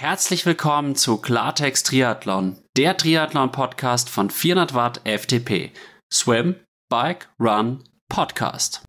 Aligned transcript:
Herzlich 0.00 0.46
willkommen 0.46 0.94
zu 0.96 1.18
Klartext 1.18 1.88
Triathlon, 1.88 2.56
der 2.74 2.96
Triathlon-Podcast 2.96 4.08
von 4.08 4.30
400 4.30 4.72
Watt 4.72 5.02
FTP. 5.04 5.72
Swim, 6.10 6.56
Bike, 6.88 7.28
Run, 7.38 7.84
Podcast. 8.08 8.82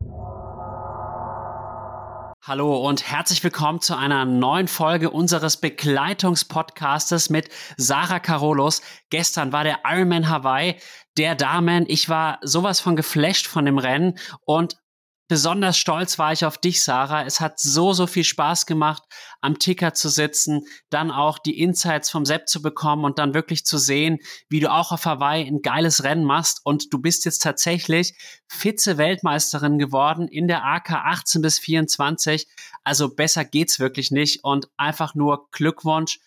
Hallo 2.41 2.87
und 2.87 3.11
herzlich 3.11 3.43
willkommen 3.43 3.81
zu 3.81 3.97
einer 3.97 4.23
neuen 4.23 4.69
Folge 4.69 5.09
unseres 5.09 5.57
Begleitungspodcastes 5.57 7.29
mit 7.29 7.49
Sarah 7.75 8.21
Carolos. 8.21 8.81
Gestern 9.09 9.51
war 9.51 9.65
der 9.65 9.79
Ironman 9.83 10.29
Hawaii, 10.29 10.77
der 11.17 11.35
Damen. 11.35 11.83
Ich 11.89 12.07
war 12.07 12.39
sowas 12.41 12.79
von 12.79 12.95
geflasht 12.95 13.47
von 13.47 13.65
dem 13.65 13.79
Rennen 13.79 14.17
und 14.45 14.80
Besonders 15.31 15.77
stolz 15.77 16.19
war 16.19 16.33
ich 16.33 16.43
auf 16.43 16.57
dich, 16.57 16.83
Sarah. 16.83 17.23
Es 17.23 17.39
hat 17.39 17.57
so, 17.57 17.93
so 17.93 18.05
viel 18.05 18.25
Spaß 18.25 18.65
gemacht, 18.65 19.03
am 19.39 19.59
Ticker 19.59 19.93
zu 19.93 20.09
sitzen, 20.09 20.67
dann 20.89 21.09
auch 21.09 21.39
die 21.39 21.57
Insights 21.61 22.09
vom 22.09 22.25
Sepp 22.25 22.49
zu 22.49 22.61
bekommen 22.61 23.05
und 23.05 23.17
dann 23.17 23.33
wirklich 23.33 23.63
zu 23.63 23.77
sehen, 23.77 24.19
wie 24.49 24.59
du 24.59 24.69
auch 24.69 24.91
auf 24.91 25.05
Hawaii 25.05 25.47
ein 25.47 25.61
geiles 25.61 26.03
Rennen 26.03 26.25
machst. 26.25 26.59
Und 26.65 26.91
du 26.91 26.99
bist 26.99 27.23
jetzt 27.23 27.43
tatsächlich 27.43 28.13
Vize-Weltmeisterin 28.49 29.79
geworden 29.79 30.27
in 30.27 30.49
der 30.49 30.65
AK 30.65 30.91
18 30.91 31.41
bis 31.41 31.59
24. 31.59 32.45
Also 32.83 33.15
besser 33.15 33.45
geht's 33.45 33.79
wirklich 33.79 34.11
nicht 34.11 34.43
und 34.43 34.67
einfach 34.75 35.15
nur 35.15 35.47
Glückwunsch 35.51 36.19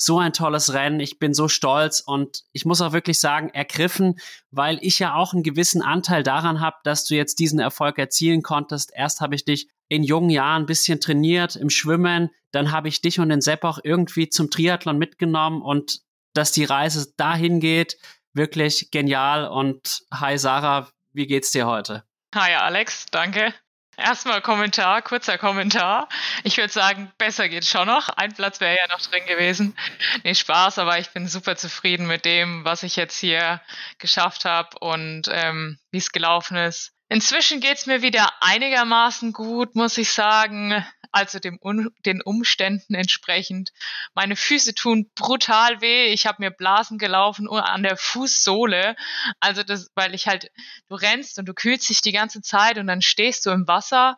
so 0.00 0.18
ein 0.18 0.32
tolles 0.32 0.72
Rennen. 0.72 0.98
Ich 0.98 1.18
bin 1.18 1.34
so 1.34 1.48
stolz 1.48 2.00
und 2.00 2.42
ich 2.52 2.64
muss 2.64 2.80
auch 2.80 2.92
wirklich 2.92 3.20
sagen, 3.20 3.50
ergriffen, 3.50 4.18
weil 4.50 4.78
ich 4.80 4.98
ja 4.98 5.14
auch 5.14 5.34
einen 5.34 5.42
gewissen 5.42 5.82
Anteil 5.82 6.22
daran 6.22 6.60
habe, 6.60 6.76
dass 6.84 7.04
du 7.04 7.14
jetzt 7.14 7.38
diesen 7.38 7.58
Erfolg 7.58 7.98
erzielen 7.98 8.42
konntest. 8.42 8.92
Erst 8.94 9.20
habe 9.20 9.34
ich 9.34 9.44
dich 9.44 9.68
in 9.88 10.02
jungen 10.02 10.30
Jahren 10.30 10.62
ein 10.62 10.66
bisschen 10.66 11.00
trainiert 11.00 11.54
im 11.54 11.68
Schwimmen, 11.68 12.30
dann 12.50 12.72
habe 12.72 12.88
ich 12.88 13.02
dich 13.02 13.20
und 13.20 13.28
den 13.28 13.42
Sepp 13.42 13.62
auch 13.64 13.78
irgendwie 13.84 14.28
zum 14.28 14.50
Triathlon 14.50 14.96
mitgenommen 14.96 15.60
und 15.60 16.00
dass 16.32 16.52
die 16.52 16.64
Reise 16.64 17.12
dahin 17.16 17.60
geht, 17.60 17.98
wirklich 18.32 18.90
genial. 18.90 19.48
Und 19.48 20.02
hi 20.12 20.38
Sarah, 20.38 20.88
wie 21.12 21.26
geht's 21.26 21.50
dir 21.50 21.66
heute? 21.66 22.04
Hi 22.34 22.54
Alex, 22.54 23.06
danke. 23.10 23.52
Erstmal 24.00 24.40
Kommentar, 24.40 25.02
kurzer 25.02 25.36
Kommentar. 25.36 26.08
Ich 26.42 26.56
würde 26.56 26.72
sagen, 26.72 27.12
besser 27.18 27.50
geht 27.50 27.66
schon 27.66 27.86
noch. 27.86 28.08
Ein 28.08 28.32
Platz 28.32 28.58
wäre 28.58 28.76
ja 28.76 28.88
noch 28.88 29.00
drin 29.02 29.26
gewesen. 29.26 29.76
Nee, 30.24 30.34
Spaß, 30.34 30.78
aber 30.78 30.98
ich 30.98 31.10
bin 31.10 31.28
super 31.28 31.54
zufrieden 31.56 32.06
mit 32.06 32.24
dem, 32.24 32.64
was 32.64 32.82
ich 32.82 32.96
jetzt 32.96 33.18
hier 33.18 33.60
geschafft 33.98 34.46
habe 34.46 34.78
und 34.78 35.28
ähm, 35.30 35.78
wie 35.90 35.98
es 35.98 36.12
gelaufen 36.12 36.56
ist. 36.56 36.92
Inzwischen 37.10 37.60
geht's 37.60 37.84
mir 37.84 38.00
wieder 38.00 38.30
einigermaßen 38.40 39.34
gut, 39.34 39.74
muss 39.74 39.98
ich 39.98 40.12
sagen 40.12 40.82
also 41.12 41.38
dem 41.38 41.58
den 42.04 42.22
Umständen 42.22 42.94
entsprechend. 42.94 43.70
Meine 44.14 44.36
Füße 44.36 44.74
tun 44.74 45.10
brutal 45.14 45.80
weh. 45.80 46.06
Ich 46.12 46.26
habe 46.26 46.36
mir 46.40 46.50
Blasen 46.50 46.98
gelaufen 46.98 47.48
an 47.48 47.82
der 47.82 47.96
Fußsohle. 47.96 48.96
Also 49.40 49.62
das, 49.62 49.90
weil 49.94 50.14
ich 50.14 50.26
halt, 50.26 50.50
du 50.88 50.94
rennst 50.94 51.38
und 51.38 51.46
du 51.46 51.54
kühlst 51.54 51.88
dich 51.88 52.00
die 52.00 52.12
ganze 52.12 52.42
Zeit 52.42 52.78
und 52.78 52.86
dann 52.86 53.02
stehst 53.02 53.46
du 53.46 53.50
im 53.50 53.66
Wasser 53.66 54.16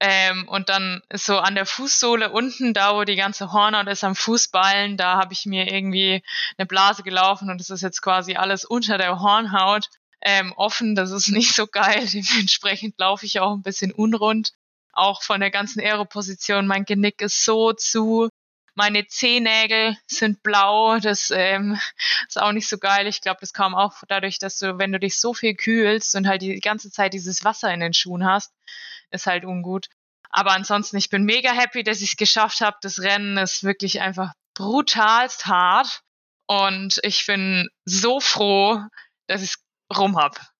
ähm, 0.00 0.48
und 0.48 0.68
dann 0.68 1.00
so 1.14 1.38
an 1.38 1.54
der 1.54 1.64
Fußsohle 1.64 2.32
unten, 2.32 2.74
da 2.74 2.96
wo 2.96 3.04
die 3.04 3.14
ganze 3.14 3.52
Hornhaut 3.52 3.86
ist 3.86 4.02
am 4.02 4.16
Fußballen, 4.16 4.96
da 4.96 5.14
habe 5.16 5.32
ich 5.32 5.46
mir 5.46 5.72
irgendwie 5.72 6.24
eine 6.58 6.66
Blase 6.66 7.04
gelaufen 7.04 7.50
und 7.50 7.60
es 7.60 7.70
ist 7.70 7.82
jetzt 7.82 8.02
quasi 8.02 8.34
alles 8.34 8.64
unter 8.64 8.98
der 8.98 9.20
Hornhaut 9.20 9.88
ähm, 10.20 10.52
offen. 10.56 10.96
Das 10.96 11.12
ist 11.12 11.28
nicht 11.28 11.54
so 11.54 11.66
geil. 11.68 12.04
Dementsprechend 12.12 12.98
laufe 12.98 13.26
ich 13.26 13.38
auch 13.38 13.52
ein 13.52 13.62
bisschen 13.62 13.92
unrund 13.92 14.52
auch 14.92 15.22
von 15.22 15.40
der 15.40 15.50
ganzen 15.50 15.80
Aeroposition. 15.80 16.66
Mein 16.66 16.84
Genick 16.84 17.20
ist 17.20 17.44
so 17.44 17.72
zu. 17.72 18.28
Meine 18.74 19.06
Zehennägel 19.06 19.96
sind 20.06 20.42
blau. 20.42 20.98
Das 20.98 21.30
ähm, 21.30 21.78
ist 22.28 22.40
auch 22.40 22.52
nicht 22.52 22.68
so 22.68 22.78
geil. 22.78 23.06
Ich 23.06 23.20
glaube, 23.20 23.40
das 23.40 23.52
kam 23.52 23.74
auch 23.74 23.94
dadurch, 24.08 24.38
dass 24.38 24.58
du, 24.58 24.78
wenn 24.78 24.92
du 24.92 24.98
dich 24.98 25.18
so 25.18 25.34
viel 25.34 25.54
kühlst 25.54 26.14
und 26.14 26.26
halt 26.26 26.42
die 26.42 26.60
ganze 26.60 26.90
Zeit 26.90 27.12
dieses 27.12 27.44
Wasser 27.44 27.72
in 27.72 27.80
den 27.80 27.94
Schuhen 27.94 28.24
hast, 28.24 28.52
ist 29.10 29.26
halt 29.26 29.44
ungut. 29.44 29.88
Aber 30.30 30.52
ansonsten, 30.52 30.96
ich 30.96 31.10
bin 31.10 31.24
mega 31.24 31.52
happy, 31.52 31.82
dass 31.84 32.00
ich 32.00 32.12
es 32.12 32.16
geschafft 32.16 32.62
habe. 32.62 32.78
Das 32.80 33.00
Rennen 33.00 33.36
ist 33.36 33.64
wirklich 33.64 34.00
einfach 34.00 34.32
brutalst 34.54 35.46
hart. 35.46 36.02
Und 36.46 36.98
ich 37.02 37.26
bin 37.26 37.68
so 37.84 38.20
froh, 38.20 38.80
dass 39.26 39.42
ich 39.42 39.50
es 39.50 39.96
rum 39.96 40.16
hab. 40.16 40.51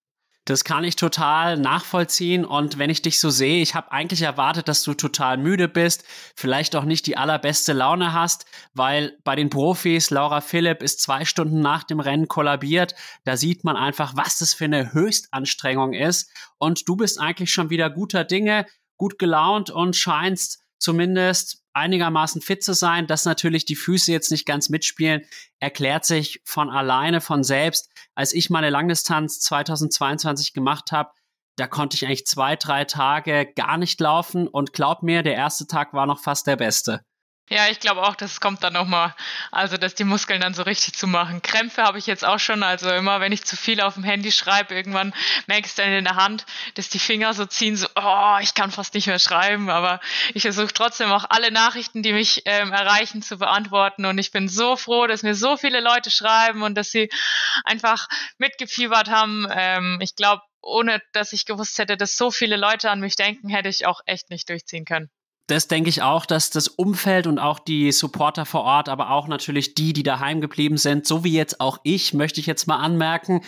Das 0.44 0.64
kann 0.64 0.82
ich 0.82 0.96
total 0.96 1.56
nachvollziehen. 1.56 2.44
Und 2.44 2.76
wenn 2.76 2.90
ich 2.90 3.00
dich 3.00 3.20
so 3.20 3.30
sehe, 3.30 3.62
ich 3.62 3.76
habe 3.76 3.92
eigentlich 3.92 4.22
erwartet, 4.22 4.66
dass 4.66 4.82
du 4.82 4.94
total 4.94 5.36
müde 5.36 5.68
bist, 5.68 6.04
vielleicht 6.34 6.74
auch 6.74 6.84
nicht 6.84 7.06
die 7.06 7.16
allerbeste 7.16 7.72
Laune 7.72 8.12
hast, 8.12 8.44
weil 8.74 9.16
bei 9.22 9.36
den 9.36 9.50
Profis, 9.50 10.10
Laura 10.10 10.40
Philipp 10.40 10.82
ist 10.82 11.00
zwei 11.00 11.24
Stunden 11.24 11.60
nach 11.60 11.84
dem 11.84 12.00
Rennen 12.00 12.26
kollabiert. 12.26 12.96
Da 13.24 13.36
sieht 13.36 13.62
man 13.62 13.76
einfach, 13.76 14.16
was 14.16 14.38
das 14.38 14.52
für 14.52 14.64
eine 14.64 14.92
Höchstanstrengung 14.92 15.92
ist. 15.92 16.28
Und 16.58 16.88
du 16.88 16.96
bist 16.96 17.20
eigentlich 17.20 17.52
schon 17.52 17.70
wieder 17.70 17.88
guter 17.88 18.24
Dinge, 18.24 18.66
gut 18.96 19.20
gelaunt 19.20 19.70
und 19.70 19.94
scheinst 19.94 20.64
zumindest 20.78 21.61
einigermaßen 21.74 22.42
fit 22.42 22.62
zu 22.62 22.74
sein, 22.74 23.06
dass 23.06 23.24
natürlich 23.24 23.64
die 23.64 23.76
Füße 23.76 24.12
jetzt 24.12 24.30
nicht 24.30 24.46
ganz 24.46 24.68
mitspielen, 24.68 25.22
erklärt 25.58 26.04
sich 26.04 26.40
von 26.44 26.70
alleine, 26.70 27.20
von 27.20 27.42
selbst. 27.42 27.90
Als 28.14 28.32
ich 28.32 28.50
meine 28.50 28.70
Langdistanz 28.70 29.40
2022 29.40 30.52
gemacht 30.52 30.92
habe, 30.92 31.10
da 31.56 31.66
konnte 31.66 31.96
ich 31.96 32.06
eigentlich 32.06 32.26
zwei, 32.26 32.56
drei 32.56 32.84
Tage 32.84 33.50
gar 33.54 33.76
nicht 33.76 34.00
laufen 34.00 34.48
und 34.48 34.72
glaub 34.72 35.02
mir, 35.02 35.22
der 35.22 35.34
erste 35.34 35.66
Tag 35.66 35.92
war 35.92 36.06
noch 36.06 36.20
fast 36.20 36.46
der 36.46 36.56
beste. 36.56 37.04
Ja, 37.50 37.68
ich 37.68 37.80
glaube 37.80 38.02
auch, 38.02 38.14
das 38.16 38.40
kommt 38.40 38.62
dann 38.62 38.72
nochmal, 38.72 39.14
also 39.50 39.76
dass 39.76 39.94
die 39.94 40.04
Muskeln 40.04 40.40
dann 40.40 40.54
so 40.54 40.62
richtig 40.62 40.94
zu 40.94 41.06
machen. 41.06 41.42
Krämpfe 41.42 41.82
habe 41.82 41.98
ich 41.98 42.06
jetzt 42.06 42.24
auch 42.24 42.38
schon, 42.38 42.62
also 42.62 42.88
immer 42.90 43.20
wenn 43.20 43.30
ich 43.32 43.44
zu 43.44 43.56
viel 43.56 43.82
auf 43.82 43.94
dem 43.94 44.04
Handy 44.04 44.32
schreibe, 44.32 44.74
irgendwann 44.74 45.12
ich 45.48 45.66
es 45.66 45.74
dann 45.74 45.92
in 45.92 46.04
der 46.04 46.16
Hand, 46.16 46.46
dass 46.76 46.88
die 46.88 46.98
Finger 46.98 47.34
so 47.34 47.44
ziehen, 47.44 47.76
so, 47.76 47.88
oh, 47.94 48.38
ich 48.40 48.54
kann 48.54 48.70
fast 48.70 48.94
nicht 48.94 49.06
mehr 49.06 49.18
schreiben, 49.18 49.68
aber 49.68 50.00
ich 50.32 50.42
versuche 50.42 50.72
trotzdem 50.72 51.12
auch 51.12 51.26
alle 51.28 51.50
Nachrichten, 51.50 52.02
die 52.02 52.14
mich 52.14 52.42
ähm, 52.46 52.72
erreichen, 52.72 53.20
zu 53.20 53.36
beantworten. 53.36 54.06
Und 54.06 54.16
ich 54.18 54.30
bin 54.30 54.48
so 54.48 54.76
froh, 54.76 55.06
dass 55.06 55.22
mir 55.22 55.34
so 55.34 55.58
viele 55.58 55.80
Leute 55.80 56.10
schreiben 56.10 56.62
und 56.62 56.74
dass 56.74 56.90
sie 56.90 57.10
einfach 57.64 58.08
mitgefiebert 58.38 59.10
haben. 59.10 59.46
Ähm, 59.50 59.98
ich 60.00 60.16
glaube, 60.16 60.42
ohne 60.62 61.02
dass 61.12 61.34
ich 61.34 61.44
gewusst 61.44 61.78
hätte, 61.78 61.98
dass 61.98 62.16
so 62.16 62.30
viele 62.30 62.56
Leute 62.56 62.90
an 62.90 63.00
mich 63.00 63.16
denken, 63.16 63.50
hätte 63.50 63.68
ich 63.68 63.84
auch 63.84 64.00
echt 64.06 64.30
nicht 64.30 64.48
durchziehen 64.48 64.86
können 64.86 65.10
das 65.46 65.68
denke 65.68 65.90
ich 65.90 66.02
auch, 66.02 66.24
dass 66.24 66.50
das 66.50 66.68
Umfeld 66.68 67.26
und 67.26 67.38
auch 67.38 67.58
die 67.58 67.92
Supporter 67.92 68.46
vor 68.46 68.62
Ort, 68.62 68.88
aber 68.88 69.10
auch 69.10 69.28
natürlich 69.28 69.74
die, 69.74 69.92
die 69.92 70.02
daheim 70.02 70.40
geblieben 70.40 70.76
sind, 70.76 71.06
so 71.06 71.24
wie 71.24 71.32
jetzt 71.32 71.60
auch 71.60 71.78
ich, 71.82 72.14
möchte 72.14 72.40
ich 72.40 72.46
jetzt 72.46 72.66
mal 72.66 72.78
anmerken. 72.78 73.42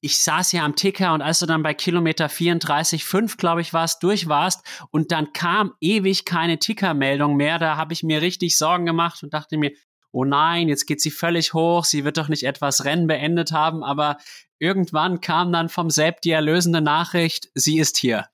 Ich 0.00 0.18
saß 0.18 0.52
ja 0.52 0.64
am 0.64 0.76
Ticker 0.76 1.14
und 1.14 1.22
als 1.22 1.38
du 1.38 1.46
dann 1.46 1.62
bei 1.62 1.74
Kilometer 1.74 2.26
34,5, 2.26 3.36
glaube 3.36 3.60
ich, 3.60 3.72
warst, 3.72 4.02
durch 4.02 4.28
warst 4.28 4.64
und 4.90 5.12
dann 5.12 5.32
kam 5.32 5.74
ewig 5.80 6.24
keine 6.24 6.58
Tickermeldung 6.58 7.36
mehr, 7.36 7.58
da 7.58 7.76
habe 7.76 7.92
ich 7.92 8.02
mir 8.02 8.20
richtig 8.20 8.56
Sorgen 8.56 8.86
gemacht 8.86 9.22
und 9.22 9.32
dachte 9.32 9.58
mir, 9.58 9.72
oh 10.10 10.24
nein, 10.24 10.68
jetzt 10.68 10.86
geht 10.86 11.00
sie 11.00 11.10
völlig 11.10 11.54
hoch, 11.54 11.84
sie 11.84 12.04
wird 12.04 12.18
doch 12.18 12.28
nicht 12.28 12.44
etwas 12.44 12.84
Rennen 12.84 13.06
beendet 13.06 13.52
haben, 13.52 13.82
aber 13.82 14.18
irgendwann 14.58 15.20
kam 15.20 15.52
dann 15.52 15.68
vom 15.68 15.90
Sepp 15.90 16.20
die 16.20 16.30
erlösende 16.30 16.80
Nachricht, 16.80 17.50
sie 17.54 17.78
ist 17.78 17.96
hier. 17.96 18.26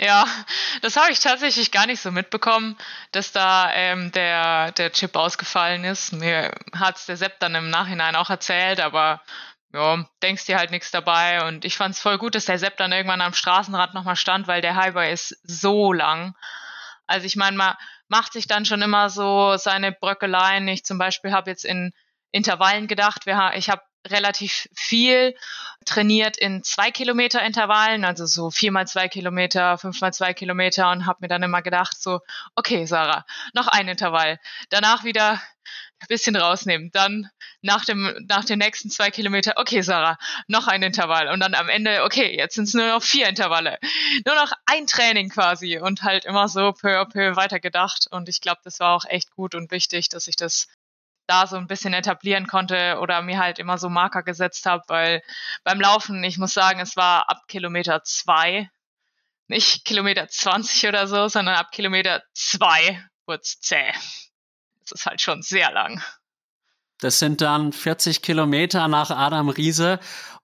Ja, 0.00 0.26
das 0.82 0.96
habe 0.96 1.10
ich 1.10 1.18
tatsächlich 1.18 1.72
gar 1.72 1.86
nicht 1.86 2.00
so 2.00 2.12
mitbekommen, 2.12 2.76
dass 3.10 3.32
da 3.32 3.72
ähm, 3.72 4.12
der, 4.12 4.70
der 4.72 4.92
Chip 4.92 5.16
ausgefallen 5.16 5.84
ist. 5.84 6.12
Mir 6.12 6.52
hat's 6.72 7.06
der 7.06 7.16
Sepp 7.16 7.40
dann 7.40 7.56
im 7.56 7.68
Nachhinein 7.68 8.14
auch 8.14 8.30
erzählt, 8.30 8.80
aber 8.80 9.20
ja, 9.72 10.04
denkst 10.22 10.46
dir 10.46 10.56
halt 10.56 10.70
nichts 10.70 10.92
dabei. 10.92 11.44
Und 11.46 11.64
ich 11.64 11.76
fand's 11.76 12.00
voll 12.00 12.16
gut, 12.16 12.36
dass 12.36 12.44
der 12.44 12.60
Sepp 12.60 12.76
dann 12.76 12.92
irgendwann 12.92 13.20
am 13.20 13.34
Straßenrad 13.34 13.94
nochmal 13.94 14.14
stand, 14.14 14.46
weil 14.46 14.60
der 14.62 14.76
Highway 14.76 15.12
ist 15.12 15.36
so 15.42 15.92
lang. 15.92 16.36
Also 17.08 17.26
ich 17.26 17.34
meine, 17.34 17.56
man 17.56 17.74
macht 18.06 18.32
sich 18.32 18.46
dann 18.46 18.64
schon 18.64 18.82
immer 18.82 19.10
so 19.10 19.56
seine 19.56 19.90
Bröckeleien. 19.90 20.68
Ich 20.68 20.84
zum 20.84 20.98
Beispiel 20.98 21.32
habe 21.32 21.50
jetzt 21.50 21.64
in 21.64 21.92
Intervallen 22.30 22.86
gedacht, 22.86 23.22
ich 23.54 23.68
habe 23.68 23.82
relativ 24.10 24.68
viel 24.74 25.34
trainiert 25.84 26.36
in 26.36 26.62
zwei 26.62 26.90
Kilometer 26.90 27.42
Intervallen, 27.42 28.04
also 28.04 28.26
so 28.26 28.50
viermal 28.50 28.86
zwei 28.86 29.08
Kilometer, 29.08 29.78
fünfmal 29.78 30.12
zwei 30.12 30.34
Kilometer 30.34 30.90
und 30.90 31.06
habe 31.06 31.18
mir 31.22 31.28
dann 31.28 31.42
immer 31.42 31.62
gedacht 31.62 32.00
so, 32.00 32.20
okay, 32.54 32.84
Sarah, 32.84 33.24
noch 33.54 33.68
ein 33.68 33.88
Intervall, 33.88 34.38
danach 34.70 35.04
wieder 35.04 35.40
ein 36.00 36.06
bisschen 36.08 36.36
rausnehmen, 36.36 36.90
dann 36.92 37.30
nach 37.60 37.84
dem 37.84 38.14
nach 38.28 38.44
den 38.44 38.58
nächsten 38.58 38.90
zwei 38.90 39.10
Kilometer, 39.10 39.54
okay, 39.56 39.82
Sarah, 39.82 40.18
noch 40.46 40.68
ein 40.68 40.82
Intervall. 40.82 41.28
Und 41.28 41.40
dann 41.40 41.54
am 41.54 41.68
Ende, 41.68 42.04
okay, 42.04 42.36
jetzt 42.36 42.54
sind 42.54 42.64
es 42.64 42.74
nur 42.74 42.86
noch 42.86 43.02
vier 43.02 43.28
Intervalle, 43.28 43.78
nur 44.24 44.34
noch 44.36 44.52
ein 44.66 44.86
Training 44.86 45.28
quasi 45.28 45.78
und 45.78 46.02
halt 46.02 46.24
immer 46.24 46.48
so 46.48 46.72
peu 46.72 47.00
à 47.00 47.04
peu 47.04 47.36
weitergedacht. 47.36 48.06
Und 48.10 48.28
ich 48.28 48.40
glaube, 48.40 48.60
das 48.64 48.78
war 48.80 48.94
auch 48.94 49.04
echt 49.06 49.30
gut 49.34 49.54
und 49.54 49.70
wichtig, 49.70 50.08
dass 50.08 50.28
ich 50.28 50.36
das 50.36 50.68
da 51.28 51.46
so 51.46 51.56
ein 51.56 51.66
bisschen 51.66 51.92
etablieren 51.92 52.46
konnte 52.46 52.98
oder 53.00 53.22
mir 53.22 53.38
halt 53.38 53.58
immer 53.58 53.78
so 53.78 53.88
Marker 53.88 54.22
gesetzt 54.22 54.66
habe, 54.66 54.82
weil 54.88 55.22
beim 55.62 55.80
Laufen, 55.80 56.24
ich 56.24 56.38
muss 56.38 56.54
sagen, 56.54 56.80
es 56.80 56.96
war 56.96 57.28
ab 57.30 57.42
Kilometer 57.46 58.02
zwei, 58.02 58.70
nicht 59.46 59.84
Kilometer 59.84 60.26
20 60.28 60.88
oder 60.88 61.06
so, 61.06 61.28
sondern 61.28 61.54
ab 61.54 61.70
Kilometer 61.70 62.22
zwei 62.32 63.02
wird's 63.26 63.60
zäh. 63.60 63.92
Das 64.80 64.92
ist 64.92 65.06
halt 65.06 65.20
schon 65.20 65.42
sehr 65.42 65.70
lang. 65.70 66.02
Das 67.00 67.18
sind 67.18 67.40
dann 67.40 67.72
40 67.72 68.22
Kilometer 68.22 68.88
nach 68.88 69.10
Adam 69.10 69.48
Riese 69.48 70.00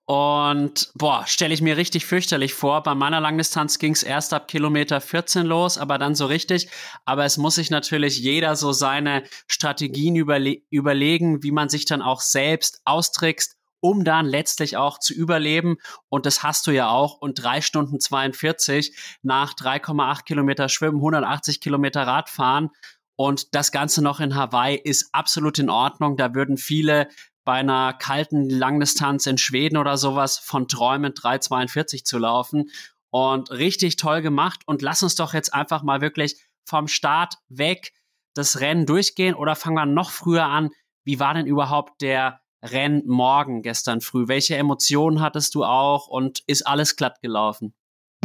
und 0.07 0.91
boah, 0.95 1.27
stelle 1.27 1.55
ich 1.55 1.63
mir 1.63 1.79
richtig 1.79 2.05
fürchterlich 2.05 2.53
vor. 2.53 2.83
Bei 2.83 2.95
meiner 2.95 3.21
Langdistanz 3.21 3.79
ging 3.79 3.93
es 3.93 4.03
erst 4.03 4.35
ab 4.35 4.49
Kilometer 4.49 5.01
14 5.01 5.47
los, 5.47 5.79
aber 5.79 5.97
dann 5.97 6.15
so 6.15 6.27
richtig. 6.27 6.69
Aber 7.07 7.25
es 7.25 7.39
muss 7.39 7.55
sich 7.55 7.71
natürlich 7.71 8.19
jeder 8.19 8.55
so 8.55 8.73
seine 8.73 9.25
Strategien 9.47 10.15
überle 10.15 10.59
überlegen, 10.69 11.43
wie 11.43 11.53
man 11.53 11.71
sich 11.71 11.87
dann 11.87 12.03
auch 12.03 12.21
selbst 12.21 12.83
austrickst, 12.85 13.57
um 13.81 14.05
dann 14.05 14.27
letztlich 14.27 14.77
auch 14.77 14.99
zu 14.99 15.15
überleben. 15.15 15.79
Und 16.11 16.27
das 16.27 16.43
hast 16.43 16.67
du 16.67 16.71
ja 16.71 16.91
auch. 16.91 17.17
Und 17.23 17.43
drei 17.43 17.63
Stunden 17.63 17.99
42 17.99 18.95
nach 19.23 19.55
3,8 19.55 20.25
Kilometer 20.25 20.69
Schwimmen, 20.69 20.99
180 20.99 21.63
Kilometer 21.63 22.03
Radfahren. 22.03 22.69
Und 23.17 23.55
das 23.55 23.73
Ganze 23.73 24.03
noch 24.03 24.21
in 24.21 24.35
Hawaii 24.35 24.77
ist 24.77 25.09
absolut 25.13 25.59
in 25.59 25.71
Ordnung. 25.71 26.17
Da 26.17 26.35
würden 26.35 26.57
viele 26.57 27.09
bei 27.45 27.55
einer 27.55 27.93
kalten 27.93 28.49
Langdistanz 28.49 29.27
in 29.27 29.39
Schweden 29.39 29.77
oder 29.77 29.97
sowas 29.97 30.39
von 30.39 30.67
träumen, 30.67 31.13
3,42 31.13 32.05
zu 32.05 32.19
laufen. 32.19 32.71
Und 33.11 33.51
richtig 33.53 33.97
toll 33.97 34.23
gemacht. 34.23 34.63
Und 34.67 34.83
lass 34.83 35.03
uns 35.03 35.15
doch 35.15 35.35
jetzt 35.35 35.55
einfach 35.55 35.83
mal 35.83 36.01
wirklich 36.01 36.37
vom 36.65 36.89
Start 36.89 37.35
weg 37.49 37.93
das 38.35 38.61
Rennen 38.61 38.87
durchgehen 38.87 39.35
oder 39.35 39.55
fangen 39.55 39.77
wir 39.77 39.87
noch 39.87 40.11
früher 40.11 40.47
an. 40.47 40.71
Wie 41.05 41.21
war 41.21 41.35
denn 41.35 41.47
überhaupt 41.47 42.03
der 42.03 42.41
Rennmorgen 42.63 43.63
gestern 43.63 44.01
früh? 44.01 44.27
Welche 44.27 44.57
Emotionen 44.57 45.21
hattest 45.21 45.55
du 45.55 45.65
auch 45.65 46.09
und 46.09 46.43
ist 46.47 46.67
alles 46.67 46.97
glatt 46.97 47.21
gelaufen? 47.23 47.75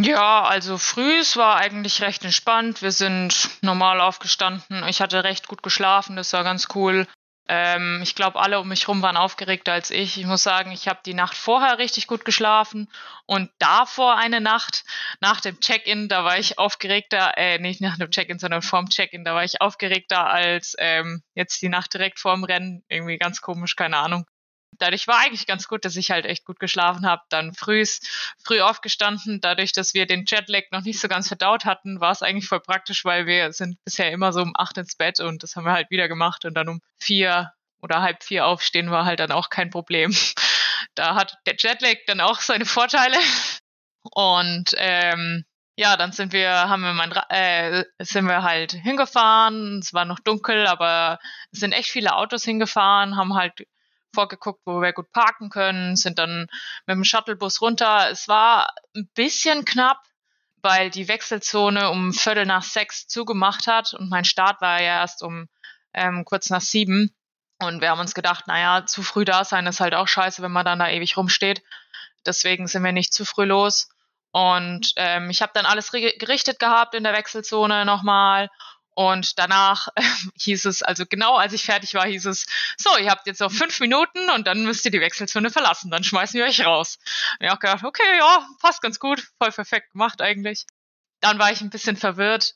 Ja, 0.02 0.44
also 0.44 0.78
früh, 0.78 1.20
es 1.20 1.36
war 1.36 1.56
eigentlich 1.58 2.02
recht 2.02 2.24
entspannt. 2.24 2.82
Wir 2.82 2.92
sind 2.92 3.50
normal 3.62 4.00
aufgestanden. 4.02 4.88
Ich 4.88 5.02
hatte 5.02 5.24
recht 5.24 5.48
gut 5.48 5.64
geschlafen, 5.64 6.16
das 6.16 6.32
war 6.34 6.44
ganz 6.44 6.68
cool. 6.76 7.08
Ähm, 7.48 8.00
ich 8.04 8.14
glaube, 8.14 8.40
alle 8.40 8.60
um 8.60 8.68
mich 8.68 8.84
herum 8.84 9.02
waren 9.02 9.18
aufgeregter 9.18 9.74
als 9.74 9.90
ich. 9.90 10.18
Ich 10.18 10.26
muss 10.26 10.44
sagen, 10.44 10.72
ich 10.72 10.88
habe 10.88 11.00
die 11.06 11.16
Nacht 11.16 11.36
vorher 11.36 11.80
richtig 11.80 12.06
gut 12.06 12.24
geschlafen 12.24 12.88
und 13.26 13.50
davor 13.58 14.18
eine 14.18 14.40
Nacht 14.40 14.84
nach 15.20 15.42
dem 15.42 15.60
Check-in, 15.60 16.08
da 16.10 16.24
war 16.24 16.38
ich 16.38 16.60
aufgeregter, 16.60 17.34
äh, 17.38 17.58
nicht 17.58 17.82
nach 17.82 17.98
dem 17.98 18.12
Check-in, 18.12 18.38
sondern 18.38 18.62
vorm 18.62 18.90
Check-in, 18.90 19.26
da 19.26 19.34
war 19.34 19.44
ich 19.44 19.62
aufgeregter 19.62 20.28
als 20.28 20.76
ähm, 20.78 21.24
jetzt 21.34 21.62
die 21.64 21.70
Nacht 21.70 21.94
direkt 21.94 22.20
vorm 22.20 22.44
Rennen. 22.44 22.84
Irgendwie 22.88 23.18
ganz 23.18 23.42
komisch, 23.42 23.76
keine 23.76 23.98
Ahnung 23.98 24.26
dadurch 24.78 25.08
war 25.08 25.20
eigentlich 25.20 25.48
ganz 25.48 25.68
gut, 25.68 25.86
dass 25.86 25.96
ich 25.96 26.12
halt 26.12 26.26
echt 26.26 26.46
gut 26.46 26.60
geschlafen 26.60 27.06
habe. 27.06 27.22
Dann 27.30 27.54
früh, 27.54 27.84
früh 28.44 28.62
aufgestanden. 28.62 29.42
Dadurch, 29.42 29.72
dass 29.72 29.94
wir 29.94 30.06
den 30.06 30.26
Jetlag 30.26 30.64
noch 30.72 30.82
nicht 30.82 31.00
so 31.00 31.08
ganz 31.08 31.28
verdaut 31.28 31.66
hatten, 31.66 32.00
war 32.00 32.12
es 32.12 32.22
eigentlich 32.22 32.48
voll 32.48 32.62
praktisch, 32.62 33.06
weil 33.06 33.26
wir 33.26 33.54
sind 33.54 33.84
bisher 33.84 34.12
immer 34.12 34.34
so 34.34 34.42
um 34.42 34.54
acht 34.56 34.78
ins 34.78 34.96
Bett 34.96 35.20
und 35.20 35.44
das 35.44 35.56
haben 35.56 35.66
wir 35.66 35.74
halt 35.74 35.90
wieder 35.90 36.08
gemacht 36.08 36.46
und 36.46 36.54
dann 36.54 36.70
um 36.70 36.82
vier 37.00 37.52
oder 37.82 38.02
halb 38.02 38.24
vier 38.24 38.46
aufstehen 38.46 38.92
war 38.92 39.06
halt 39.06 39.20
dann 39.20 39.32
auch 39.32 39.50
kein 39.50 39.70
Problem. 39.70 40.16
Da 40.96 41.16
hat 41.16 41.38
der 41.46 41.56
Jetlag 41.58 41.98
dann 42.08 42.20
auch 42.20 42.40
seine 42.42 42.66
Vorteile. 42.66 43.18
Und 44.02 44.72
ähm, 44.78 45.46
ja, 45.78 45.96
dann 45.96 46.12
sind 46.12 46.34
wir, 46.34 46.52
haben 46.52 46.82
wir 46.82 46.94
mein, 46.94 47.12
äh, 47.30 47.86
sind 48.00 48.26
wir 48.26 48.44
halt 48.44 48.74
hingefahren. 48.74 49.80
Es 49.80 49.94
war 49.94 50.06
noch 50.06 50.20
dunkel, 50.20 50.68
aber 50.68 51.20
es 51.52 51.60
sind 51.60 51.72
echt 51.72 51.90
viele 51.90 52.16
Autos 52.16 52.44
hingefahren, 52.44 53.16
haben 53.16 53.36
halt 53.36 53.66
vorgeguckt, 54.14 54.62
wo 54.66 54.82
wir 54.82 54.94
gut 54.94 55.12
parken 55.12 55.50
können, 55.50 55.96
sind 55.96 56.20
dann 56.20 56.48
mit 56.86 56.96
dem 56.96 57.04
Shuttlebus 57.04 57.62
runter. 57.62 58.10
Es 58.10 58.28
war 58.28 58.74
ein 58.96 59.10
bisschen 59.16 59.66
knapp, 59.66 60.02
weil 60.62 60.90
die 60.90 61.08
Wechselzone 61.08 61.90
um 61.90 62.14
Viertel 62.14 62.46
nach 62.46 62.64
sechs 62.64 63.08
zugemacht 63.08 63.68
hat 63.68 63.94
und 63.94 64.10
mein 64.10 64.26
Start 64.26 64.62
war 64.62 64.82
ja 64.82 65.00
erst 65.00 65.24
um 65.24 65.48
ähm, 65.94 66.26
kurz 66.26 66.50
nach 66.50 66.62
sieben. 66.62 67.16
Und 67.62 67.82
wir 67.82 67.90
haben 67.90 68.00
uns 68.00 68.14
gedacht, 68.14 68.48
naja, 68.48 68.86
zu 68.86 69.04
früh 69.04 69.26
da 69.26 69.44
sein 69.44 69.68
ist 69.68 69.82
halt 69.82 69.94
auch 69.94 70.08
scheiße, 70.08 70.42
wenn 70.42 70.52
man 70.52 70.66
dann 70.66 70.80
da 70.80 70.90
ewig 70.90 71.18
rumsteht. 71.18 71.62
Deswegen 72.26 72.68
sind 72.68 72.84
wir 72.84 72.94
nicht 72.94 73.14
zu 73.14 73.26
früh 73.26 73.46
los. 73.46 73.90
Und 74.32 74.94
ähm, 74.96 75.30
ich 75.30 75.42
habe 75.42 75.52
dann 75.54 75.66
alles 75.66 75.92
gerichtet 75.92 76.60
gehabt 76.60 76.94
in 76.94 77.04
der 77.04 77.14
Wechselzone 77.14 77.84
nochmal 77.84 78.50
und 79.00 79.40
danach 79.40 79.88
äh, 79.96 80.04
hieß 80.42 80.66
es, 80.66 80.84
also 80.84 81.06
genau 81.06 81.38
als 81.38 81.54
ich 81.54 81.64
fertig 81.64 81.94
war, 81.94 82.06
hieß 82.06 82.26
es, 82.26 82.48
so, 82.78 82.98
ihr 82.98 83.10
habt 83.10 83.28
jetzt 83.28 83.40
noch 83.40 83.50
fünf 83.50 83.80
Minuten 83.80 84.30
und 84.32 84.46
dann 84.46 84.66
müsst 84.66 84.84
ihr 84.84 84.92
die 84.92 85.00
Wechselzone 85.00 85.52
verlassen, 85.52 85.90
dann 85.90 86.04
schmeißen 86.04 86.38
wir 86.38 86.46
euch 86.46 86.66
raus. 86.66 87.00
Und 87.40 87.46
ich 87.46 87.52
auch 87.52 87.60
gedacht, 87.60 87.86
okay, 87.86 88.18
ja, 88.18 88.46
passt 88.60 88.82
ganz 88.82 89.00
gut, 89.00 89.26
voll 89.42 89.54
perfekt 89.54 89.94
gemacht 89.94 90.22
eigentlich. 90.22 90.66
Dann 91.22 91.40
war 91.40 91.50
ich 91.50 91.62
ein 91.62 91.70
bisschen 91.70 91.96
verwirrt, 91.96 92.56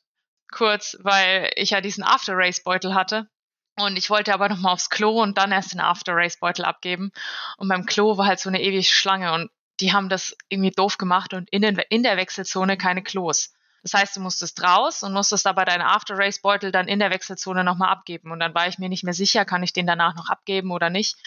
kurz, 0.51 0.97
weil 0.99 1.49
ich 1.55 1.69
ja 1.69 1.79
diesen 1.79 2.03
After-Race-Beutel 2.03 2.93
hatte. 2.93 3.29
Und 3.77 3.95
ich 3.95 4.09
wollte 4.09 4.33
aber 4.33 4.49
nochmal 4.49 4.73
aufs 4.73 4.89
Klo 4.89 5.21
und 5.21 5.37
dann 5.37 5.53
erst 5.53 5.71
den 5.71 5.79
After-Race-Beutel 5.79 6.65
abgeben. 6.65 7.13
Und 7.55 7.69
beim 7.69 7.85
Klo 7.85 8.17
war 8.17 8.25
halt 8.25 8.41
so 8.41 8.49
eine 8.49 8.61
ewige 8.61 8.83
Schlange 8.83 9.31
und 9.31 9.49
die 9.79 9.93
haben 9.93 10.09
das 10.09 10.35
irgendwie 10.49 10.71
doof 10.71 10.97
gemacht 10.97 11.33
und 11.33 11.49
in, 11.51 11.61
den, 11.61 11.77
in 11.89 12.03
der 12.03 12.17
Wechselzone 12.17 12.75
keine 12.75 13.01
Klos. 13.01 13.53
Das 13.83 13.93
heißt, 13.93 14.15
du 14.15 14.21
musstest 14.21 14.63
raus 14.63 15.03
und 15.03 15.11
musstest 15.11 15.45
aber 15.45 15.65
deinen 15.65 15.81
After-Race-Beutel 15.81 16.71
dann 16.71 16.87
in 16.87 16.99
der 16.99 17.11
Wechselzone 17.11 17.65
nochmal 17.65 17.89
abgeben. 17.89 18.31
Und 18.31 18.39
dann 18.39 18.55
war 18.55 18.67
ich 18.67 18.79
mir 18.79 18.87
nicht 18.87 19.03
mehr 19.03 19.13
sicher, 19.13 19.43
kann 19.43 19.61
ich 19.61 19.73
den 19.73 19.85
danach 19.85 20.15
noch 20.15 20.29
abgeben 20.29 20.71
oder 20.71 20.89
nicht. 20.89 21.17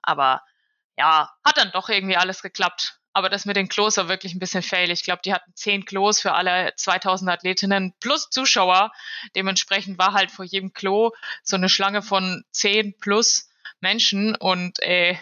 Aber 0.00 0.42
ja, 0.96 1.32
hat 1.44 1.58
dann 1.58 1.72
doch 1.72 1.88
irgendwie 1.88 2.16
alles 2.16 2.40
geklappt. 2.40 3.00
Aber 3.12 3.28
das 3.28 3.46
mit 3.46 3.56
den 3.56 3.68
Klos 3.68 3.96
war 3.96 4.08
wirklich 4.08 4.32
ein 4.32 4.38
bisschen 4.38 4.62
fail. 4.62 4.92
Ich 4.92 5.02
glaube, 5.02 5.22
die 5.24 5.34
hatten 5.34 5.52
zehn 5.56 5.84
Klos 5.84 6.20
für 6.20 6.34
alle 6.34 6.72
2000 6.76 7.28
Athletinnen 7.32 7.92
plus 7.98 8.30
Zuschauer. 8.30 8.92
Dementsprechend 9.34 9.98
war 9.98 10.12
halt 10.12 10.30
vor 10.30 10.44
jedem 10.44 10.72
Klo 10.72 11.10
so 11.42 11.56
eine 11.56 11.68
Schlange 11.68 12.02
von 12.02 12.44
zehn 12.52 12.96
plus 13.00 13.48
Menschen. 13.80 14.36
Und 14.36 14.80
äh, 14.82 15.16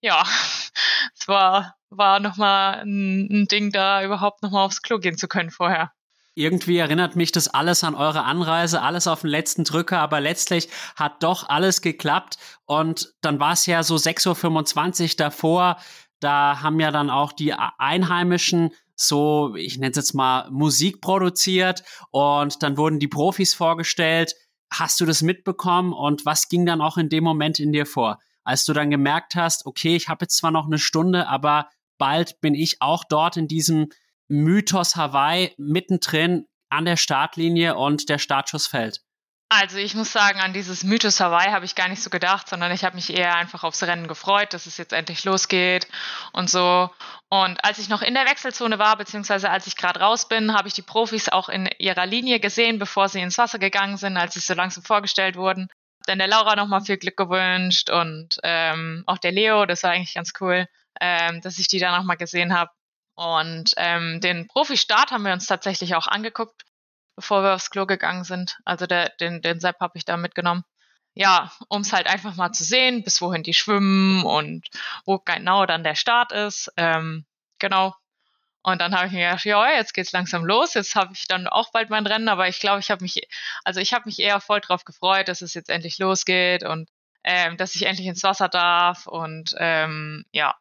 ja, 0.00 0.24
es 1.16 1.28
war, 1.28 1.76
war 1.90 2.18
nochmal 2.18 2.80
ein, 2.80 3.28
ein 3.30 3.46
Ding, 3.46 3.70
da 3.70 4.02
überhaupt 4.02 4.42
nochmal 4.42 4.66
aufs 4.66 4.82
Klo 4.82 4.98
gehen 4.98 5.16
zu 5.16 5.28
können 5.28 5.52
vorher 5.52 5.92
irgendwie 6.38 6.78
erinnert 6.78 7.16
mich 7.16 7.32
das 7.32 7.48
alles 7.48 7.84
an 7.84 7.94
eure 7.94 8.24
Anreise, 8.24 8.80
alles 8.82 9.06
auf 9.06 9.22
den 9.22 9.30
letzten 9.30 9.64
Drücker, 9.64 9.98
aber 9.98 10.20
letztlich 10.20 10.68
hat 10.96 11.22
doch 11.22 11.48
alles 11.48 11.82
geklappt 11.82 12.38
und 12.64 13.12
dann 13.20 13.40
war 13.40 13.52
es 13.52 13.66
ja 13.66 13.82
so 13.82 13.96
6.25 13.96 15.02
Uhr 15.02 15.16
davor, 15.16 15.76
da 16.20 16.60
haben 16.62 16.80
ja 16.80 16.90
dann 16.90 17.10
auch 17.10 17.32
die 17.32 17.52
Einheimischen 17.52 18.70
so, 19.00 19.54
ich 19.54 19.78
nenne 19.78 19.90
es 19.90 19.96
jetzt 19.96 20.14
mal, 20.14 20.50
Musik 20.50 21.00
produziert 21.00 21.84
und 22.10 22.62
dann 22.62 22.76
wurden 22.76 22.98
die 22.98 23.06
Profis 23.06 23.54
vorgestellt. 23.54 24.34
Hast 24.72 25.00
du 25.00 25.06
das 25.06 25.22
mitbekommen 25.22 25.92
und 25.92 26.26
was 26.26 26.48
ging 26.48 26.66
dann 26.66 26.80
auch 26.80 26.96
in 26.96 27.08
dem 27.08 27.22
Moment 27.22 27.60
in 27.60 27.72
dir 27.72 27.86
vor? 27.86 28.18
Als 28.42 28.64
du 28.64 28.72
dann 28.72 28.90
gemerkt 28.90 29.36
hast, 29.36 29.66
okay, 29.66 29.94
ich 29.94 30.08
habe 30.08 30.24
jetzt 30.24 30.36
zwar 30.36 30.50
noch 30.50 30.66
eine 30.66 30.78
Stunde, 30.78 31.28
aber 31.28 31.68
bald 31.96 32.40
bin 32.40 32.54
ich 32.54 32.82
auch 32.82 33.04
dort 33.04 33.36
in 33.36 33.46
diesem 33.46 33.90
Mythos 34.28 34.96
Hawaii 34.96 35.54
mittendrin 35.56 36.46
an 36.70 36.84
der 36.84 36.96
Startlinie 36.96 37.76
und 37.76 38.08
der 38.08 38.18
Startschuss 38.18 38.66
fällt. 38.66 39.00
Also 39.50 39.78
ich 39.78 39.94
muss 39.94 40.12
sagen, 40.12 40.40
an 40.40 40.52
dieses 40.52 40.84
Mythos 40.84 41.20
Hawaii 41.20 41.50
habe 41.50 41.64
ich 41.64 41.74
gar 41.74 41.88
nicht 41.88 42.02
so 42.02 42.10
gedacht, 42.10 42.50
sondern 42.50 42.70
ich 42.70 42.84
habe 42.84 42.96
mich 42.96 43.16
eher 43.16 43.34
einfach 43.34 43.64
aufs 43.64 43.82
Rennen 43.82 44.06
gefreut, 44.06 44.52
dass 44.52 44.66
es 44.66 44.76
jetzt 44.76 44.92
endlich 44.92 45.24
losgeht 45.24 45.88
und 46.34 46.50
so. 46.50 46.90
Und 47.30 47.64
als 47.64 47.78
ich 47.78 47.88
noch 47.88 48.02
in 48.02 48.12
der 48.12 48.26
Wechselzone 48.26 48.78
war, 48.78 48.98
beziehungsweise 48.98 49.48
als 49.48 49.66
ich 49.66 49.76
gerade 49.76 50.00
raus 50.00 50.28
bin, 50.28 50.52
habe 50.52 50.68
ich 50.68 50.74
die 50.74 50.82
Profis 50.82 51.30
auch 51.30 51.48
in 51.48 51.66
ihrer 51.78 52.04
Linie 52.04 52.40
gesehen, 52.40 52.78
bevor 52.78 53.08
sie 53.08 53.22
ins 53.22 53.38
Wasser 53.38 53.58
gegangen 53.58 53.96
sind, 53.96 54.18
als 54.18 54.34
sie 54.34 54.40
so 54.40 54.52
langsam 54.52 54.84
vorgestellt 54.84 55.36
wurden. 55.36 55.68
Dann 56.04 56.18
der 56.18 56.28
Laura 56.28 56.54
nochmal 56.54 56.82
viel 56.82 56.98
Glück 56.98 57.16
gewünscht 57.16 57.88
und 57.88 58.38
ähm, 58.42 59.02
auch 59.06 59.18
der 59.18 59.32
Leo, 59.32 59.64
das 59.64 59.82
war 59.82 59.92
eigentlich 59.92 60.14
ganz 60.14 60.32
cool, 60.40 60.66
ähm, 61.00 61.40
dass 61.40 61.58
ich 61.58 61.68
die 61.68 61.78
da 61.78 61.96
nochmal 61.96 62.18
gesehen 62.18 62.54
habe. 62.54 62.70
Und 63.18 63.72
ähm, 63.76 64.20
den 64.20 64.46
Profi-Start 64.46 65.10
haben 65.10 65.24
wir 65.24 65.32
uns 65.32 65.46
tatsächlich 65.46 65.96
auch 65.96 66.06
angeguckt 66.06 66.62
bevor 67.18 67.42
wir 67.42 67.56
aufs 67.56 67.70
Klo 67.70 67.84
gegangen 67.84 68.22
sind. 68.22 68.58
Also 68.64 68.86
der, 68.86 69.08
den, 69.20 69.42
den 69.42 69.58
Sepp 69.58 69.80
habe 69.80 69.98
ich 69.98 70.04
da 70.04 70.16
mitgenommen. 70.16 70.62
Ja, 71.14 71.50
um 71.68 71.80
es 71.80 71.92
halt 71.92 72.06
einfach 72.06 72.36
mal 72.36 72.52
zu 72.52 72.62
sehen, 72.62 73.02
bis 73.02 73.20
wohin 73.20 73.42
die 73.42 73.54
schwimmen 73.54 74.24
und 74.24 74.68
wo 75.04 75.18
genau 75.18 75.66
dann 75.66 75.82
der 75.82 75.96
Start 75.96 76.30
ist. 76.30 76.72
Ähm, 76.76 77.26
genau. 77.58 77.92
Und 78.62 78.80
dann 78.80 78.94
habe 78.94 79.08
ich 79.08 79.12
mir 79.12 79.30
gedacht, 79.30 79.44
ja, 79.44 79.68
jetzt 79.72 79.94
geht's 79.94 80.12
langsam 80.12 80.44
los. 80.44 80.74
Jetzt 80.74 80.94
habe 80.94 81.12
ich 81.12 81.26
dann 81.26 81.48
auch 81.48 81.72
bald 81.72 81.90
mein 81.90 82.06
Rennen, 82.06 82.28
aber 82.28 82.46
ich 82.46 82.60
glaube, 82.60 82.78
ich 82.78 82.92
habe 82.92 83.02
mich, 83.02 83.26
also 83.64 83.80
ich 83.80 83.92
habe 83.92 84.04
mich 84.06 84.20
eher 84.20 84.40
voll 84.40 84.60
drauf 84.60 84.84
gefreut, 84.84 85.26
dass 85.26 85.42
es 85.42 85.54
jetzt 85.54 85.70
endlich 85.70 85.98
losgeht 85.98 86.62
und 86.62 86.88
ähm, 87.24 87.56
dass 87.56 87.74
ich 87.74 87.86
endlich 87.86 88.06
ins 88.06 88.22
Wasser 88.22 88.48
darf 88.48 89.08
und 89.08 89.56
ähm, 89.58 90.24
ja. 90.30 90.54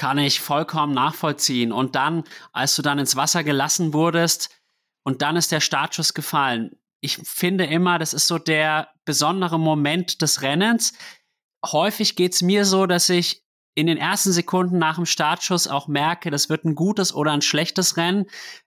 Kann 0.00 0.16
ich 0.16 0.40
vollkommen 0.40 0.94
nachvollziehen. 0.94 1.72
Und 1.72 1.94
dann, 1.94 2.24
als 2.54 2.74
du 2.74 2.80
dann 2.80 2.98
ins 2.98 3.16
Wasser 3.16 3.44
gelassen 3.44 3.92
wurdest, 3.92 4.48
und 5.02 5.20
dann 5.20 5.36
ist 5.36 5.52
der 5.52 5.60
Startschuss 5.60 6.14
gefallen. 6.14 6.70
Ich 7.02 7.18
finde 7.18 7.66
immer, 7.66 7.98
das 7.98 8.14
ist 8.14 8.26
so 8.26 8.38
der 8.38 8.88
besondere 9.04 9.60
Moment 9.60 10.22
des 10.22 10.40
Rennens. 10.40 10.94
Häufig 11.66 12.16
geht 12.16 12.32
es 12.32 12.40
mir 12.40 12.64
so, 12.64 12.86
dass 12.86 13.10
ich 13.10 13.44
in 13.74 13.86
den 13.88 13.98
ersten 13.98 14.32
Sekunden 14.32 14.78
nach 14.78 14.96
dem 14.96 15.04
Startschuss 15.04 15.68
auch 15.68 15.86
merke, 15.86 16.30
das 16.30 16.48
wird 16.48 16.64
ein 16.64 16.74
gutes 16.74 17.14
oder 17.14 17.32
ein 17.32 17.42
schlechtes 17.42 17.98
Rennen. 17.98 18.24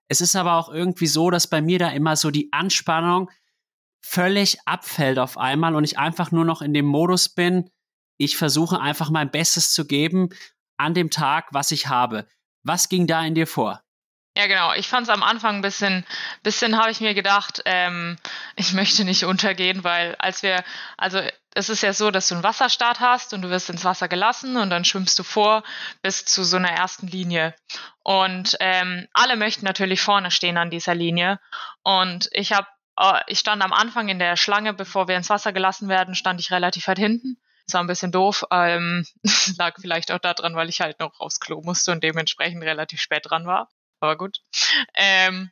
Es 0.09 0.21
ist 0.21 0.35
aber 0.35 0.57
auch 0.57 0.71
irgendwie 0.71 1.07
so, 1.07 1.31
dass 1.31 1.47
bei 1.47 1.63
mir 1.63 1.79
da 1.79 1.89
immer 1.89 2.15
so 2.15 2.29
die 2.29 2.53
Anspannung 2.53 3.31
völlig 4.05 4.59
abfällt 4.67 5.17
auf 5.17 5.39
einmal 5.39 5.73
und 5.73 5.83
ich 5.83 5.97
einfach 5.97 6.29
nur 6.29 6.45
noch 6.45 6.61
in 6.61 6.75
dem 6.75 6.85
Modus 6.85 7.27
bin, 7.27 7.71
ich 8.19 8.37
versuche 8.37 8.79
einfach 8.79 9.09
mein 9.09 9.31
Bestes 9.31 9.73
zu 9.73 9.87
geben 9.87 10.29
an 10.77 10.93
dem 10.93 11.09
Tag, 11.09 11.47
was 11.51 11.71
ich 11.71 11.87
habe. 11.87 12.27
Was 12.63 12.89
ging 12.89 13.07
da 13.07 13.23
in 13.23 13.35
dir 13.35 13.47
vor? 13.47 13.83
Ja, 14.35 14.47
genau. 14.47 14.73
Ich 14.73 14.87
fand 14.87 15.07
es 15.07 15.13
am 15.13 15.21
Anfang 15.21 15.57
ein 15.57 15.61
bisschen, 15.61 16.05
bisschen 16.41 16.77
habe 16.79 16.89
ich 16.89 17.01
mir 17.01 17.13
gedacht, 17.13 17.61
ähm, 17.65 18.17
ich 18.55 18.73
möchte 18.73 19.05
nicht 19.05 19.25
untergehen, 19.25 19.83
weil 19.83 20.15
als 20.15 20.41
wir, 20.41 20.63
also 20.97 21.21
es 21.53 21.69
ist 21.69 21.83
ja 21.83 21.93
so, 21.93 22.09
dass 22.09 22.29
du 22.29 22.35
einen 22.35 22.43
Wasserstart 22.43 22.99
hast 22.99 23.33
und 23.33 23.43
du 23.43 23.51
wirst 23.51 23.69
ins 23.69 23.85
Wasser 23.85 24.07
gelassen 24.07 24.57
und 24.57 24.71
dann 24.71 24.85
schwimmst 24.85 25.19
du 25.19 25.23
vor 25.23 25.63
bis 26.01 26.25
zu 26.25 26.43
so 26.43 26.57
einer 26.57 26.71
ersten 26.71 27.05
Linie. 27.05 27.53
Und 28.01 28.57
ähm, 28.59 29.07
alle 29.13 29.35
möchten 29.35 29.65
natürlich 29.65 30.01
vorne 30.01 30.31
stehen 30.31 30.57
an 30.57 30.71
dieser 30.71 30.95
Linie. 30.95 31.39
Und 31.83 32.27
ich 32.31 32.53
habe, 32.53 32.67
äh, 32.99 33.21
ich 33.27 33.37
stand 33.37 33.61
am 33.61 33.73
Anfang 33.73 34.09
in 34.09 34.17
der 34.17 34.35
Schlange, 34.35 34.73
bevor 34.73 35.07
wir 35.07 35.15
ins 35.15 35.29
Wasser 35.29 35.53
gelassen 35.53 35.89
werden, 35.89 36.15
stand 36.15 36.39
ich 36.39 36.51
relativ 36.51 36.87
weit 36.87 36.97
hinten. 36.97 37.37
Das 37.65 37.75
war 37.75 37.83
ein 37.83 37.87
bisschen 37.87 38.11
doof. 38.11 38.43
Ähm, 38.51 39.05
lag 39.57 39.75
vielleicht 39.79 40.11
auch 40.11 40.19
daran, 40.19 40.55
weil 40.55 40.69
ich 40.69 40.81
halt 40.81 40.99
noch 40.99 41.19
aufs 41.19 41.39
Klo 41.39 41.61
musste 41.61 41.91
und 41.91 42.03
dementsprechend 42.03 42.63
relativ 42.63 43.01
spät 43.01 43.29
dran 43.29 43.45
war 43.45 43.69
aber 44.03 44.17
gut. 44.17 44.39
Ähm, 44.95 45.51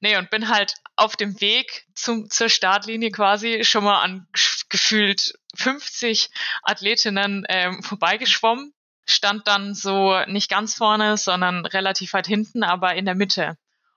nee, 0.00 0.16
und 0.16 0.30
bin 0.30 0.48
halt 0.48 0.74
auf 0.96 1.16
dem 1.16 1.40
Weg 1.40 1.86
zum, 1.94 2.30
zur 2.30 2.48
Startlinie 2.48 3.10
quasi 3.10 3.64
schon 3.64 3.84
mal 3.84 4.00
an 4.00 4.26
gefühlt 4.68 5.34
50 5.56 6.30
Athletinnen 6.62 7.44
ähm, 7.48 7.82
vorbeigeschwommen. 7.82 8.72
Stand 9.04 9.46
dann 9.48 9.74
so 9.74 10.18
nicht 10.26 10.50
ganz 10.50 10.74
vorne, 10.74 11.16
sondern 11.16 11.66
relativ 11.66 12.12
weit 12.12 12.26
hinten, 12.26 12.62
aber 12.62 12.94
in 12.94 13.04
der 13.04 13.14
Mitte. 13.14 13.56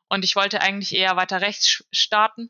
Und 0.10 0.24
ich 0.24 0.36
wollte 0.36 0.62
eigentlich 0.62 0.96
eher 0.96 1.16
weiter 1.16 1.42
rechts 1.42 1.84
starten, 1.92 2.50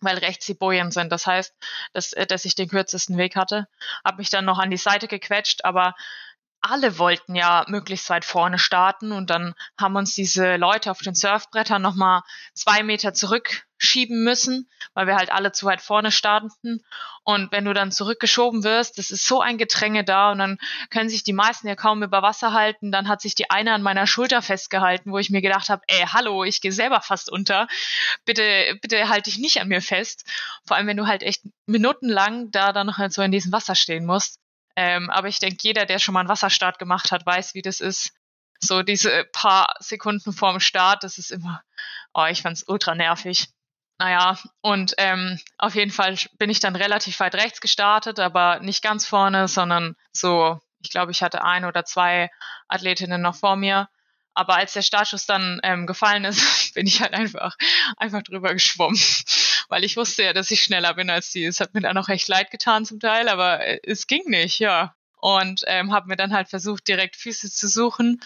weil 0.00 0.18
rechts 0.18 0.46
die 0.46 0.54
Bojen 0.54 0.90
sind. 0.90 1.10
Das 1.10 1.26
heißt, 1.26 1.54
dass, 1.92 2.12
äh, 2.12 2.26
dass 2.26 2.44
ich 2.44 2.54
den 2.54 2.68
kürzesten 2.68 3.16
Weg 3.16 3.36
hatte. 3.36 3.68
Hab 4.04 4.18
mich 4.18 4.30
dann 4.30 4.44
noch 4.44 4.58
an 4.58 4.70
die 4.70 4.76
Seite 4.76 5.08
gequetscht, 5.08 5.64
aber 5.64 5.94
alle 6.70 6.98
wollten 6.98 7.34
ja 7.34 7.64
möglichst 7.68 8.08
weit 8.10 8.24
vorne 8.24 8.58
starten 8.58 9.12
und 9.12 9.30
dann 9.30 9.54
haben 9.78 9.96
uns 9.96 10.14
diese 10.14 10.56
Leute 10.56 10.90
auf 10.90 10.98
den 10.98 11.14
Surfbrettern 11.14 11.82
nochmal 11.82 12.22
zwei 12.54 12.82
Meter 12.82 13.12
zurückschieben 13.14 14.22
müssen, 14.24 14.68
weil 14.94 15.06
wir 15.06 15.16
halt 15.16 15.30
alle 15.30 15.52
zu 15.52 15.66
weit 15.66 15.80
vorne 15.80 16.12
starteten. 16.12 16.82
Und 17.24 17.52
wenn 17.52 17.64
du 17.64 17.74
dann 17.74 17.90
zurückgeschoben 17.92 18.64
wirst, 18.64 18.98
das 18.98 19.10
ist 19.10 19.26
so 19.26 19.40
ein 19.40 19.58
Gedränge 19.58 20.04
da 20.04 20.32
und 20.32 20.38
dann 20.38 20.58
können 20.90 21.08
sich 21.08 21.24
die 21.24 21.32
meisten 21.32 21.68
ja 21.68 21.74
kaum 21.74 22.02
über 22.02 22.22
Wasser 22.22 22.52
halten. 22.52 22.92
Dann 22.92 23.08
hat 23.08 23.20
sich 23.20 23.34
die 23.34 23.50
eine 23.50 23.72
an 23.72 23.82
meiner 23.82 24.06
Schulter 24.06 24.42
festgehalten, 24.42 25.12
wo 25.12 25.18
ich 25.18 25.30
mir 25.30 25.42
gedacht 25.42 25.68
habe, 25.68 25.82
ey, 25.88 26.06
hallo, 26.06 26.44
ich 26.44 26.60
gehe 26.60 26.72
selber 26.72 27.00
fast 27.00 27.30
unter. 27.30 27.66
Bitte, 28.24 28.78
bitte 28.80 29.08
halt 29.08 29.26
dich 29.26 29.38
nicht 29.38 29.60
an 29.60 29.68
mir 29.68 29.82
fest. 29.82 30.24
Vor 30.66 30.76
allem, 30.76 30.86
wenn 30.86 30.96
du 30.96 31.06
halt 31.06 31.22
echt 31.22 31.42
minutenlang 31.66 32.50
da 32.50 32.72
dann 32.72 32.86
noch 32.86 32.98
halt 32.98 33.12
so 33.12 33.22
in 33.22 33.32
diesem 33.32 33.52
Wasser 33.52 33.74
stehen 33.74 34.06
musst. 34.06 34.38
Ähm, 34.76 35.10
aber 35.10 35.28
ich 35.28 35.38
denke, 35.38 35.56
jeder, 35.62 35.86
der 35.86 35.98
schon 35.98 36.12
mal 36.12 36.20
einen 36.20 36.28
Wasserstart 36.28 36.78
gemacht 36.78 37.10
hat, 37.10 37.24
weiß, 37.24 37.54
wie 37.54 37.62
das 37.62 37.80
ist. 37.80 38.12
So 38.60 38.82
diese 38.82 39.24
paar 39.32 39.74
Sekunden 39.80 40.32
vorm 40.32 40.60
Start, 40.60 41.02
das 41.02 41.18
ist 41.18 41.30
immer, 41.30 41.62
oh, 42.14 42.26
ich 42.26 42.42
fand's 42.42 42.64
ultra 42.66 42.94
nervig. 42.94 43.48
Naja, 43.98 44.38
und 44.60 44.94
ähm, 44.98 45.40
auf 45.56 45.74
jeden 45.74 45.90
Fall 45.90 46.16
bin 46.38 46.50
ich 46.50 46.60
dann 46.60 46.76
relativ 46.76 47.18
weit 47.20 47.34
rechts 47.34 47.60
gestartet, 47.62 48.18
aber 48.18 48.60
nicht 48.60 48.82
ganz 48.82 49.06
vorne, 49.06 49.48
sondern 49.48 49.96
so, 50.12 50.60
ich 50.82 50.90
glaube, 50.90 51.12
ich 51.12 51.22
hatte 51.22 51.42
ein 51.42 51.64
oder 51.64 51.84
zwei 51.84 52.30
Athletinnen 52.68 53.22
noch 53.22 53.36
vor 53.36 53.56
mir. 53.56 53.88
Aber 54.34 54.56
als 54.56 54.74
der 54.74 54.82
Startschuss 54.82 55.24
dann 55.24 55.60
ähm, 55.62 55.86
gefallen 55.86 56.24
ist, 56.24 56.74
bin 56.74 56.86
ich 56.86 57.00
halt 57.00 57.14
einfach, 57.14 57.56
einfach 57.96 58.22
drüber 58.22 58.52
geschwommen 58.52 59.00
weil 59.68 59.84
ich 59.84 59.96
wusste 59.96 60.24
ja, 60.24 60.32
dass 60.32 60.50
ich 60.50 60.62
schneller 60.62 60.94
bin 60.94 61.10
als 61.10 61.30
die. 61.30 61.44
Es 61.44 61.60
hat 61.60 61.74
mir 61.74 61.80
dann 61.80 61.98
auch 61.98 62.08
echt 62.08 62.28
leid 62.28 62.50
getan 62.50 62.84
zum 62.84 63.00
Teil, 63.00 63.28
aber 63.28 63.60
äh, 63.60 63.80
es 63.84 64.06
ging 64.06 64.22
nicht, 64.26 64.58
ja. 64.58 64.94
Und 65.18 65.62
ähm, 65.66 65.92
habe 65.92 66.08
mir 66.08 66.16
dann 66.16 66.32
halt 66.32 66.48
versucht, 66.48 66.86
direkt 66.86 67.16
Füße 67.16 67.50
zu 67.50 67.68
suchen. 67.68 68.20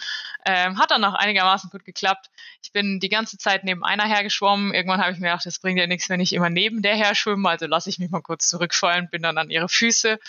Ähm, 0.45 0.77
hat 0.77 0.91
dann 0.91 1.03
auch 1.05 1.13
einigermaßen 1.13 1.69
gut 1.69 1.85
geklappt. 1.85 2.29
Ich 2.61 2.73
bin 2.73 2.99
die 2.99 3.09
ganze 3.09 3.37
Zeit 3.37 3.63
neben 3.63 3.83
einer 3.83 4.05
hergeschwommen. 4.05 4.73
Irgendwann 4.73 5.01
habe 5.01 5.13
ich 5.13 5.17
mir 5.17 5.27
gedacht, 5.27 5.45
das 5.45 5.59
bringt 5.59 5.79
ja 5.79 5.87
nichts, 5.87 6.09
wenn 6.09 6.19
ich 6.19 6.33
immer 6.33 6.49
neben 6.49 6.81
der 6.81 6.95
her 6.95 7.15
schwimme. 7.15 7.49
Also 7.49 7.65
lasse 7.65 7.89
ich 7.89 7.97
mich 7.97 8.11
mal 8.11 8.21
kurz 8.21 8.49
zurückfallen, 8.49 9.09
bin 9.09 9.23
dann 9.23 9.37
an 9.37 9.49
ihre 9.49 9.69
Füße. 9.69 10.19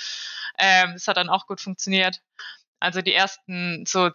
Ähm, 0.59 0.93
das 0.95 1.09
hat 1.09 1.17
dann 1.17 1.29
auch 1.29 1.47
gut 1.47 1.61
funktioniert. 1.61 2.21
Also 2.79 3.03
die 3.03 3.15
ersten 3.15 3.85
so 3.87 4.11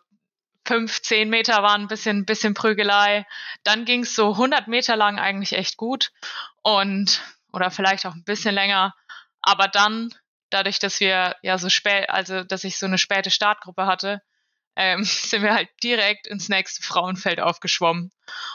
fünf, 0.68 1.02
zehn 1.02 1.30
Meter 1.30 1.64
waren 1.64 1.82
ein 1.82 1.88
bisschen, 1.88 2.26
bisschen 2.26 2.54
Prügelei. 2.54 3.26
Dann 3.64 3.86
ging 3.86 4.02
es 4.04 4.16
so 4.16 4.32
100 4.32 4.68
Meter 4.68 4.96
lang 4.96 5.20
eigentlich 5.20 5.54
echt 5.54 5.78
gut 5.78 6.12
und 6.62 7.22
oder 7.52 7.72
vielleicht 7.72 8.06
auch 8.06 8.14
ein 8.14 8.24
bisschen 8.24 8.54
länger. 8.54 8.94
Aber 9.42 9.68
dann, 9.68 10.14
dadurch, 10.50 10.80
dass 10.80 11.00
wir 11.00 11.36
ja 11.42 11.58
so 11.58 11.70
spät, 11.70 12.10
also 12.10 12.44
dass 12.44 12.64
ich 12.64 12.78
so 12.78 12.86
eine 12.86 12.98
späte 12.98 13.32
Startgruppe 13.32 13.86
hatte, 13.86 14.22
ähm, 14.76 15.04
sind 15.06 15.42
wir 15.42 15.54
halt 15.54 15.70
direkt 15.84 16.28
ins 16.28 16.50
nächste 16.50 16.84
Frauenfeld 16.84 17.40
aufgeschwommen. 17.40 18.12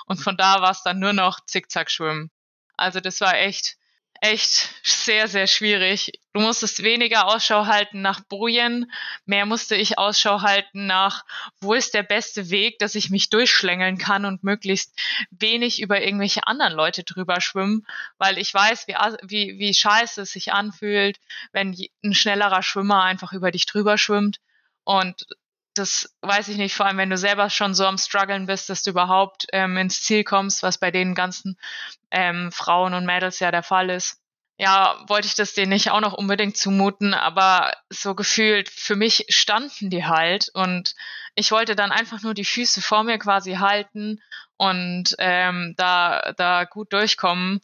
Und 0.06 0.18
von 0.18 0.36
da 0.36 0.60
war 0.60 0.70
es 0.70 0.82
dann 0.82 0.98
nur 0.98 1.12
noch 1.12 1.40
Zickzack 1.46 1.90
schwimmen. 1.90 2.30
Also 2.76 3.00
das 3.00 3.20
war 3.20 3.38
echt, 3.38 3.76
echt 4.22 4.70
sehr, 4.84 5.26
sehr 5.26 5.48
schwierig. 5.48 6.12
Du 6.32 6.40
musstest 6.40 6.84
weniger 6.84 7.26
Ausschau 7.26 7.66
halten 7.66 8.02
nach 8.02 8.20
Bojen, 8.20 8.90
mehr 9.26 9.46
musste 9.46 9.74
ich 9.74 9.98
Ausschau 9.98 10.42
halten 10.42 10.86
nach, 10.86 11.24
wo 11.60 11.74
ist 11.74 11.92
der 11.92 12.04
beste 12.04 12.48
Weg, 12.48 12.78
dass 12.78 12.94
ich 12.94 13.10
mich 13.10 13.30
durchschlängeln 13.30 13.98
kann 13.98 14.24
und 14.24 14.44
möglichst 14.44 14.96
wenig 15.32 15.82
über 15.82 16.02
irgendwelche 16.02 16.46
anderen 16.46 16.72
Leute 16.72 17.02
drüber 17.02 17.40
schwimmen, 17.40 17.84
weil 18.16 18.38
ich 18.38 18.54
weiß, 18.54 18.86
wie, 18.86 18.94
wie, 19.22 19.58
wie 19.58 19.74
scheiße 19.74 20.22
es 20.22 20.30
sich 20.30 20.52
anfühlt, 20.52 21.18
wenn 21.50 21.76
ein 22.04 22.14
schnellerer 22.14 22.62
Schwimmer 22.62 23.02
einfach 23.02 23.32
über 23.32 23.50
dich 23.50 23.66
drüber 23.66 23.98
schwimmt. 23.98 24.38
Und 24.84 25.26
das 25.74 26.14
weiß 26.20 26.48
ich 26.48 26.56
nicht, 26.56 26.74
vor 26.74 26.86
allem 26.86 26.98
wenn 26.98 27.10
du 27.10 27.16
selber 27.16 27.50
schon 27.50 27.74
so 27.74 27.86
am 27.86 27.98
struggeln 27.98 28.46
bist, 28.46 28.68
dass 28.68 28.82
du 28.82 28.90
überhaupt 28.90 29.46
ähm, 29.52 29.76
ins 29.76 30.02
Ziel 30.02 30.24
kommst, 30.24 30.62
was 30.62 30.78
bei 30.78 30.90
den 30.90 31.14
ganzen 31.14 31.58
ähm, 32.10 32.52
Frauen 32.52 32.94
und 32.94 33.06
Mädels 33.06 33.38
ja 33.40 33.50
der 33.50 33.62
Fall 33.62 33.90
ist. 33.90 34.18
Ja, 34.58 35.02
wollte 35.08 35.26
ich 35.26 35.34
das 35.34 35.54
denen 35.54 35.70
nicht 35.70 35.90
auch 35.90 36.00
noch 36.00 36.12
unbedingt 36.12 36.56
zumuten, 36.56 37.14
aber 37.14 37.72
so 37.88 38.14
gefühlt, 38.14 38.68
für 38.68 38.96
mich 38.96 39.24
standen 39.28 39.90
die 39.90 40.04
halt 40.04 40.50
und 40.52 40.94
ich 41.34 41.50
wollte 41.50 41.74
dann 41.74 41.90
einfach 41.90 42.22
nur 42.22 42.34
die 42.34 42.44
Füße 42.44 42.82
vor 42.82 43.04
mir 43.04 43.18
quasi 43.18 43.54
halten 43.54 44.22
und 44.58 45.14
ähm, 45.18 45.74
da, 45.78 46.32
da 46.36 46.64
gut 46.64 46.92
durchkommen. 46.92 47.60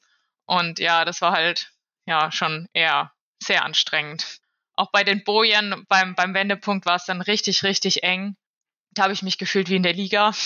Und 0.46 0.78
ja, 0.78 1.04
das 1.04 1.20
war 1.20 1.32
halt 1.32 1.70
ja 2.06 2.32
schon 2.32 2.68
eher 2.72 3.12
sehr 3.42 3.64
anstrengend 3.64 4.40
auch 4.78 4.90
bei 4.92 5.04
den 5.04 5.24
Bojen 5.24 5.84
beim, 5.88 6.14
beim 6.14 6.34
Wendepunkt 6.34 6.86
war 6.86 6.96
es 6.96 7.04
dann 7.04 7.20
richtig, 7.20 7.64
richtig 7.64 8.04
eng. 8.04 8.36
da 8.92 9.04
habe 9.04 9.12
ich 9.12 9.22
mich 9.22 9.38
gefühlt 9.38 9.68
wie 9.68 9.76
in 9.76 9.82
der 9.82 9.92
Liga. 9.92 10.32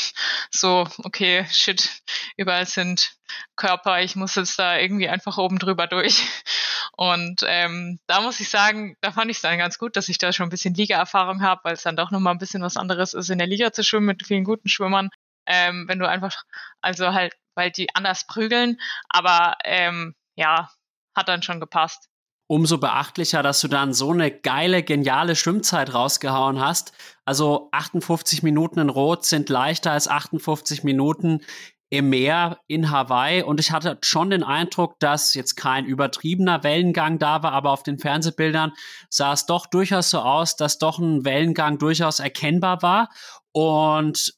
So, 0.54 0.86
okay, 1.04 1.46
shit, 1.50 2.02
überall 2.36 2.66
sind 2.66 3.14
Körper, 3.56 4.02
ich 4.02 4.16
muss 4.16 4.34
jetzt 4.34 4.58
da 4.58 4.76
irgendwie 4.76 5.08
einfach 5.08 5.38
oben 5.38 5.58
drüber 5.58 5.86
durch. 5.86 6.22
Und 6.96 7.42
ähm, 7.46 7.98
da 8.06 8.20
muss 8.20 8.38
ich 8.40 8.50
sagen, 8.50 8.96
da 9.00 9.12
fand 9.12 9.30
ich 9.30 9.38
es 9.38 9.42
dann 9.42 9.56
ganz 9.56 9.78
gut, 9.78 9.96
dass 9.96 10.10
ich 10.10 10.18
da 10.18 10.32
schon 10.32 10.46
ein 10.46 10.50
bisschen 10.50 10.74
Liga-Erfahrung 10.74 11.42
habe, 11.42 11.62
weil 11.64 11.72
es 11.72 11.82
dann 11.82 11.96
doch 11.96 12.10
nochmal 12.10 12.34
ein 12.34 12.38
bisschen 12.38 12.62
was 12.62 12.76
anderes 12.76 13.14
ist, 13.14 13.30
in 13.30 13.38
der 13.38 13.46
Liga 13.46 13.72
zu 13.72 13.82
schwimmen 13.82 14.06
mit 14.06 14.26
vielen 14.26 14.44
guten 14.44 14.68
Schwimmern. 14.68 15.08
Ähm, 15.46 15.88
wenn 15.88 15.98
du 15.98 16.06
einfach, 16.06 16.34
also 16.82 17.14
halt, 17.14 17.34
weil 17.54 17.70
die 17.70 17.94
anders 17.94 18.26
prügeln, 18.26 18.78
aber 19.08 19.56
ähm, 19.64 20.14
ja, 20.36 20.70
hat 21.14 21.28
dann 21.28 21.42
schon 21.42 21.60
gepasst 21.60 22.11
umso 22.52 22.76
beachtlicher, 22.76 23.42
dass 23.42 23.62
du 23.62 23.68
dann 23.68 23.94
so 23.94 24.10
eine 24.10 24.30
geile, 24.30 24.82
geniale 24.82 25.36
Schwimmzeit 25.36 25.94
rausgehauen 25.94 26.60
hast. 26.60 26.92
Also 27.24 27.70
58 27.72 28.42
Minuten 28.42 28.78
in 28.78 28.90
Rot 28.90 29.24
sind 29.24 29.48
leichter 29.48 29.92
als 29.92 30.06
58 30.06 30.84
Minuten 30.84 31.40
im 31.88 32.10
Meer 32.10 32.58
in 32.66 32.90
Hawaii. 32.90 33.42
Und 33.42 33.58
ich 33.58 33.72
hatte 33.72 33.96
schon 34.02 34.28
den 34.28 34.42
Eindruck, 34.42 35.00
dass 35.00 35.32
jetzt 35.32 35.54
kein 35.54 35.86
übertriebener 35.86 36.62
Wellengang 36.62 37.18
da 37.18 37.42
war, 37.42 37.52
aber 37.52 37.70
auf 37.70 37.84
den 37.84 37.98
Fernsehbildern 37.98 38.74
sah 39.08 39.32
es 39.32 39.46
doch 39.46 39.64
durchaus 39.66 40.10
so 40.10 40.18
aus, 40.18 40.54
dass 40.54 40.76
doch 40.76 40.98
ein 40.98 41.24
Wellengang 41.24 41.78
durchaus 41.78 42.20
erkennbar 42.20 42.82
war. 42.82 43.08
Und 43.52 44.34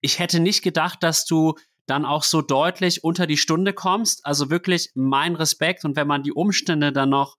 ich 0.00 0.18
hätte 0.18 0.40
nicht 0.40 0.62
gedacht, 0.62 1.02
dass 1.02 1.26
du 1.26 1.56
dann 1.84 2.06
auch 2.06 2.22
so 2.22 2.40
deutlich 2.40 3.04
unter 3.04 3.26
die 3.26 3.36
Stunde 3.36 3.74
kommst. 3.74 4.24
Also 4.24 4.48
wirklich 4.48 4.92
mein 4.94 5.34
Respekt. 5.34 5.84
Und 5.84 5.94
wenn 5.96 6.06
man 6.06 6.22
die 6.22 6.32
Umstände 6.32 6.90
dann 6.90 7.10
noch 7.10 7.36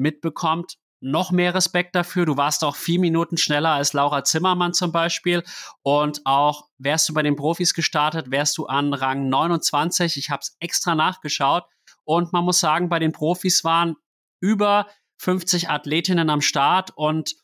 mitbekommt, 0.00 0.76
noch 1.00 1.30
mehr 1.30 1.54
Respekt 1.54 1.94
dafür. 1.94 2.26
Du 2.26 2.36
warst 2.36 2.62
auch 2.62 2.76
vier 2.76 3.00
Minuten 3.00 3.36
schneller 3.36 3.70
als 3.70 3.92
Laura 3.92 4.22
Zimmermann 4.22 4.74
zum 4.74 4.92
Beispiel. 4.92 5.42
Und 5.82 6.20
auch 6.24 6.68
wärst 6.78 7.08
du 7.08 7.14
bei 7.14 7.22
den 7.22 7.36
Profis 7.36 7.74
gestartet, 7.74 8.30
wärst 8.30 8.58
du 8.58 8.66
an 8.66 8.92
Rang 8.92 9.28
29. 9.28 10.16
Ich 10.16 10.30
habe 10.30 10.40
es 10.40 10.56
extra 10.60 10.94
nachgeschaut. 10.94 11.64
Und 12.04 12.32
man 12.32 12.44
muss 12.44 12.60
sagen, 12.60 12.88
bei 12.88 12.98
den 12.98 13.12
Profis 13.12 13.64
waren 13.64 13.96
über 14.40 14.86
50 15.18 15.68
Athletinnen 15.68 16.30
am 16.30 16.40
Start 16.40 16.90
und 16.96 17.34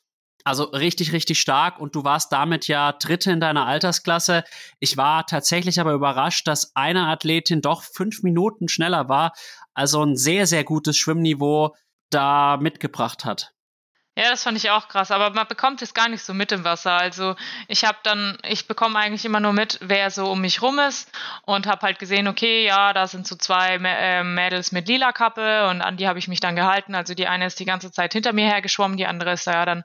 also 0.45 0.65
richtig, 0.65 1.13
richtig 1.13 1.41
stark. 1.41 1.81
Und 1.81 1.97
du 1.97 2.05
warst 2.05 2.31
damit 2.33 2.69
ja 2.69 2.93
Dritte 2.93 3.33
in 3.33 3.41
deiner 3.41 3.67
Altersklasse. 3.67 4.45
Ich 4.79 4.97
war 4.97 5.27
tatsächlich 5.27 5.81
aber 5.81 5.93
überrascht, 5.93 6.47
dass 6.47 6.75
eine 6.77 7.09
Athletin 7.09 7.63
doch 7.63 7.83
fünf 7.83 8.23
Minuten 8.23 8.69
schneller 8.69 9.09
war. 9.09 9.33
Also 9.75 10.03
ein 10.05 10.17
sehr, 10.17 10.47
sehr 10.47 10.63
gutes 10.63 10.97
Schwimmniveau 10.97 11.75
da 12.11 12.57
mitgebracht 12.59 13.25
hat. 13.25 13.53
Ja, 14.19 14.31
das 14.31 14.45
fand 14.45 14.57
ich 14.57 14.71
auch 14.71 14.89
krass, 14.89 15.11
aber 15.11 15.29
man 15.29 15.47
bekommt 15.47 15.83
es 15.83 15.93
gar 15.93 16.09
nicht 16.09 16.23
so 16.23 16.33
mit 16.33 16.51
im 16.51 16.65
Wasser. 16.65 16.93
Also 16.93 17.37
ich 17.69 17.85
habe 17.85 17.99
dann, 18.03 18.39
ich 18.49 18.67
bekomme 18.67 18.99
eigentlich 18.99 19.27
immer 19.27 19.41
nur 19.41 19.53
mit, 19.53 19.79
wer 19.83 20.11
so 20.11 20.31
um 20.31 20.41
mich 20.41 20.63
rum 20.63 20.79
ist 20.79 21.13
und 21.43 21.67
habe 21.67 21.83
halt 21.83 21.99
gesehen, 21.99 22.27
okay, 22.27 22.65
ja, 22.65 22.95
da 22.95 23.07
sind 23.09 23.27
so 23.27 23.37
zwei 23.37 23.75
äh, 23.75 24.25
Mädels 24.25 24.73
mit 24.73 24.89
lila 24.89 25.13
Kappe 25.13 25.69
und 25.69 25.83
an 25.83 25.99
die 25.99 26.09
habe 26.09 26.19
ich 26.19 26.29
mich 26.29 26.41
dann 26.41 26.57
gehalten. 26.57 26.95
Also 26.95 27.13
die 27.13 27.27
eine 27.27 27.45
ist 27.45 27.61
die 27.61 27.67
ganze 27.67 27.93
Zeit 27.93 28.15
hinter 28.15 28.33
mir 28.33 28.47
hergeschwommen, 28.47 28.97
die 28.97 29.07
andere 29.07 29.33
ist 29.33 29.45
ja 29.45 29.67
dann 29.67 29.85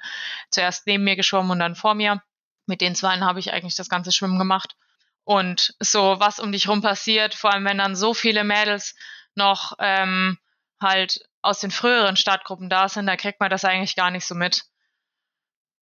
zuerst 0.50 0.88
neben 0.88 1.04
mir 1.04 1.18
geschwommen 1.18 1.52
und 1.52 1.60
dann 1.60 1.76
vor 1.76 1.94
mir. 1.94 2.24
Mit 2.68 2.80
den 2.80 2.96
zwei 2.96 3.20
habe 3.20 3.40
ich 3.42 3.52
eigentlich 3.52 3.76
das 3.76 3.90
ganze 3.90 4.14
Schwimmen 4.14 4.40
gemacht. 4.40 4.78
Und 5.26 5.76
so, 5.80 6.22
was 6.22 6.40
um 6.40 6.54
dich 6.54 6.70
rum 6.70 6.82
passiert, 6.82 7.36
vor 7.36 7.52
allem 7.52 7.66
wenn 7.66 7.80
dann 7.80 7.98
so 7.98 8.14
viele 8.14 8.46
Mädels 8.46 8.96
noch 9.36 9.74
ähm, 9.80 10.38
halt 10.80 11.20
aus 11.42 11.60
den 11.60 11.72
früheren 11.72 12.16
Startgruppen 12.16 12.70
da 12.70 12.90
sind, 12.90 13.08
da 13.08 13.16
kriegt 13.18 13.40
man 13.40 13.50
das 13.50 13.66
eigentlich 13.66 13.96
gar 13.96 14.12
nicht 14.12 14.26
so 14.26 14.36
mit. 14.36 14.64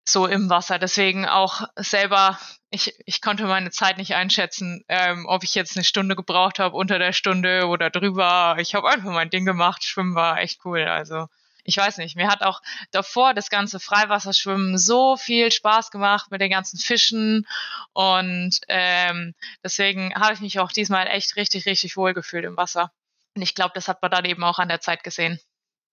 So 0.08 0.26
im 0.26 0.48
Wasser. 0.48 0.78
Deswegen 0.78 1.26
auch 1.26 1.62
selber, 1.74 2.38
ich, 2.70 2.94
ich 3.06 3.20
konnte 3.20 3.44
meine 3.46 3.70
Zeit 3.70 3.98
nicht 3.98 4.14
einschätzen, 4.14 4.84
ähm, 4.88 5.26
ob 5.26 5.42
ich 5.42 5.56
jetzt 5.56 5.76
eine 5.76 5.84
Stunde 5.84 6.14
gebraucht 6.14 6.60
habe, 6.60 6.76
unter 6.76 7.00
der 7.00 7.12
Stunde 7.12 7.66
oder 7.66 7.90
drüber. 7.90 8.56
Ich 8.60 8.76
habe 8.76 8.88
einfach 8.88 9.10
mein 9.10 9.30
Ding 9.30 9.44
gemacht. 9.44 9.82
Schwimmen 9.82 10.14
war 10.14 10.38
echt 10.38 10.64
cool. 10.64 10.84
Also 10.84 11.26
ich 11.66 11.76
weiß 11.76 11.98
nicht, 11.98 12.14
mir 12.14 12.28
hat 12.28 12.42
auch 12.42 12.62
davor 12.92 13.34
das 13.34 13.50
ganze 13.50 13.80
Freiwasserschwimmen 13.80 14.78
so 14.78 15.16
viel 15.16 15.50
Spaß 15.50 15.90
gemacht 15.90 16.30
mit 16.30 16.40
den 16.40 16.50
ganzen 16.50 16.78
Fischen 16.78 17.44
und 17.92 18.60
ähm, 18.68 19.34
deswegen 19.64 20.14
habe 20.14 20.34
ich 20.34 20.40
mich 20.40 20.60
auch 20.60 20.70
diesmal 20.70 21.08
echt 21.08 21.34
richtig, 21.34 21.66
richtig 21.66 21.96
wohl 21.96 22.14
gefühlt 22.14 22.44
im 22.44 22.56
Wasser. 22.56 22.92
Und 23.36 23.42
ich 23.42 23.54
glaube, 23.54 23.72
das 23.74 23.88
hat 23.88 24.02
man 24.02 24.10
dann 24.10 24.24
eben 24.24 24.42
auch 24.42 24.58
an 24.58 24.68
der 24.68 24.80
Zeit 24.80 25.04
gesehen. 25.04 25.38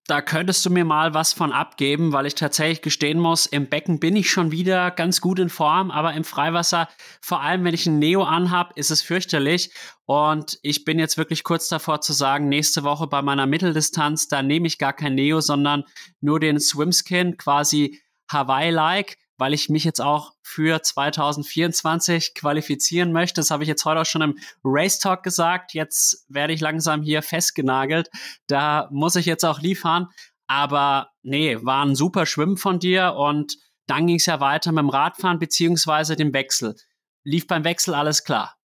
Da 0.05 0.21
könntest 0.21 0.65
du 0.65 0.69
mir 0.69 0.83
mal 0.83 1.13
was 1.13 1.31
von 1.31 1.53
abgeben, 1.53 2.11
weil 2.11 2.25
ich 2.25 2.35
tatsächlich 2.35 2.81
gestehen 2.81 3.19
muss, 3.19 3.45
im 3.45 3.69
Becken 3.69 4.01
bin 4.01 4.17
ich 4.17 4.29
schon 4.29 4.51
wieder 4.51 4.91
ganz 4.91 5.21
gut 5.21 5.39
in 5.39 5.47
Form, 5.47 5.91
aber 5.91 6.13
im 6.13 6.25
Freiwasser, 6.25 6.89
vor 7.21 7.39
allem 7.39 7.63
wenn 7.63 7.73
ich 7.73 7.85
ein 7.85 7.99
Neo 7.99 8.23
anhab, 8.23 8.77
ist 8.77 8.91
es 8.91 9.01
fürchterlich. 9.01 9.73
Und 10.05 10.59
ich 10.61 10.83
bin 10.83 10.99
jetzt 10.99 11.17
wirklich 11.17 11.45
kurz 11.45 11.69
davor 11.69 12.01
zu 12.01 12.11
sagen, 12.11 12.49
nächste 12.49 12.83
Woche 12.83 13.07
bei 13.07 13.21
meiner 13.21 13.45
Mitteldistanz, 13.45 14.27
da 14.27 14.43
nehme 14.43 14.67
ich 14.67 14.77
gar 14.77 14.91
kein 14.91 15.15
Neo, 15.15 15.39
sondern 15.39 15.85
nur 16.19 16.41
den 16.41 16.59
Swimskin, 16.59 17.37
quasi 17.37 18.01
Hawaii-like 18.29 19.17
weil 19.37 19.53
ich 19.53 19.69
mich 19.69 19.83
jetzt 19.83 20.01
auch 20.01 20.33
für 20.41 20.81
2024 20.81 22.33
qualifizieren 22.35 23.11
möchte. 23.11 23.41
Das 23.41 23.51
habe 23.51 23.63
ich 23.63 23.69
jetzt 23.69 23.85
heute 23.85 24.01
auch 24.01 24.05
schon 24.05 24.21
im 24.21 24.37
Race 24.63 24.99
Talk 24.99 25.23
gesagt. 25.23 25.73
Jetzt 25.73 26.25
werde 26.29 26.53
ich 26.53 26.61
langsam 26.61 27.01
hier 27.01 27.21
festgenagelt. 27.21 28.09
Da 28.47 28.87
muss 28.91 29.15
ich 29.15 29.25
jetzt 29.25 29.43
auch 29.43 29.59
liefern. 29.59 30.07
Aber 30.47 31.09
nee, 31.21 31.57
war 31.61 31.85
ein 31.85 31.95
super 31.95 32.25
Schwimmen 32.25 32.57
von 32.57 32.79
dir 32.79 33.13
und 33.15 33.57
dann 33.87 34.07
ging 34.07 34.17
es 34.17 34.25
ja 34.25 34.39
weiter 34.39 34.71
mit 34.71 34.81
dem 34.81 34.89
Radfahren 34.89 35.39
beziehungsweise 35.39 36.15
dem 36.15 36.33
Wechsel. 36.33 36.75
Lief 37.23 37.47
beim 37.47 37.63
Wechsel 37.63 37.93
alles 37.93 38.23
klar? 38.23 38.55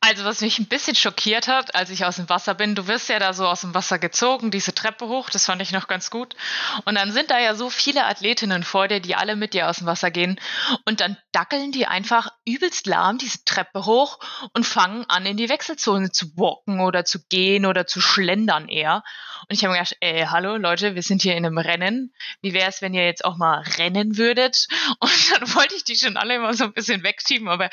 Also, 0.00 0.24
was 0.24 0.42
mich 0.42 0.60
ein 0.60 0.66
bisschen 0.66 0.94
schockiert 0.94 1.48
hat, 1.48 1.74
als 1.74 1.90
ich 1.90 2.04
aus 2.04 2.16
dem 2.16 2.28
Wasser 2.28 2.54
bin, 2.54 2.76
du 2.76 2.86
wirst 2.86 3.08
ja 3.08 3.18
da 3.18 3.32
so 3.32 3.48
aus 3.48 3.62
dem 3.62 3.74
Wasser 3.74 3.98
gezogen, 3.98 4.52
diese 4.52 4.72
Treppe 4.72 5.08
hoch, 5.08 5.28
das 5.28 5.46
fand 5.46 5.60
ich 5.60 5.72
noch 5.72 5.88
ganz 5.88 6.08
gut. 6.08 6.36
Und 6.84 6.94
dann 6.94 7.10
sind 7.10 7.32
da 7.32 7.40
ja 7.40 7.56
so 7.56 7.68
viele 7.68 8.04
Athletinnen 8.04 8.62
vor 8.62 8.86
dir, 8.86 9.00
die 9.00 9.16
alle 9.16 9.34
mit 9.34 9.54
dir 9.54 9.68
aus 9.68 9.78
dem 9.78 9.88
Wasser 9.88 10.12
gehen. 10.12 10.38
Und 10.84 11.00
dann 11.00 11.16
dackeln 11.32 11.72
die 11.72 11.86
einfach 11.86 12.28
übelst 12.46 12.86
lahm 12.86 13.18
diese 13.18 13.44
Treppe 13.44 13.86
hoch 13.86 14.20
und 14.52 14.64
fangen 14.64 15.04
an, 15.08 15.26
in 15.26 15.36
die 15.36 15.48
Wechselzone 15.48 16.12
zu 16.12 16.36
walken 16.36 16.80
oder 16.80 17.04
zu 17.04 17.18
gehen 17.28 17.66
oder 17.66 17.88
zu 17.88 18.00
schlendern 18.00 18.68
eher. 18.68 19.02
Und 19.48 19.56
ich 19.56 19.64
habe 19.64 19.72
mir 19.72 19.78
gedacht, 19.78 19.96
ey, 20.00 20.26
hallo 20.30 20.56
Leute, 20.56 20.94
wir 20.94 21.02
sind 21.02 21.22
hier 21.22 21.36
in 21.36 21.44
einem 21.44 21.58
Rennen. 21.58 22.12
Wie 22.40 22.52
wäre 22.52 22.68
es, 22.68 22.82
wenn 22.82 22.94
ihr 22.94 23.04
jetzt 23.04 23.24
auch 23.24 23.36
mal 23.36 23.64
rennen 23.78 24.16
würdet? 24.16 24.68
Und 25.00 25.32
dann 25.32 25.54
wollte 25.54 25.74
ich 25.74 25.84
die 25.84 25.96
schon 25.96 26.16
alle 26.16 26.36
immer 26.36 26.54
so 26.54 26.64
ein 26.64 26.72
bisschen 26.72 27.02
wegschieben, 27.02 27.48
aber 27.48 27.68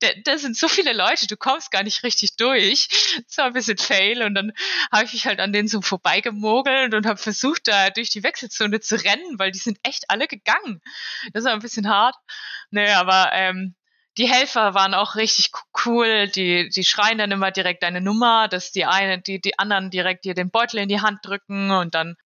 da, 0.00 0.08
da 0.24 0.38
sind 0.38 0.56
so 0.56 0.68
viele 0.68 0.92
Leute, 0.92 1.26
du 1.26 1.36
kommst 1.36 1.61
gar 1.70 1.82
nicht 1.82 2.02
richtig 2.02 2.36
durch. 2.36 2.88
Das 3.26 3.38
war 3.38 3.46
ein 3.46 3.52
bisschen 3.52 3.78
fail 3.78 4.22
und 4.22 4.34
dann 4.34 4.52
habe 4.90 5.04
ich 5.04 5.12
mich 5.12 5.26
halt 5.26 5.40
an 5.40 5.52
denen 5.52 5.68
so 5.68 5.80
vorbeigemogelt 5.80 6.94
und 6.94 7.06
habe 7.06 7.18
versucht, 7.18 7.68
da 7.68 7.90
durch 7.90 8.10
die 8.10 8.22
Wechselzone 8.22 8.80
zu 8.80 8.96
rennen, 8.96 9.38
weil 9.38 9.50
die 9.52 9.58
sind 9.58 9.78
echt 9.82 10.08
alle 10.08 10.26
gegangen. 10.26 10.80
Das 11.32 11.44
war 11.44 11.52
ein 11.52 11.60
bisschen 11.60 11.88
hart. 11.88 12.16
Naja, 12.70 13.00
aber 13.00 13.30
ähm, 13.32 13.74
die 14.18 14.28
Helfer 14.28 14.74
waren 14.74 14.94
auch 14.94 15.16
richtig 15.16 15.50
cool. 15.86 16.28
Die, 16.28 16.68
die 16.68 16.84
schreien 16.84 17.18
dann 17.18 17.30
immer 17.30 17.50
direkt 17.50 17.82
deine 17.82 18.00
Nummer, 18.00 18.48
dass 18.48 18.72
die 18.72 18.84
eine, 18.84 19.20
die, 19.20 19.40
die 19.40 19.58
anderen 19.58 19.90
direkt 19.90 20.24
dir 20.24 20.34
den 20.34 20.50
Beutel 20.50 20.80
in 20.80 20.88
die 20.88 21.00
Hand 21.00 21.20
drücken 21.22 21.70
und 21.70 21.94
dann 21.94 22.16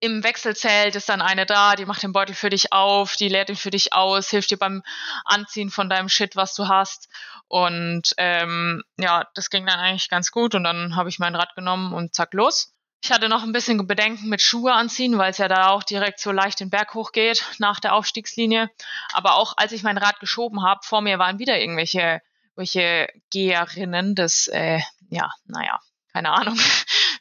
im 0.00 0.22
Wechselzelt 0.22 0.94
ist 0.94 1.08
dann 1.08 1.22
eine 1.22 1.46
da, 1.46 1.74
die 1.74 1.86
macht 1.86 2.02
den 2.02 2.12
Beutel 2.12 2.34
für 2.34 2.50
dich 2.50 2.72
auf, 2.72 3.16
die 3.16 3.28
leert 3.28 3.48
ihn 3.48 3.56
für 3.56 3.70
dich 3.70 3.92
aus, 3.92 4.28
hilft 4.28 4.50
dir 4.50 4.58
beim 4.58 4.82
Anziehen 5.24 5.70
von 5.70 5.88
deinem 5.88 6.08
Shit, 6.08 6.36
was 6.36 6.54
du 6.54 6.68
hast. 6.68 7.08
Und 7.48 8.14
ähm, 8.18 8.82
ja, 8.98 9.26
das 9.34 9.50
ging 9.50 9.66
dann 9.66 9.78
eigentlich 9.78 10.08
ganz 10.08 10.30
gut 10.30 10.54
und 10.54 10.64
dann 10.64 10.96
habe 10.96 11.08
ich 11.08 11.18
mein 11.18 11.34
Rad 11.34 11.54
genommen 11.54 11.92
und 11.92 12.14
zack 12.14 12.34
los. 12.34 12.72
Ich 13.02 13.12
hatte 13.12 13.28
noch 13.28 13.42
ein 13.42 13.52
bisschen 13.52 13.86
Bedenken 13.86 14.28
mit 14.28 14.42
Schuhe 14.42 14.72
anziehen, 14.72 15.18
weil 15.18 15.30
es 15.30 15.38
ja 15.38 15.48
da 15.48 15.68
auch 15.68 15.82
direkt 15.82 16.18
so 16.18 16.32
leicht 16.32 16.60
den 16.60 16.70
Berg 16.70 16.94
hochgeht 16.94 17.44
nach 17.58 17.78
der 17.78 17.94
Aufstiegslinie. 17.94 18.70
Aber 19.12 19.36
auch 19.36 19.54
als 19.56 19.72
ich 19.72 19.82
mein 19.82 19.98
Rad 19.98 20.18
geschoben 20.18 20.64
habe, 20.64 20.80
vor 20.82 21.02
mir 21.02 21.18
waren 21.18 21.38
wieder 21.38 21.58
irgendwelche 21.58 22.20
welche 22.56 23.08
Geherinnen 23.30 24.14
das, 24.14 24.48
äh, 24.48 24.80
ja, 25.10 25.30
naja, 25.44 25.78
keine 26.12 26.32
Ahnung. 26.32 26.58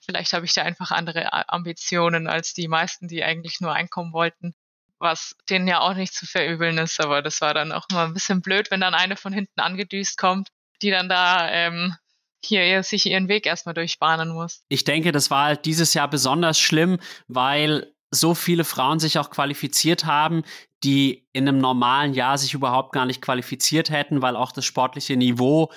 Vielleicht 0.05 0.33
habe 0.33 0.45
ich 0.45 0.53
da 0.53 0.63
einfach 0.63 0.91
andere 0.91 1.25
äh, 1.25 1.43
Ambitionen 1.47 2.27
als 2.27 2.53
die 2.53 2.67
meisten, 2.67 3.07
die 3.07 3.23
eigentlich 3.23 3.59
nur 3.61 3.73
einkommen 3.73 4.13
wollten. 4.13 4.53
Was 4.97 5.35
denen 5.49 5.67
ja 5.67 5.81
auch 5.81 5.93
nicht 5.93 6.13
zu 6.13 6.25
verübeln 6.25 6.77
ist, 6.77 7.01
aber 7.01 7.21
das 7.21 7.41
war 7.41 7.53
dann 7.53 7.71
auch 7.71 7.85
immer 7.91 8.03
ein 8.03 8.13
bisschen 8.13 8.41
blöd, 8.41 8.71
wenn 8.71 8.79
dann 8.79 8.93
eine 8.93 9.17
von 9.17 9.33
hinten 9.33 9.59
angedüst 9.59 10.17
kommt, 10.17 10.49
die 10.81 10.89
dann 10.89 11.09
da 11.09 11.49
ähm, 11.51 11.95
hier 12.43 12.81
sich 12.83 13.05
ihren 13.05 13.27
Weg 13.27 13.45
erstmal 13.45 13.75
durchbahnen 13.75 14.29
muss. 14.29 14.63
Ich 14.69 14.83
denke, 14.83 15.11
das 15.11 15.29
war 15.29 15.45
halt 15.45 15.65
dieses 15.65 15.93
Jahr 15.93 16.09
besonders 16.09 16.59
schlimm, 16.59 16.99
weil 17.27 17.91
so 18.11 18.33
viele 18.35 18.63
Frauen 18.63 18.99
sich 18.99 19.19
auch 19.19 19.29
qualifiziert 19.29 20.05
haben, 20.05 20.43
die 20.83 21.27
in 21.33 21.47
einem 21.47 21.57
normalen 21.57 22.13
Jahr 22.13 22.37
sich 22.37 22.53
überhaupt 22.53 22.93
gar 22.93 23.05
nicht 23.05 23.21
qualifiziert 23.21 23.89
hätten, 23.89 24.21
weil 24.21 24.35
auch 24.35 24.51
das 24.51 24.65
sportliche 24.65 25.17
Niveau 25.17 25.71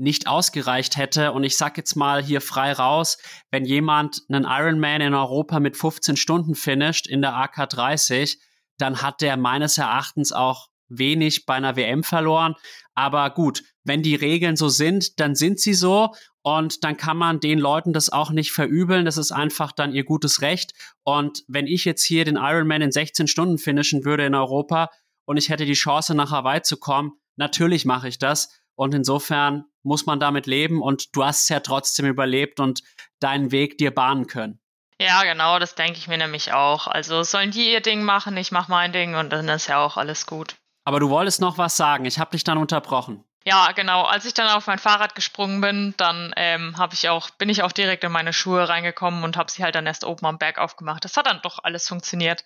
nicht 0.00 0.26
ausgereicht 0.26 0.96
hätte. 0.96 1.32
Und 1.32 1.44
ich 1.44 1.56
sag 1.56 1.76
jetzt 1.76 1.94
mal 1.94 2.22
hier 2.22 2.40
frei 2.40 2.72
raus, 2.72 3.18
wenn 3.50 3.64
jemand 3.64 4.22
einen 4.28 4.44
Ironman 4.44 5.02
in 5.02 5.14
Europa 5.14 5.60
mit 5.60 5.76
15 5.76 6.16
Stunden 6.16 6.54
finisht 6.54 7.06
in 7.06 7.20
der 7.20 7.36
AK 7.36 7.68
30, 7.68 8.40
dann 8.78 9.02
hat 9.02 9.20
der 9.20 9.36
meines 9.36 9.76
Erachtens 9.78 10.32
auch 10.32 10.68
wenig 10.88 11.46
bei 11.46 11.54
einer 11.54 11.76
WM 11.76 12.02
verloren. 12.02 12.54
Aber 12.94 13.30
gut, 13.30 13.62
wenn 13.84 14.02
die 14.02 14.14
Regeln 14.14 14.56
so 14.56 14.68
sind, 14.68 15.20
dann 15.20 15.34
sind 15.34 15.60
sie 15.60 15.74
so. 15.74 16.14
Und 16.42 16.82
dann 16.82 16.96
kann 16.96 17.18
man 17.18 17.38
den 17.38 17.58
Leuten 17.58 17.92
das 17.92 18.08
auch 18.08 18.30
nicht 18.30 18.52
verübeln. 18.52 19.04
Das 19.04 19.18
ist 19.18 19.30
einfach 19.30 19.72
dann 19.72 19.92
ihr 19.92 20.04
gutes 20.04 20.40
Recht. 20.40 20.72
Und 21.04 21.44
wenn 21.46 21.66
ich 21.66 21.84
jetzt 21.84 22.02
hier 22.02 22.24
den 22.24 22.36
Ironman 22.36 22.80
in 22.80 22.92
16 22.92 23.26
Stunden 23.26 23.58
finishen 23.58 24.04
würde 24.04 24.24
in 24.24 24.34
Europa 24.34 24.90
und 25.26 25.36
ich 25.36 25.50
hätte 25.50 25.66
die 25.66 25.74
Chance, 25.74 26.14
nach 26.14 26.30
Hawaii 26.30 26.62
zu 26.62 26.78
kommen, 26.78 27.12
natürlich 27.36 27.84
mache 27.84 28.08
ich 28.08 28.18
das. 28.18 28.59
Und 28.80 28.94
insofern 28.94 29.66
muss 29.82 30.06
man 30.06 30.20
damit 30.20 30.46
leben. 30.46 30.80
Und 30.80 31.14
du 31.14 31.22
hast 31.22 31.42
es 31.42 31.48
ja 31.50 31.60
trotzdem 31.60 32.06
überlebt 32.06 32.60
und 32.60 32.82
deinen 33.18 33.52
Weg 33.52 33.76
dir 33.76 33.94
bahnen 33.94 34.26
können. 34.26 34.58
Ja, 34.98 35.22
genau, 35.22 35.58
das 35.58 35.74
denke 35.74 35.98
ich 35.98 36.08
mir 36.08 36.16
nämlich 36.16 36.54
auch. 36.54 36.86
Also 36.86 37.22
sollen 37.22 37.50
die 37.50 37.70
ihr 37.70 37.82
Ding 37.82 38.02
machen, 38.02 38.38
ich 38.38 38.52
mache 38.52 38.70
mein 38.70 38.90
Ding 38.90 39.16
und 39.16 39.34
dann 39.34 39.46
ist 39.50 39.66
ja 39.66 39.84
auch 39.84 39.98
alles 39.98 40.24
gut. 40.24 40.56
Aber 40.84 40.98
du 40.98 41.10
wolltest 41.10 41.42
noch 41.42 41.58
was 41.58 41.76
sagen. 41.76 42.06
Ich 42.06 42.18
habe 42.18 42.30
dich 42.30 42.42
dann 42.42 42.56
unterbrochen. 42.56 43.22
Ja, 43.46 43.72
genau. 43.72 44.02
Als 44.02 44.26
ich 44.26 44.34
dann 44.34 44.50
auf 44.50 44.66
mein 44.66 44.78
Fahrrad 44.78 45.14
gesprungen 45.14 45.62
bin, 45.62 45.94
dann 45.96 46.34
ähm, 46.36 46.76
habe 46.76 46.92
ich 46.92 47.08
auch, 47.08 47.30
bin 47.30 47.48
ich 47.48 47.62
auch 47.62 47.72
direkt 47.72 48.04
in 48.04 48.12
meine 48.12 48.34
Schuhe 48.34 48.68
reingekommen 48.68 49.24
und 49.24 49.38
habe 49.38 49.50
sie 49.50 49.62
halt 49.64 49.74
dann 49.74 49.86
erst 49.86 50.04
oben 50.04 50.26
am 50.26 50.36
Berg 50.36 50.58
aufgemacht. 50.58 51.04
Das 51.06 51.16
hat 51.16 51.26
dann 51.26 51.40
doch 51.40 51.58
alles 51.62 51.88
funktioniert. 51.88 52.44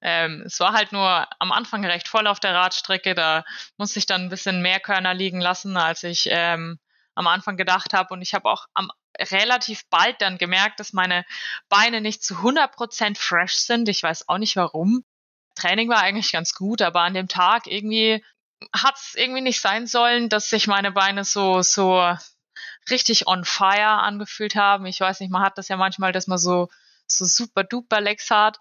Ähm, 0.00 0.44
es 0.46 0.60
war 0.60 0.74
halt 0.74 0.92
nur 0.92 1.26
am 1.40 1.50
Anfang 1.50 1.84
recht 1.84 2.06
voll 2.06 2.28
auf 2.28 2.38
der 2.38 2.54
Radstrecke. 2.54 3.16
Da 3.16 3.44
musste 3.78 3.98
ich 3.98 4.06
dann 4.06 4.22
ein 4.22 4.28
bisschen 4.28 4.62
mehr 4.62 4.78
Körner 4.78 5.12
liegen 5.12 5.40
lassen, 5.40 5.76
als 5.76 6.04
ich 6.04 6.28
ähm, 6.30 6.78
am 7.16 7.26
Anfang 7.26 7.56
gedacht 7.56 7.92
habe. 7.92 8.14
Und 8.14 8.22
ich 8.22 8.32
habe 8.32 8.48
auch 8.48 8.66
am 8.74 8.92
relativ 9.18 9.88
bald 9.90 10.20
dann 10.20 10.38
gemerkt, 10.38 10.78
dass 10.78 10.92
meine 10.92 11.24
Beine 11.68 12.00
nicht 12.00 12.22
zu 12.22 12.36
100% 12.36 13.18
fresh 13.18 13.56
sind. 13.56 13.88
Ich 13.88 14.04
weiß 14.04 14.28
auch 14.28 14.38
nicht 14.38 14.54
warum. 14.54 15.02
Training 15.56 15.88
war 15.88 15.98
eigentlich 15.98 16.30
ganz 16.30 16.54
gut, 16.54 16.80
aber 16.80 17.00
an 17.00 17.14
dem 17.14 17.26
Tag 17.26 17.66
irgendwie 17.66 18.24
hat 18.72 18.96
es 18.96 19.14
irgendwie 19.14 19.40
nicht 19.40 19.60
sein 19.60 19.86
sollen, 19.86 20.28
dass 20.28 20.50
sich 20.50 20.66
meine 20.66 20.92
Beine 20.92 21.24
so, 21.24 21.62
so 21.62 22.02
richtig 22.90 23.26
on 23.26 23.44
fire 23.44 24.00
angefühlt 24.02 24.56
haben. 24.56 24.86
Ich 24.86 25.00
weiß 25.00 25.20
nicht, 25.20 25.30
man 25.30 25.42
hat 25.42 25.58
das 25.58 25.68
ja 25.68 25.76
manchmal, 25.76 26.12
dass 26.12 26.26
man 26.26 26.38
so, 26.38 26.68
so 27.06 27.24
super 27.24 27.64
duper 27.64 28.00
Legs 28.00 28.30
hat. 28.30 28.58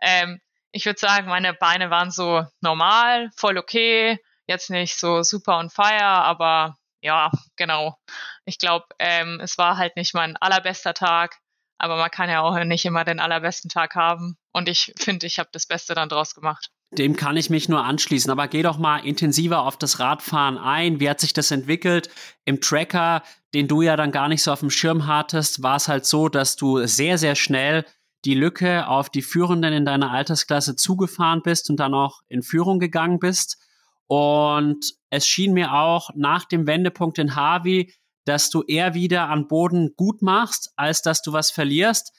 Ähm, 0.00 0.40
ich 0.72 0.86
würde 0.86 1.00
sagen, 1.00 1.28
meine 1.28 1.54
Beine 1.54 1.90
waren 1.90 2.10
so 2.10 2.44
normal, 2.60 3.30
voll 3.36 3.58
okay, 3.58 4.18
jetzt 4.46 4.70
nicht 4.70 4.98
so 4.98 5.22
super 5.22 5.58
on 5.58 5.70
fire, 5.70 6.04
aber 6.04 6.76
ja, 7.00 7.30
genau. 7.56 7.98
Ich 8.44 8.58
glaube, 8.58 8.86
ähm, 8.98 9.40
es 9.40 9.58
war 9.58 9.78
halt 9.78 9.96
nicht 9.96 10.14
mein 10.14 10.36
allerbester 10.36 10.94
Tag, 10.94 11.38
aber 11.78 11.96
man 11.96 12.10
kann 12.10 12.28
ja 12.28 12.42
auch 12.42 12.56
nicht 12.64 12.84
immer 12.84 13.04
den 13.04 13.20
allerbesten 13.20 13.70
Tag 13.70 13.94
haben. 13.94 14.36
Und 14.52 14.68
ich 14.68 14.92
finde, 14.98 15.26
ich 15.26 15.38
habe 15.38 15.48
das 15.52 15.66
Beste 15.66 15.94
dann 15.94 16.08
draus 16.08 16.34
gemacht. 16.34 16.70
Dem 16.98 17.14
kann 17.14 17.36
ich 17.36 17.50
mich 17.50 17.68
nur 17.68 17.84
anschließen. 17.84 18.30
Aber 18.30 18.48
geh 18.48 18.62
doch 18.62 18.78
mal 18.78 18.98
intensiver 18.98 19.62
auf 19.62 19.76
das 19.76 20.00
Radfahren 20.00 20.58
ein. 20.58 20.98
Wie 20.98 21.08
hat 21.08 21.20
sich 21.20 21.32
das 21.32 21.50
entwickelt? 21.50 22.10
Im 22.44 22.60
Tracker, 22.60 23.22
den 23.54 23.68
du 23.68 23.82
ja 23.82 23.96
dann 23.96 24.10
gar 24.10 24.28
nicht 24.28 24.42
so 24.42 24.52
auf 24.52 24.60
dem 24.60 24.70
Schirm 24.70 25.06
hattest, 25.06 25.62
war 25.62 25.76
es 25.76 25.88
halt 25.88 26.04
so, 26.04 26.28
dass 26.28 26.56
du 26.56 26.84
sehr, 26.86 27.16
sehr 27.16 27.36
schnell 27.36 27.84
die 28.24 28.34
Lücke 28.34 28.86
auf 28.86 29.08
die 29.08 29.22
Führenden 29.22 29.72
in 29.72 29.84
deiner 29.84 30.10
Altersklasse 30.10 30.76
zugefahren 30.76 31.42
bist 31.42 31.70
und 31.70 31.78
dann 31.78 31.94
auch 31.94 32.20
in 32.28 32.42
Führung 32.42 32.78
gegangen 32.78 33.18
bist. 33.18 33.58
Und 34.06 34.92
es 35.10 35.26
schien 35.26 35.52
mir 35.52 35.72
auch 35.72 36.10
nach 36.14 36.44
dem 36.44 36.66
Wendepunkt 36.66 37.18
in 37.18 37.36
Harvey, 37.36 37.94
dass 38.24 38.50
du 38.50 38.62
eher 38.62 38.94
wieder 38.94 39.28
an 39.28 39.48
Boden 39.48 39.94
gut 39.96 40.22
machst, 40.22 40.72
als 40.76 41.02
dass 41.02 41.22
du 41.22 41.32
was 41.32 41.50
verlierst. 41.50 42.12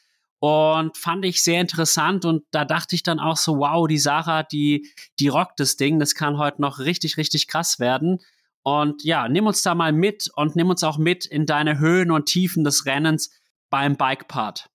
Und 0.44 0.98
fand 0.98 1.24
ich 1.24 1.44
sehr 1.44 1.62
interessant 1.62 2.26
und 2.26 2.44
da 2.50 2.66
dachte 2.66 2.96
ich 2.96 3.04
dann 3.04 3.20
auch 3.20 3.38
so, 3.38 3.60
wow, 3.60 3.88
die 3.88 4.00
Sarah, 4.00 4.42
die, 4.42 4.92
die 5.20 5.28
rockt 5.28 5.60
das 5.60 5.78
Ding, 5.78 6.00
das 6.00 6.16
kann 6.16 6.40
heute 6.40 6.64
noch 6.64 6.80
richtig, 6.80 7.18
richtig 7.18 7.48
krass 7.48 7.80
werden. 7.80 8.18
Und 8.64 9.04
ja, 9.04 9.30
nimm 9.30 9.46
uns 9.46 9.62
da 9.62 9.76
mal 9.76 9.94
mit 9.94 10.32
und 10.36 10.56
nimm 10.56 10.72
uns 10.72 10.84
auch 10.84 10.98
mit 10.98 11.28
in 11.28 11.46
deine 11.46 11.78
Höhen 11.78 12.10
und 12.10 12.26
Tiefen 12.26 12.64
des 12.64 12.88
Rennens 12.88 13.30
beim 13.70 13.96
Bike-Part. 13.98 14.68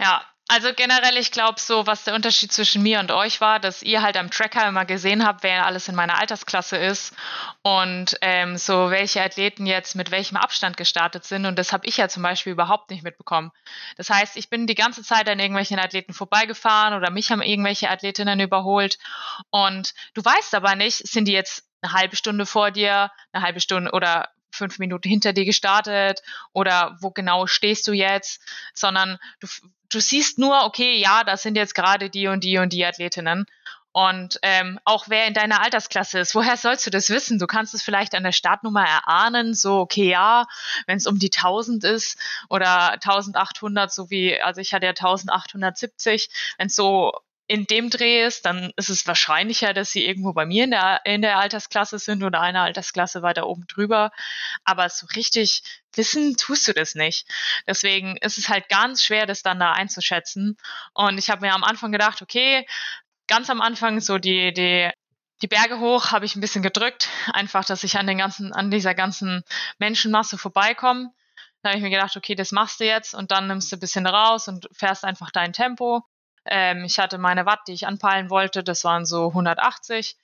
Ja, 0.00 0.22
also 0.48 0.72
generell, 0.74 1.18
ich 1.18 1.30
glaube 1.30 1.60
so, 1.60 1.86
was 1.86 2.04
der 2.04 2.14
Unterschied 2.14 2.50
zwischen 2.50 2.82
mir 2.82 3.00
und 3.00 3.10
euch 3.10 3.42
war, 3.42 3.60
dass 3.60 3.82
ihr 3.82 4.02
halt 4.02 4.16
am 4.16 4.30
Tracker 4.30 4.66
immer 4.66 4.86
gesehen 4.86 5.26
habt, 5.26 5.42
wer 5.42 5.66
alles 5.66 5.88
in 5.88 5.94
meiner 5.94 6.18
Altersklasse 6.18 6.78
ist 6.78 7.14
und 7.62 8.16
ähm, 8.22 8.56
so 8.56 8.90
welche 8.90 9.22
Athleten 9.22 9.66
jetzt 9.66 9.94
mit 9.94 10.10
welchem 10.10 10.38
Abstand 10.38 10.78
gestartet 10.78 11.24
sind. 11.24 11.44
Und 11.44 11.58
das 11.58 11.74
habe 11.74 11.86
ich 11.86 11.98
ja 11.98 12.08
zum 12.08 12.22
Beispiel 12.22 12.52
überhaupt 12.52 12.90
nicht 12.90 13.02
mitbekommen. 13.02 13.52
Das 13.98 14.08
heißt, 14.08 14.38
ich 14.38 14.48
bin 14.48 14.66
die 14.66 14.74
ganze 14.74 15.02
Zeit 15.02 15.28
an 15.28 15.38
irgendwelchen 15.38 15.78
Athleten 15.78 16.14
vorbeigefahren 16.14 16.94
oder 16.94 17.10
mich 17.10 17.30
haben 17.30 17.42
irgendwelche 17.42 17.90
Athletinnen 17.90 18.40
überholt. 18.40 18.98
Und 19.50 19.92
du 20.14 20.24
weißt 20.24 20.54
aber 20.54 20.76
nicht, 20.76 21.06
sind 21.06 21.28
die 21.28 21.32
jetzt 21.32 21.64
eine 21.82 21.92
halbe 21.92 22.16
Stunde 22.16 22.46
vor 22.46 22.70
dir, 22.70 23.10
eine 23.32 23.44
halbe 23.44 23.60
Stunde 23.60 23.92
oder 23.92 24.30
fünf 24.50 24.78
Minuten 24.78 25.08
hinter 25.08 25.32
dir 25.32 25.44
gestartet 25.44 26.22
oder 26.52 26.96
wo 27.00 27.10
genau 27.10 27.46
stehst 27.46 27.86
du 27.86 27.92
jetzt, 27.92 28.40
sondern 28.74 29.18
du, 29.40 29.46
du 29.90 30.00
siehst 30.00 30.38
nur, 30.38 30.64
okay, 30.64 30.96
ja, 30.96 31.24
das 31.24 31.42
sind 31.42 31.56
jetzt 31.56 31.74
gerade 31.74 32.10
die 32.10 32.28
und 32.28 32.44
die 32.44 32.58
und 32.58 32.72
die 32.72 32.84
Athletinnen. 32.84 33.46
Und 33.92 34.38
ähm, 34.42 34.78
auch 34.84 35.06
wer 35.08 35.26
in 35.26 35.34
deiner 35.34 35.62
Altersklasse 35.62 36.20
ist, 36.20 36.34
woher 36.34 36.56
sollst 36.56 36.86
du 36.86 36.90
das 36.90 37.10
wissen? 37.10 37.38
Du 37.38 37.46
kannst 37.46 37.74
es 37.74 37.82
vielleicht 37.82 38.14
an 38.14 38.22
der 38.22 38.32
Startnummer 38.32 38.84
erahnen, 38.84 39.54
so, 39.54 39.78
okay, 39.78 40.10
ja, 40.10 40.46
wenn 40.86 40.98
es 40.98 41.06
um 41.06 41.18
die 41.18 41.32
1000 41.34 41.84
ist 41.84 42.18
oder 42.48 42.92
1800, 42.92 43.92
so 43.92 44.10
wie, 44.10 44.40
also 44.40 44.60
ich 44.60 44.74
hatte 44.74 44.86
ja 44.86 44.90
1870, 44.90 46.28
wenn 46.58 46.66
es 46.66 46.76
so 46.76 47.12
in 47.48 47.66
dem 47.66 47.88
Dreh 47.88 48.24
ist, 48.24 48.44
dann 48.44 48.72
ist 48.76 48.90
es 48.90 49.06
wahrscheinlicher, 49.06 49.72
dass 49.72 49.90
sie 49.90 50.04
irgendwo 50.04 50.34
bei 50.34 50.44
mir 50.44 50.64
in 50.64 50.70
der, 50.70 51.00
in 51.04 51.22
der 51.22 51.38
Altersklasse 51.38 51.98
sind 51.98 52.22
oder 52.22 52.40
eine 52.40 52.60
Altersklasse 52.60 53.22
weiter 53.22 53.46
oben 53.46 53.66
drüber. 53.66 54.10
Aber 54.64 54.88
so 54.90 55.06
richtig 55.16 55.62
wissen 55.94 56.36
tust 56.36 56.68
du 56.68 56.74
das 56.74 56.94
nicht. 56.94 57.26
Deswegen 57.66 58.18
ist 58.18 58.36
es 58.36 58.50
halt 58.50 58.68
ganz 58.68 59.02
schwer, 59.02 59.24
das 59.24 59.42
dann 59.42 59.58
da 59.58 59.72
einzuschätzen. 59.72 60.58
Und 60.92 61.16
ich 61.16 61.30
habe 61.30 61.40
mir 61.40 61.54
am 61.54 61.64
Anfang 61.64 61.90
gedacht, 61.90 62.20
okay, 62.20 62.66
ganz 63.26 63.48
am 63.48 63.62
Anfang 63.62 64.00
so 64.00 64.18
die, 64.18 64.52
die 64.52 64.90
die 65.40 65.48
Berge 65.48 65.78
hoch 65.78 66.10
habe 66.10 66.24
ich 66.24 66.34
ein 66.34 66.40
bisschen 66.40 66.62
gedrückt, 66.62 67.08
einfach, 67.32 67.64
dass 67.64 67.84
ich 67.84 67.96
an 67.96 68.08
den 68.08 68.18
ganzen, 68.18 68.52
an 68.52 68.72
dieser 68.72 68.94
ganzen 68.94 69.44
Menschenmasse 69.78 70.36
vorbeikomme. 70.36 71.12
Da 71.62 71.70
habe 71.70 71.78
ich 71.78 71.82
mir 71.82 71.90
gedacht, 71.90 72.16
okay, 72.16 72.34
das 72.34 72.50
machst 72.52 72.80
du 72.80 72.84
jetzt 72.84 73.14
und 73.14 73.30
dann 73.30 73.46
nimmst 73.46 73.70
du 73.70 73.76
ein 73.76 73.80
bisschen 73.80 74.06
raus 74.06 74.48
und 74.48 74.68
fährst 74.72 75.04
einfach 75.04 75.30
dein 75.30 75.52
Tempo. 75.52 76.04
Ähm, 76.50 76.84
ich 76.84 76.98
hatte 76.98 77.18
meine 77.18 77.46
Watt, 77.46 77.60
die 77.68 77.72
ich 77.72 77.86
anpeilen 77.86 78.30
wollte, 78.30 78.64
das 78.64 78.84
waren 78.84 79.06
so 79.06 79.28
180. 79.28 80.16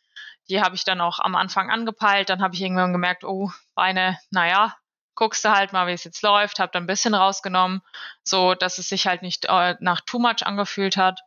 Die 0.48 0.60
habe 0.60 0.74
ich 0.74 0.84
dann 0.84 1.00
auch 1.00 1.18
am 1.20 1.34
Anfang 1.34 1.70
angepeilt. 1.70 2.30
Dann 2.30 2.42
habe 2.42 2.54
ich 2.54 2.62
irgendwann 2.62 2.92
gemerkt, 2.92 3.24
oh, 3.24 3.50
Beine, 3.74 4.18
naja, 4.30 4.76
guckst 5.14 5.44
du 5.44 5.50
halt 5.50 5.72
mal, 5.72 5.86
wie 5.86 5.92
es 5.92 6.04
jetzt 6.04 6.22
läuft. 6.22 6.58
Habe 6.58 6.72
dann 6.72 6.84
ein 6.84 6.88
bisschen 6.88 7.14
rausgenommen, 7.14 7.82
so 8.22 8.54
dass 8.54 8.78
es 8.78 8.88
sich 8.88 9.06
halt 9.06 9.22
nicht 9.22 9.46
äh, 9.46 9.76
nach 9.80 10.00
too 10.00 10.18
much 10.18 10.44
angefühlt 10.44 10.96
hat. 10.96 11.20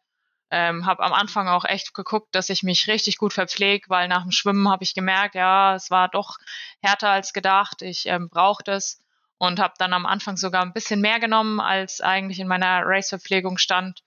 Ähm, 0.50 0.86
habe 0.86 1.04
am 1.04 1.14
Anfang 1.14 1.50
auch 1.50 1.66
echt 1.66 1.94
geguckt, 1.94 2.34
dass 2.34 2.50
ich 2.50 2.64
mich 2.64 2.88
richtig 2.88 3.18
gut 3.18 3.34
verpflege, 3.34 3.90
weil 3.90 4.08
nach 4.08 4.22
dem 4.22 4.32
Schwimmen 4.32 4.70
habe 4.70 4.84
ich 4.84 4.96
gemerkt, 4.96 5.36
ja, 5.36 5.76
es 5.76 5.92
war 5.92 6.08
doch 6.08 6.38
härter 6.82 7.10
als 7.10 7.34
gedacht. 7.34 7.82
Ich 7.82 8.06
ähm, 8.06 8.30
brauchte 8.30 8.72
es 8.72 9.04
und 9.38 9.60
habe 9.60 9.74
dann 9.78 9.94
am 9.94 10.06
Anfang 10.06 10.38
sogar 10.38 10.62
ein 10.62 10.74
bisschen 10.74 11.02
mehr 11.02 11.20
genommen, 11.20 11.60
als 11.60 12.02
eigentlich 12.02 12.40
in 12.40 12.48
meiner 12.48 12.82
Race-Verpflegung 12.86 13.58
stand 13.58 14.04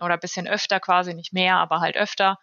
oder 0.00 0.18
bisschen 0.18 0.46
öfter 0.46 0.80
quasi, 0.80 1.14
nicht 1.14 1.32
mehr, 1.32 1.56
aber 1.56 1.80
halt 1.80 1.96
öfter. 1.96 2.38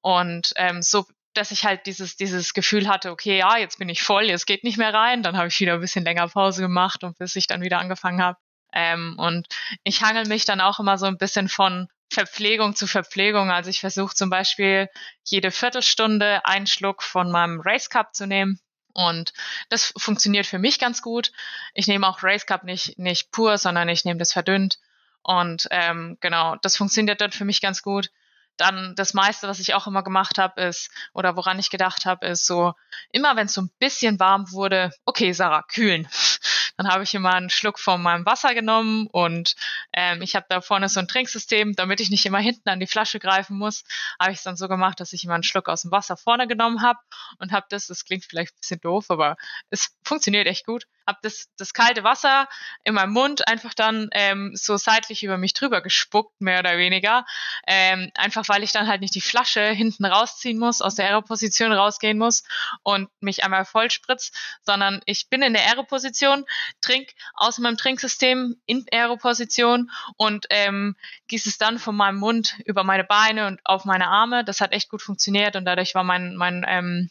Und 0.00 0.52
ähm, 0.56 0.82
so, 0.82 1.06
dass 1.34 1.50
ich 1.50 1.64
halt 1.64 1.86
dieses, 1.86 2.16
dieses 2.16 2.54
Gefühl 2.54 2.88
hatte, 2.88 3.10
okay, 3.10 3.38
ja, 3.38 3.56
jetzt 3.56 3.78
bin 3.78 3.88
ich 3.88 4.02
voll, 4.02 4.24
jetzt 4.24 4.46
geht 4.46 4.64
nicht 4.64 4.78
mehr 4.78 4.94
rein. 4.94 5.22
Dann 5.22 5.36
habe 5.36 5.48
ich 5.48 5.60
wieder 5.60 5.74
ein 5.74 5.80
bisschen 5.80 6.04
länger 6.04 6.28
Pause 6.28 6.62
gemacht 6.62 7.04
und 7.04 7.18
bis 7.18 7.36
ich 7.36 7.46
dann 7.46 7.62
wieder 7.62 7.78
angefangen 7.78 8.22
habe. 8.22 8.38
Ähm, 8.72 9.16
und 9.18 9.46
ich 9.84 10.02
hangel 10.02 10.26
mich 10.26 10.44
dann 10.44 10.60
auch 10.60 10.80
immer 10.80 10.98
so 10.98 11.06
ein 11.06 11.18
bisschen 11.18 11.48
von 11.48 11.88
Verpflegung 12.12 12.74
zu 12.74 12.86
Verpflegung. 12.86 13.50
Also 13.50 13.70
ich 13.70 13.80
versuche 13.80 14.14
zum 14.14 14.30
Beispiel 14.30 14.88
jede 15.24 15.50
Viertelstunde 15.50 16.44
einen 16.44 16.66
Schluck 16.66 17.02
von 17.02 17.30
meinem 17.30 17.60
Race 17.60 17.88
Cup 17.88 18.14
zu 18.14 18.26
nehmen. 18.26 18.60
Und 18.92 19.32
das 19.70 19.92
funktioniert 19.96 20.46
für 20.46 20.58
mich 20.58 20.78
ganz 20.78 21.02
gut. 21.02 21.32
Ich 21.74 21.88
nehme 21.88 22.06
auch 22.08 22.22
Race 22.22 22.46
Cup 22.46 22.62
nicht, 22.62 22.98
nicht 22.98 23.32
pur, 23.32 23.58
sondern 23.58 23.88
ich 23.88 24.04
nehme 24.04 24.18
das 24.18 24.32
verdünnt. 24.32 24.78
Und 25.24 25.66
ähm, 25.70 26.18
genau, 26.20 26.56
das 26.62 26.76
funktioniert 26.76 27.20
dann 27.20 27.32
für 27.32 27.44
mich 27.44 27.60
ganz 27.60 27.82
gut. 27.82 28.10
Dann 28.56 28.94
das 28.94 29.14
meiste, 29.14 29.48
was 29.48 29.58
ich 29.58 29.74
auch 29.74 29.88
immer 29.88 30.04
gemacht 30.04 30.38
habe, 30.38 30.60
ist, 30.60 30.90
oder 31.12 31.34
woran 31.34 31.58
ich 31.58 31.70
gedacht 31.70 32.06
habe, 32.06 32.26
ist 32.26 32.46
so, 32.46 32.74
immer 33.10 33.34
wenn 33.34 33.46
es 33.46 33.54
so 33.54 33.62
ein 33.62 33.70
bisschen 33.80 34.20
warm 34.20 34.52
wurde, 34.52 34.92
okay, 35.06 35.32
Sarah, 35.32 35.62
kühlen. 35.62 36.06
Dann 36.76 36.88
habe 36.88 37.04
ich 37.04 37.14
immer 37.14 37.34
einen 37.34 37.50
Schluck 37.50 37.78
von 37.78 38.02
meinem 38.02 38.26
Wasser 38.26 38.52
genommen 38.52 39.06
und 39.10 39.54
ähm, 39.92 40.22
ich 40.22 40.34
habe 40.34 40.46
da 40.48 40.60
vorne 40.60 40.88
so 40.88 41.00
ein 41.00 41.08
Trinksystem, 41.08 41.74
damit 41.74 42.00
ich 42.00 42.10
nicht 42.10 42.26
immer 42.26 42.38
hinten 42.38 42.68
an 42.68 42.80
die 42.80 42.88
Flasche 42.88 43.20
greifen 43.20 43.56
muss, 43.56 43.84
habe 44.20 44.32
ich 44.32 44.38
es 44.38 44.44
dann 44.44 44.56
so 44.56 44.66
gemacht, 44.68 44.98
dass 44.98 45.12
ich 45.12 45.24
immer 45.24 45.34
einen 45.34 45.44
Schluck 45.44 45.68
aus 45.68 45.82
dem 45.82 45.92
Wasser 45.92 46.16
vorne 46.16 46.48
genommen 46.48 46.82
habe 46.82 46.98
und 47.38 47.52
habe 47.52 47.66
das, 47.70 47.86
das 47.86 48.04
klingt 48.04 48.24
vielleicht 48.24 48.54
ein 48.54 48.58
bisschen 48.60 48.80
doof, 48.80 49.06
aber 49.08 49.36
es 49.70 49.96
funktioniert 50.04 50.48
echt 50.48 50.66
gut, 50.66 50.86
habe 51.06 51.18
das, 51.22 51.48
das 51.56 51.72
kalte 51.74 52.04
Wasser 52.04 52.48
in 52.82 52.94
meinem 52.94 53.12
Mund 53.12 53.46
einfach 53.48 53.74
dann 53.74 54.08
ähm, 54.12 54.52
so 54.54 54.76
seitlich 54.76 55.22
über 55.22 55.38
mich 55.38 55.54
drüber 55.54 55.80
gespuckt, 55.80 56.40
mehr 56.40 56.60
oder 56.60 56.78
weniger. 56.78 57.24
Ähm, 57.66 58.10
einfach 58.14 58.48
weil 58.48 58.62
ich 58.62 58.72
dann 58.72 58.88
halt 58.88 59.00
nicht 59.00 59.14
die 59.14 59.20
Flasche 59.20 59.62
hinten 59.70 60.04
rausziehen 60.04 60.58
muss, 60.58 60.82
aus 60.82 60.94
der 60.94 61.06
Aeroposition 61.06 61.72
rausgehen 61.72 62.18
muss 62.18 62.44
und 62.82 63.08
mich 63.20 63.44
einmal 63.44 63.64
voll 63.64 63.90
spritz, 63.90 64.32
sondern 64.62 65.00
ich 65.06 65.28
bin 65.28 65.42
in 65.42 65.52
der 65.52 65.66
Aeroposition, 65.66 66.44
trink 66.80 67.10
aus 67.34 67.58
meinem 67.58 67.76
Trinksystem 67.76 68.56
in 68.66 68.86
Aeroposition 68.90 69.90
und 70.16 70.46
ähm, 70.50 70.96
gieße 71.28 71.48
es 71.48 71.58
dann 71.58 71.78
von 71.78 71.96
meinem 71.96 72.18
Mund 72.18 72.56
über 72.64 72.84
meine 72.84 73.04
Beine 73.04 73.46
und 73.46 73.60
auf 73.64 73.84
meine 73.84 74.08
Arme. 74.08 74.44
Das 74.44 74.60
hat 74.60 74.72
echt 74.72 74.88
gut 74.88 75.02
funktioniert 75.02 75.56
und 75.56 75.64
dadurch 75.64 75.94
war 75.94 76.04
mein, 76.04 76.36
mein 76.36 76.64
ähm, 76.66 77.10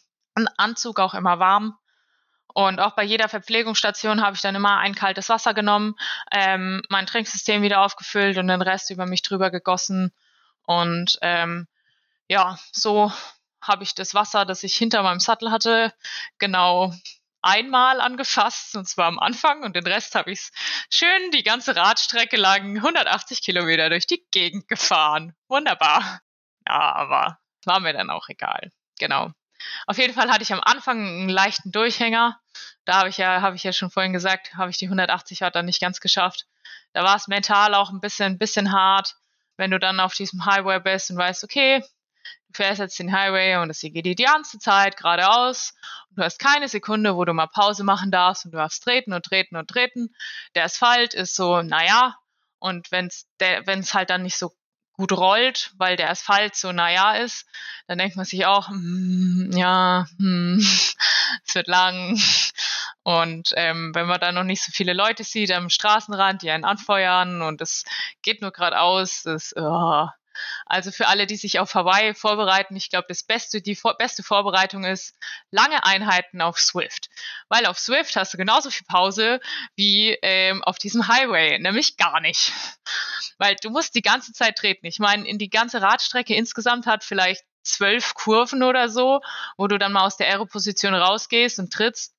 Anzug 0.57 0.99
auch 0.99 1.13
immer 1.13 1.39
warm. 1.39 1.77
Und 2.53 2.79
auch 2.79 2.95
bei 2.95 3.03
jeder 3.03 3.29
Verpflegungsstation 3.29 4.21
habe 4.21 4.35
ich 4.35 4.41
dann 4.41 4.55
immer 4.55 4.77
ein 4.77 4.95
kaltes 4.95 5.29
Wasser 5.29 5.53
genommen, 5.53 5.95
ähm, 6.31 6.81
mein 6.89 7.07
Trinksystem 7.07 7.63
wieder 7.63 7.81
aufgefüllt 7.81 8.37
und 8.37 8.47
den 8.47 8.61
Rest 8.61 8.91
über 8.91 9.05
mich 9.05 9.23
drüber 9.23 9.49
gegossen. 9.49 10.13
Und 10.65 11.17
ähm, 11.21 11.67
ja, 12.27 12.57
so 12.71 13.11
habe 13.61 13.83
ich 13.83 13.95
das 13.95 14.13
Wasser, 14.13 14.45
das 14.45 14.63
ich 14.63 14.75
hinter 14.75 15.01
meinem 15.03 15.19
Sattel 15.19 15.51
hatte, 15.51 15.93
genau 16.37 16.93
einmal 17.41 17.99
angefasst, 18.01 18.75
und 18.75 18.87
zwar 18.87 19.07
am 19.07 19.19
Anfang, 19.19 19.63
und 19.63 19.75
den 19.75 19.85
Rest 19.85 20.15
habe 20.15 20.31
ich 20.31 20.49
schön 20.89 21.31
die 21.31 21.43
ganze 21.43 21.75
Radstrecke 21.75 22.37
lang 22.37 22.77
180 22.77 23.41
Kilometer 23.41 23.89
durch 23.89 24.07
die 24.07 24.25
Gegend 24.31 24.67
gefahren. 24.67 25.35
Wunderbar. 25.47 26.21
Ja, 26.67 26.93
aber 26.93 27.39
war 27.65 27.79
mir 27.79 27.93
dann 27.93 28.09
auch 28.09 28.29
egal. 28.29 28.71
Genau. 28.99 29.31
Auf 29.87 29.97
jeden 29.97 30.13
Fall 30.13 30.31
hatte 30.31 30.43
ich 30.43 30.53
am 30.53 30.61
Anfang 30.61 30.99
einen 30.99 31.29
leichten 31.29 31.71
Durchhänger. 31.71 32.39
Da 32.85 32.99
habe 32.99 33.09
ich 33.09 33.17
ja, 33.17 33.41
habe 33.41 33.55
ich 33.55 33.63
ja 33.63 33.73
schon 33.73 33.89
vorhin 33.89 34.13
gesagt, 34.13 34.55
habe 34.55 34.69
ich 34.69 34.77
die 34.77 34.85
180 34.85 35.41
Watt 35.41 35.55
dann 35.55 35.65
nicht 35.65 35.81
ganz 35.81 35.99
geschafft. 35.99 36.45
Da 36.93 37.03
war 37.03 37.15
es 37.15 37.27
mental 37.27 37.73
auch 37.73 37.89
ein 37.89 38.01
bisschen, 38.01 38.37
bisschen 38.37 38.71
hart, 38.71 39.15
wenn 39.57 39.71
du 39.71 39.79
dann 39.79 39.99
auf 39.99 40.13
diesem 40.13 40.45
Highway 40.45 40.79
bist 40.79 41.11
und 41.11 41.17
weißt, 41.17 41.43
okay, 41.43 41.81
du 41.81 42.53
fährst 42.53 42.79
jetzt 42.79 42.99
den 42.99 43.11
Highway 43.11 43.57
und 43.57 43.69
es 43.69 43.81
geht 43.81 44.05
die 44.05 44.15
ganze 44.15 44.59
Zeit 44.59 44.97
geradeaus 44.97 45.73
und 46.09 46.19
du 46.19 46.23
hast 46.23 46.39
keine 46.39 46.67
Sekunde, 46.67 47.15
wo 47.15 47.25
du 47.25 47.33
mal 47.33 47.47
Pause 47.47 47.83
machen 47.83 48.11
darfst 48.11 48.45
und 48.45 48.51
du 48.51 48.57
darfst 48.57 48.83
treten 48.83 49.13
und 49.13 49.25
treten 49.25 49.55
und 49.55 49.67
treten. 49.67 50.13
Der 50.55 50.65
Asphalt 50.65 51.13
ist 51.13 51.35
so, 51.35 51.61
naja, 51.61 52.17
und 52.59 52.91
wenn 52.91 53.07
es 53.07 53.93
halt 53.93 54.09
dann 54.09 54.23
nicht 54.23 54.37
so 54.37 54.53
gut 54.93 55.11
rollt, 55.11 55.71
weil 55.77 55.95
der 55.95 56.09
Asphalt 56.09 56.55
so 56.55 56.71
naja 56.71 57.15
ist, 57.15 57.47
dann 57.87 57.97
denkt 57.97 58.15
man 58.15 58.25
sich 58.25 58.45
auch, 58.45 58.69
hm, 58.69 59.49
ja, 59.53 60.05
hm, 60.17 60.59
es 61.45 61.55
wird 61.55 61.67
lang. 61.67 62.19
Und 63.03 63.51
ähm, 63.55 63.93
wenn 63.93 64.07
man 64.07 64.19
da 64.19 64.31
noch 64.31 64.43
nicht 64.43 64.63
so 64.63 64.71
viele 64.71 64.93
Leute 64.93 65.23
sieht 65.23 65.51
am 65.51 65.69
Straßenrand, 65.69 66.41
die 66.41 66.51
einen 66.51 66.63
anfeuern 66.63 67.41
und 67.41 67.61
es 67.61 67.83
geht 68.21 68.41
nur 68.41 68.51
geradeaus, 68.51 69.23
das, 69.23 69.53
oh, 69.57 70.07
also 70.65 70.91
für 70.91 71.07
alle, 71.07 71.27
die 71.27 71.35
sich 71.35 71.59
auf 71.59 71.75
Hawaii 71.75 72.13
vorbereiten, 72.13 72.75
ich 72.75 72.89
glaube, 72.89 73.05
das 73.07 73.23
beste, 73.23 73.61
die 73.61 73.75
vor, 73.75 73.97
beste 73.97 74.23
Vorbereitung 74.23 74.83
ist 74.83 75.15
lange 75.51 75.85
Einheiten 75.85 76.41
auf 76.41 76.59
Swift. 76.59 77.09
Weil 77.49 77.65
auf 77.65 77.79
Swift 77.79 78.15
hast 78.15 78.33
du 78.33 78.37
genauso 78.37 78.69
viel 78.69 78.85
Pause 78.87 79.39
wie 79.75 80.17
ähm, 80.21 80.63
auf 80.63 80.77
diesem 80.77 81.07
Highway, 81.07 81.59
nämlich 81.59 81.97
gar 81.97 82.19
nicht. 82.19 82.51
Weil 83.37 83.55
du 83.61 83.69
musst 83.69 83.95
die 83.95 84.01
ganze 84.01 84.33
Zeit 84.33 84.57
treten. 84.57 84.85
Ich 84.85 84.99
meine, 84.99 85.27
in 85.27 85.37
die 85.37 85.49
ganze 85.49 85.81
Radstrecke 85.81 86.35
insgesamt 86.35 86.85
hat 86.85 87.03
vielleicht 87.03 87.43
zwölf 87.63 88.13
Kurven 88.13 88.63
oder 88.63 88.89
so, 88.89 89.21
wo 89.57 89.67
du 89.67 89.77
dann 89.79 89.93
mal 89.93 90.05
aus 90.05 90.17
der 90.17 90.27
Aeroposition 90.27 90.93
rausgehst 90.93 91.59
und 91.59 91.71
trittst. 91.71 92.13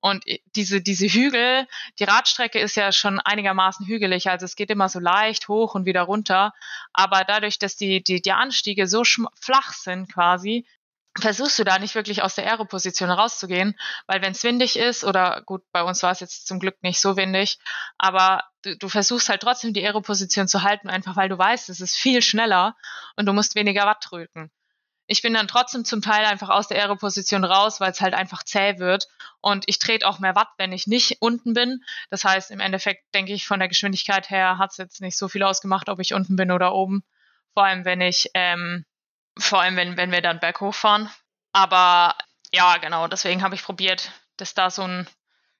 Und 0.00 0.24
diese, 0.54 0.80
diese 0.80 1.06
Hügel, 1.06 1.66
die 1.98 2.04
Radstrecke 2.04 2.58
ist 2.58 2.76
ja 2.76 2.92
schon 2.92 3.18
einigermaßen 3.20 3.86
hügelig, 3.86 4.28
also 4.28 4.44
es 4.44 4.54
geht 4.54 4.70
immer 4.70 4.88
so 4.88 5.00
leicht 5.00 5.48
hoch 5.48 5.74
und 5.74 5.86
wieder 5.86 6.02
runter. 6.02 6.52
Aber 6.92 7.24
dadurch, 7.24 7.58
dass 7.58 7.76
die, 7.76 8.02
die, 8.02 8.20
die 8.20 8.32
Anstiege 8.32 8.86
so 8.86 9.02
flach 9.04 9.72
sind 9.72 10.12
quasi, 10.12 10.66
versuchst 11.20 11.58
du 11.58 11.64
da 11.64 11.78
nicht 11.78 11.94
wirklich 11.94 12.22
aus 12.22 12.34
der 12.34 12.46
Aeroposition 12.46 13.10
rauszugehen, 13.10 13.74
weil 14.06 14.22
wenn 14.22 14.32
es 14.32 14.44
windig 14.44 14.78
ist, 14.78 15.04
oder 15.04 15.42
gut, 15.46 15.62
bei 15.72 15.82
uns 15.82 16.02
war 16.02 16.12
es 16.12 16.20
jetzt 16.20 16.46
zum 16.46 16.60
Glück 16.60 16.82
nicht 16.82 17.00
so 17.00 17.16
windig, 17.16 17.58
aber 17.98 18.44
du, 18.62 18.76
du 18.76 18.88
versuchst 18.88 19.28
halt 19.28 19.42
trotzdem 19.42 19.72
die 19.72 19.84
Aeroposition 19.84 20.48
zu 20.48 20.62
halten, 20.62 20.88
einfach 20.88 21.16
weil 21.16 21.28
du 21.28 21.38
weißt, 21.38 21.68
es 21.68 21.80
ist 21.80 21.96
viel 21.96 22.22
schneller 22.22 22.76
und 23.16 23.26
du 23.26 23.32
musst 23.32 23.54
weniger 23.54 23.86
Watt 23.86 24.04
drücken 24.08 24.50
ich 25.06 25.22
bin 25.22 25.34
dann 25.34 25.48
trotzdem 25.48 25.84
zum 25.84 26.02
Teil 26.02 26.24
einfach 26.24 26.48
aus 26.48 26.68
der 26.68 26.78
Aeroposition 26.78 27.44
raus, 27.44 27.80
weil 27.80 27.92
es 27.92 28.00
halt 28.00 28.14
einfach 28.14 28.42
zäh 28.42 28.78
wird. 28.78 29.06
Und 29.40 29.64
ich 29.66 29.78
trete 29.78 30.06
auch 30.06 30.18
mehr 30.18 30.34
Watt, 30.34 30.48
wenn 30.58 30.72
ich 30.72 30.86
nicht 30.86 31.18
unten 31.20 31.54
bin. 31.54 31.84
Das 32.10 32.24
heißt, 32.24 32.50
im 32.50 32.60
Endeffekt 32.60 33.14
denke 33.14 33.32
ich, 33.32 33.46
von 33.46 33.60
der 33.60 33.68
Geschwindigkeit 33.68 34.30
her 34.30 34.58
hat 34.58 34.72
es 34.72 34.78
jetzt 34.78 35.00
nicht 35.00 35.16
so 35.16 35.28
viel 35.28 35.44
ausgemacht, 35.44 35.88
ob 35.88 36.00
ich 36.00 36.14
unten 36.14 36.34
bin 36.34 36.50
oder 36.50 36.74
oben. 36.74 37.04
Vor 37.54 37.64
allem, 37.64 37.84
wenn 37.84 38.00
ich, 38.00 38.30
ähm, 38.34 38.84
vor 39.38 39.60
allem, 39.60 39.76
wenn, 39.76 39.96
wenn 39.96 40.10
wir 40.10 40.22
dann 40.22 40.40
berghoch 40.40 40.74
fahren. 40.74 41.08
Aber 41.52 42.16
ja, 42.52 42.76
genau, 42.78 43.06
deswegen 43.06 43.42
habe 43.42 43.54
ich 43.54 43.62
probiert, 43.62 44.10
das 44.36 44.54
da 44.54 44.70
so 44.70 44.82
ein, 44.82 45.06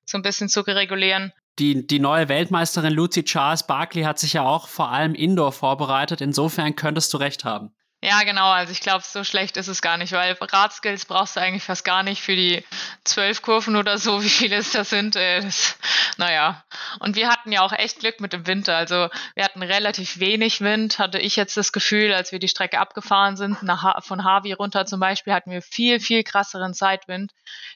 so 0.05 0.19
ein 0.19 0.23
bisschen 0.23 0.49
zu 0.49 0.63
regulieren. 0.63 1.33
Die, 1.59 1.87
die 1.87 2.01
neue 2.01 2.29
Weltmeisterin 2.29 2.93
Lucy 2.93 3.25
Charles 3.25 3.67
Barkley 3.67 4.03
hat 4.03 4.19
sich 4.19 4.35
ja 4.35 4.43
auch 4.43 4.67
vor 4.69 4.91
allem 4.91 5.15
Indoor 5.15 5.53
vorbereitet. 5.53 6.21
Insofern 6.21 6.75
könntest 6.77 7.15
du 7.15 7.19
recht 7.19 7.45
haben. 7.45 7.76
Ja, 8.03 8.23
genau. 8.25 8.51
Also 8.51 8.73
ich 8.73 8.81
glaube, 8.81 9.03
so 9.05 9.25
schlecht 9.25 9.57
ist 9.57 9.69
es 9.69 9.81
gar 9.81 9.97
nicht, 9.97 10.13
weil 10.13 10.37
Radskills 10.39 11.07
brauchst 11.07 11.37
du 11.37 11.41
eigentlich 11.41 11.65
fast 11.65 11.85
gar 11.85 12.03
nicht 12.03 12.21
für 12.21 12.37
die 12.37 12.63
zwölf 13.05 13.41
Kurven 13.43 13.75
oder 13.75 13.99
so, 13.99 14.23
wie 14.23 14.29
viele 14.29 14.57
es 14.57 14.71
da 14.73 14.85
sind. 14.85 15.17
Äh, 15.17 15.41
das, 15.41 15.79
naja. 16.19 16.63
Und 17.01 17.17
wir 17.17 17.29
hatten 17.29 17.53
ja 17.53 17.63
auch 17.63 17.73
echt 17.73 18.01
Glück 18.01 18.21
mit 18.21 18.33
dem 18.33 18.47
Winter. 18.47 18.77
Also 18.77 19.09
wir 19.35 19.45
hatten 19.45 19.63
relativ 19.63 20.21
wenig 20.21 20.61
Wind, 20.61 20.99
hatte 20.99 21.19
ich 21.19 21.37
jetzt 21.37 21.57
das 21.57 21.73
Gefühl, 21.73 22.13
als 22.13 22.33
wir 22.33 22.39
die 22.39 22.49
Strecke 22.49 22.79
abgefahren 22.79 23.37
sind, 23.37 23.63
nach, 23.63 24.05
von 24.05 24.25
Harvey 24.25 24.53
runter 24.53 24.85
zum 24.87 25.01
Beispiel, 25.01 25.33
hatten 25.33 25.51
wir 25.51 25.63
viel, 25.63 25.99
viel 25.99 26.23
krasseren 26.23 26.75
Zeitwind. 26.75 27.33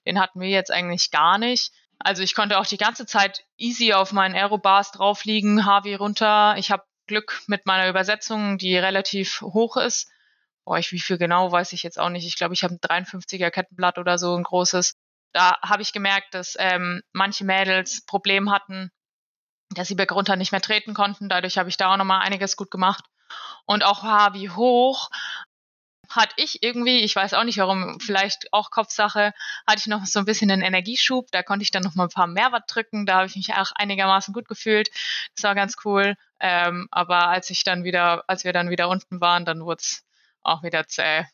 Den 0.07 0.21
hatten 0.21 0.41
wir 0.41 0.49
jetzt 0.49 0.71
eigentlich 0.71 1.11
gar 1.11 1.39
nicht. 1.39 1.73
Also 1.99 2.23
ich 2.23 2.35
konnte 2.35 2.59
auch 2.59 2.67
die 2.67 2.79
ganze 2.79 3.05
Zeit 3.05 3.45
easy 3.59 3.93
auf 3.93 4.13
meinen 4.13 4.35
Aerobars 4.35 4.93
drauf 4.93 5.25
liegen, 5.25 5.67
Harvey 5.67 5.95
runter. 5.95 6.55
Ich 6.57 6.71
habe 6.71 6.83
Glück 7.11 7.43
mit 7.47 7.67
meiner 7.67 7.89
Übersetzung, 7.91 8.57
die 8.57 8.79
relativ 8.79 9.43
hoch 9.43 9.77
ist 9.77 10.11
boah, 10.71 10.79
ich, 10.79 10.93
wie 10.93 11.01
viel 11.01 11.19
genau 11.19 11.51
weiß 11.51 11.73
ich 11.73 11.83
jetzt 11.83 11.99
auch 11.99 12.11
nicht. 12.11 12.27
Ich 12.27 12.37
glaube, 12.37 12.55
ich 12.55 12.63
habe 12.63 12.75
ein 12.75 12.79
53er 12.79 13.51
Kettenblatt 13.51 13.99
oder 13.99 14.19
so, 14.19 14.37
ein 14.37 14.45
großes. 14.45 14.95
Da 15.33 15.59
habe 15.63 15.83
ich 15.83 15.93
gemerkt, 15.93 16.33
dass 16.33 16.57
ähm, 16.61 17.03
manche 17.13 17.45
Mädels 17.45 18.05
Probleme 18.07 18.53
hatten, 18.53 18.93
dass 19.71 19.89
sie 19.89 19.97
bergunter 19.97 20.37
nicht 20.37 20.53
mehr 20.53 20.61
treten 20.61 20.95
konnten. 20.95 21.29
Dadurch 21.29 21.59
habe 21.59 21.69
ich 21.69 21.77
da 21.77 21.93
auch 21.93 21.97
nochmal 21.97 22.23
einiges 22.23 22.57
gut 22.57 22.71
gemacht. 22.71 23.05
Und 23.67 23.85
auch 23.85 24.05
wie 24.35 24.51
hoch 24.51 25.11
hatte 26.11 26.35
ich 26.37 26.63
irgendwie, 26.63 27.01
ich 27.01 27.15
weiß 27.15 27.35
auch 27.35 27.45
nicht 27.45 27.59
warum, 27.59 28.01
vielleicht 28.01 28.53
auch 28.53 28.71
Kopfsache, 28.71 29.33
hatte 29.67 29.79
ich 29.79 29.87
noch 29.87 30.05
so 30.07 30.19
ein 30.19 30.25
bisschen 30.25 30.51
einen 30.51 30.63
Energieschub. 30.63 31.31
Da 31.31 31.43
konnte 31.43 31.63
ich 31.63 31.71
dann 31.71 31.83
noch 31.83 31.95
mal 31.95 32.05
ein 32.05 32.11
paar 32.11 32.27
mehr 32.27 32.53
Watt 32.53 32.65
drücken. 32.67 33.07
Da 33.07 33.17
habe 33.17 33.27
ich 33.27 33.37
mich 33.37 33.55
auch 33.55 33.71
einigermaßen 33.75 34.35
gut 34.35 34.49
gefühlt. 34.49 34.91
Das 35.37 35.45
war 35.45 35.55
ganz 35.55 35.77
cool. 35.85 36.17
Ähm, 36.41 36.89
aber 36.91 37.29
als 37.29 37.51
ich 37.51 37.65
dann 37.65 37.85
wieder, 37.85 38.25
als 38.27 38.45
wir 38.45 38.53
dann 38.53 38.71
wieder 38.71 38.89
unten 38.89 39.21
waren, 39.21 39.45
dann 39.45 39.65
wurde 39.65 39.81
es 39.83 40.05
auch 40.43 40.63
wieder 40.63 40.87
zäh. 40.87 41.25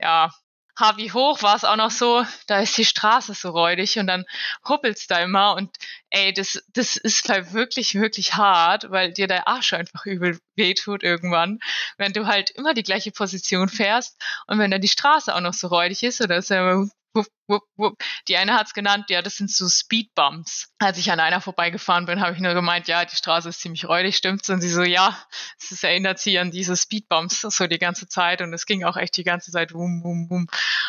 Ja, 0.00 0.32
Harvey 0.76 1.08
hoch 1.08 1.42
war 1.42 1.54
es 1.56 1.64
auch 1.64 1.76
noch 1.76 1.90
so, 1.90 2.24
da 2.46 2.60
ist 2.60 2.76
die 2.78 2.84
Straße 2.84 3.34
so 3.34 3.50
räudig 3.50 3.98
und 3.98 4.06
dann 4.06 4.24
huppelst 4.66 5.10
da 5.10 5.18
immer 5.18 5.54
und 5.54 5.76
ey, 6.10 6.32
das, 6.32 6.62
das 6.72 6.96
ist 6.96 7.28
halt 7.28 7.52
wirklich, 7.52 7.94
wirklich 7.94 8.34
hart, 8.34 8.90
weil 8.90 9.12
dir 9.12 9.26
der 9.26 9.48
Arsch 9.48 9.74
einfach 9.74 10.06
übel 10.06 10.38
wehtut 10.56 11.02
irgendwann, 11.02 11.58
wenn 11.98 12.12
du 12.12 12.26
halt 12.26 12.50
immer 12.50 12.74
die 12.74 12.82
gleiche 12.82 13.12
Position 13.12 13.68
fährst 13.68 14.20
und 14.46 14.58
wenn 14.58 14.70
dann 14.70 14.80
die 14.80 14.88
Straße 14.88 15.34
auch 15.34 15.40
noch 15.40 15.54
so 15.54 15.68
räudig 15.68 16.02
ist 16.02 16.20
oder 16.20 16.38
ist 16.38 16.50
ja 16.50 16.84
wupp, 17.14 17.26
wupp, 17.46 17.62
wupp. 17.76 18.02
Die 18.28 18.36
eine 18.36 18.54
hat's 18.54 18.74
genannt, 18.74 19.10
ja, 19.10 19.22
das 19.22 19.36
sind 19.36 19.50
so 19.50 19.68
Speedbumps. 19.68 20.72
Als 20.78 20.98
ich 20.98 21.10
an 21.10 21.20
einer 21.20 21.40
vorbeigefahren 21.40 22.06
bin, 22.06 22.20
habe 22.20 22.32
ich 22.34 22.40
nur 22.40 22.54
gemeint, 22.54 22.88
ja, 22.88 23.04
die 23.04 23.16
Straße 23.16 23.48
ist 23.48 23.60
ziemlich 23.60 23.86
räudig, 23.86 24.16
stimmt's? 24.16 24.48
Und 24.50 24.60
sie 24.60 24.68
so, 24.68 24.82
ja, 24.82 25.16
es 25.58 25.82
erinnert 25.82 26.18
sie 26.18 26.38
an 26.38 26.50
diese 26.50 26.76
Speedbumps 26.76 27.40
so 27.42 27.66
die 27.66 27.78
ganze 27.78 28.08
Zeit 28.08 28.40
und 28.40 28.52
es 28.52 28.66
ging 28.66 28.84
auch 28.84 28.96
echt 28.96 29.16
die 29.16 29.24
ganze 29.24 29.50
Zeit 29.50 29.72
wum, 29.74 30.02
wum, 30.04 30.30
wum. 30.30 30.46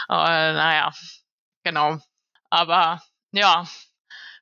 Aber 0.07 0.53
naja, 0.53 0.91
genau. 1.63 1.99
Aber 2.49 3.01
ja, 3.31 3.67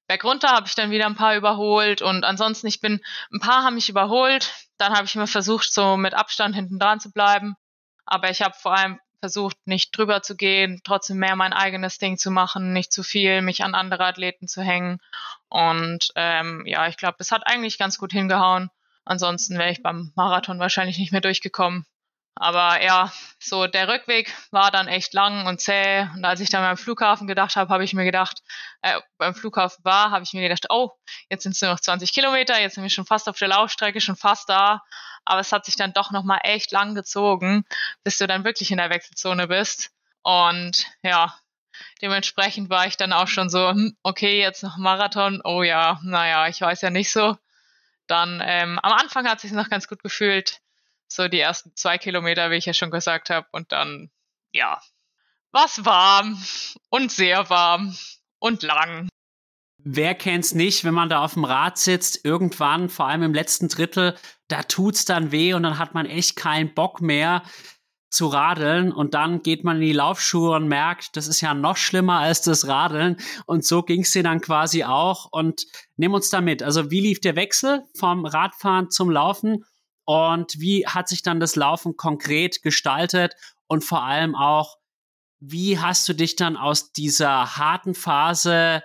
bergunter 0.08 0.50
habe 0.50 0.68
ich 0.68 0.76
dann 0.76 0.92
wieder 0.92 1.06
ein 1.06 1.16
paar 1.16 1.36
überholt 1.36 2.02
und 2.02 2.26
ansonsten, 2.26 2.68
ich 2.68 2.82
bin, 2.82 3.02
ein 3.32 3.40
paar 3.40 3.64
haben 3.64 3.76
mich 3.76 3.90
überholt. 3.90 4.54
Dann 4.78 4.94
habe 4.94 5.06
ich 5.06 5.16
immer 5.16 5.28
versucht, 5.28 5.72
so 5.74 5.96
mit 5.96 6.14
Abstand 6.14 6.56
hinten 6.56 6.80
dran 6.80 7.00
zu 7.00 7.12
bleiben. 7.12 7.56
Aber 8.06 8.30
ich 8.30 8.42
habe 8.42 8.56
vor 8.60 8.76
allem 8.76 9.00
versucht, 9.22 9.56
nicht 9.66 9.96
drüber 9.96 10.22
zu 10.22 10.36
gehen, 10.36 10.82
trotzdem 10.84 11.18
mehr 11.18 11.38
mein 11.38 11.54
eigenes 11.54 11.98
Ding 11.98 12.18
zu 12.18 12.32
machen, 12.32 12.74
nicht 12.74 12.92
zu 12.92 13.04
viel, 13.04 13.42
mich 13.42 13.64
an 13.64 13.76
andere 13.76 14.06
Athleten 14.06 14.48
zu 14.50 14.62
hängen. 14.62 15.00
Und 15.48 16.12
ähm, 16.16 16.64
ja, 16.66 16.88
ich 16.88 16.98
glaube, 16.98 17.16
das 17.20 17.32
hat 17.32 17.48
eigentlich 17.48 17.78
ganz 17.78 17.98
gut 17.98 18.12
hingehauen. 18.12 18.70
Ansonsten 19.06 19.58
wäre 19.58 19.72
ich 19.72 19.82
beim 19.82 20.12
Marathon 20.16 20.60
wahrscheinlich 20.60 20.98
nicht 20.98 21.12
mehr 21.12 21.22
durchgekommen. 21.22 21.86
Aber 22.36 22.82
ja, 22.82 23.12
so 23.40 23.68
der 23.68 23.88
Rückweg 23.88 24.34
war 24.52 24.72
dann 24.72 24.88
echt 24.88 25.14
lang 25.14 25.48
und 25.48 25.60
zäh. 25.60 26.08
Und 26.16 26.24
als 26.24 26.40
ich 26.40 26.50
dann 26.50 26.64
beim 26.64 26.78
Flughafen 26.78 27.28
gedacht 27.28 27.56
habe, 27.56 27.72
habe 27.72 27.84
ich 27.84 27.94
mir 27.94 28.06
gedacht, 28.06 28.42
äh, 28.82 29.00
beim 29.18 29.36
Flughafen 29.36 29.84
war, 29.84 30.12
habe 30.12 30.24
ich 30.24 30.34
mir 30.34 30.42
gedacht, 30.42 30.68
oh, 30.70 30.92
jetzt 31.30 31.44
sind 31.44 31.54
es 31.54 31.62
nur 31.62 31.72
noch 31.72 31.80
20 31.80 32.14
Kilometer, 32.14 32.60
jetzt 32.60 32.76
sind 32.76 32.84
wir 32.84 32.90
schon 32.90 33.06
fast 33.06 33.28
auf 33.28 33.38
der 33.38 33.50
Laufstrecke, 33.50 34.00
schon 34.00 34.16
fast 34.16 34.50
da. 34.50 34.82
Aber 35.26 35.42
es 35.42 35.52
hat 35.52 35.66
sich 35.66 35.76
dann 35.76 35.94
doch 35.94 36.12
nochmal 36.12 36.40
echt 36.44 36.72
lang 36.72 36.96
gezogen, 36.96 37.64
bis 38.04 38.18
du 38.18 38.28
dann 38.28 38.46
wirklich 38.46 38.72
in 38.72 38.78
der 38.78 38.90
Wechselzone 38.90 39.48
bist. 39.48 39.92
Und 40.24 40.88
ja, 41.04 41.38
dementsprechend 42.02 42.70
war 42.70 42.88
ich 42.88 42.98
dann 42.98 43.14
auch 43.14 43.28
schon 43.28 43.50
so, 43.50 43.70
hm, 43.70 43.96
okay, 44.04 44.40
jetzt 44.40 44.64
noch 44.64 44.78
Marathon. 44.78 45.42
Oh 45.44 45.64
ja, 45.64 46.00
naja, 46.04 46.48
ich 46.48 46.62
weiß 46.62 46.82
ja 46.82 46.90
nicht 46.90 47.12
so. 47.12 47.38
Dann 48.08 48.42
ähm, 48.44 48.80
am 48.80 48.94
Anfang 48.94 49.28
hat 49.28 49.38
es 49.38 49.44
sich 49.44 49.52
noch 49.52 49.70
ganz 49.70 49.88
gut 49.88 50.02
gefühlt 50.02 50.62
so 51.12 51.28
die 51.28 51.40
ersten 51.40 51.76
zwei 51.76 51.98
Kilometer, 51.98 52.52
wie 52.52 52.56
ich 52.56 52.66
ja 52.66 52.74
schon 52.74 52.92
gesagt 52.92 53.30
habe. 53.30 53.48
Und 53.52 53.72
dann, 53.72 54.10
ja, 54.52 54.82
was 55.52 55.86
warm 55.86 56.42
und 56.90 57.12
sehr 57.12 57.50
warm 57.50 57.96
und 58.40 58.64
lang. 58.64 59.10
Wer 59.84 60.14
kennt's 60.14 60.54
nicht, 60.54 60.84
wenn 60.84 60.94
man 60.94 61.10
da 61.10 61.24
auf 61.24 61.34
dem 61.34 61.44
Rad 61.44 61.78
sitzt, 61.78 62.24
irgendwann, 62.24 62.88
vor 62.88 63.08
allem 63.08 63.24
im 63.24 63.34
letzten 63.34 63.68
Drittel, 63.68 64.16
da 64.48 64.62
tut's 64.64 65.06
dann 65.06 65.32
weh 65.32 65.54
und 65.54 65.64
dann 65.64 65.80
hat 65.80 65.94
man 65.94 66.06
echt 66.06 66.36
keinen 66.36 66.74
Bock 66.74 67.02
mehr 67.02 67.44
zu 68.12 68.28
radeln 68.28 68.92
und 68.92 69.14
dann 69.14 69.42
geht 69.42 69.64
man 69.64 69.78
in 69.78 69.88
die 69.88 69.94
Laufschuhe 69.94 70.56
und 70.56 70.68
merkt, 70.68 71.16
das 71.16 71.28
ist 71.28 71.42
ja 71.42 71.54
noch 71.54 71.78
schlimmer 71.78 72.20
als 72.20 72.42
das 72.42 72.68
Radeln 72.68 73.18
und 73.46 73.66
so 73.66 73.84
ging's 73.84 74.12
dir 74.12 74.22
dann 74.22 74.42
quasi 74.42 74.84
auch 74.84 75.30
und 75.32 75.66
nimm 75.96 76.14
uns 76.14 76.30
da 76.30 76.42
mit. 76.42 76.62
Also 76.62 76.92
wie 76.92 77.00
lief 77.00 77.22
der 77.22 77.38
Wechsel 77.38 77.84
vom 77.98 78.26
Radfahren 78.26 78.92
zum 78.92 79.10
Laufen 79.10 79.66
und 80.06 80.60
wie 80.60 80.86
hat 80.88 81.08
sich 81.08 81.22
dann 81.22 81.40
das 81.40 81.56
Laufen 81.56 81.96
konkret 81.96 82.62
gestaltet 82.62 83.36
und 83.68 83.84
vor 83.84 84.04
allem 84.04 84.36
auch, 84.36 84.78
wie 85.40 85.80
hast 85.80 86.08
du 86.08 86.14
dich 86.14 86.36
dann 86.36 86.58
aus 86.58 86.92
dieser 86.94 87.58
harten 87.58 87.96
Phase 87.96 88.84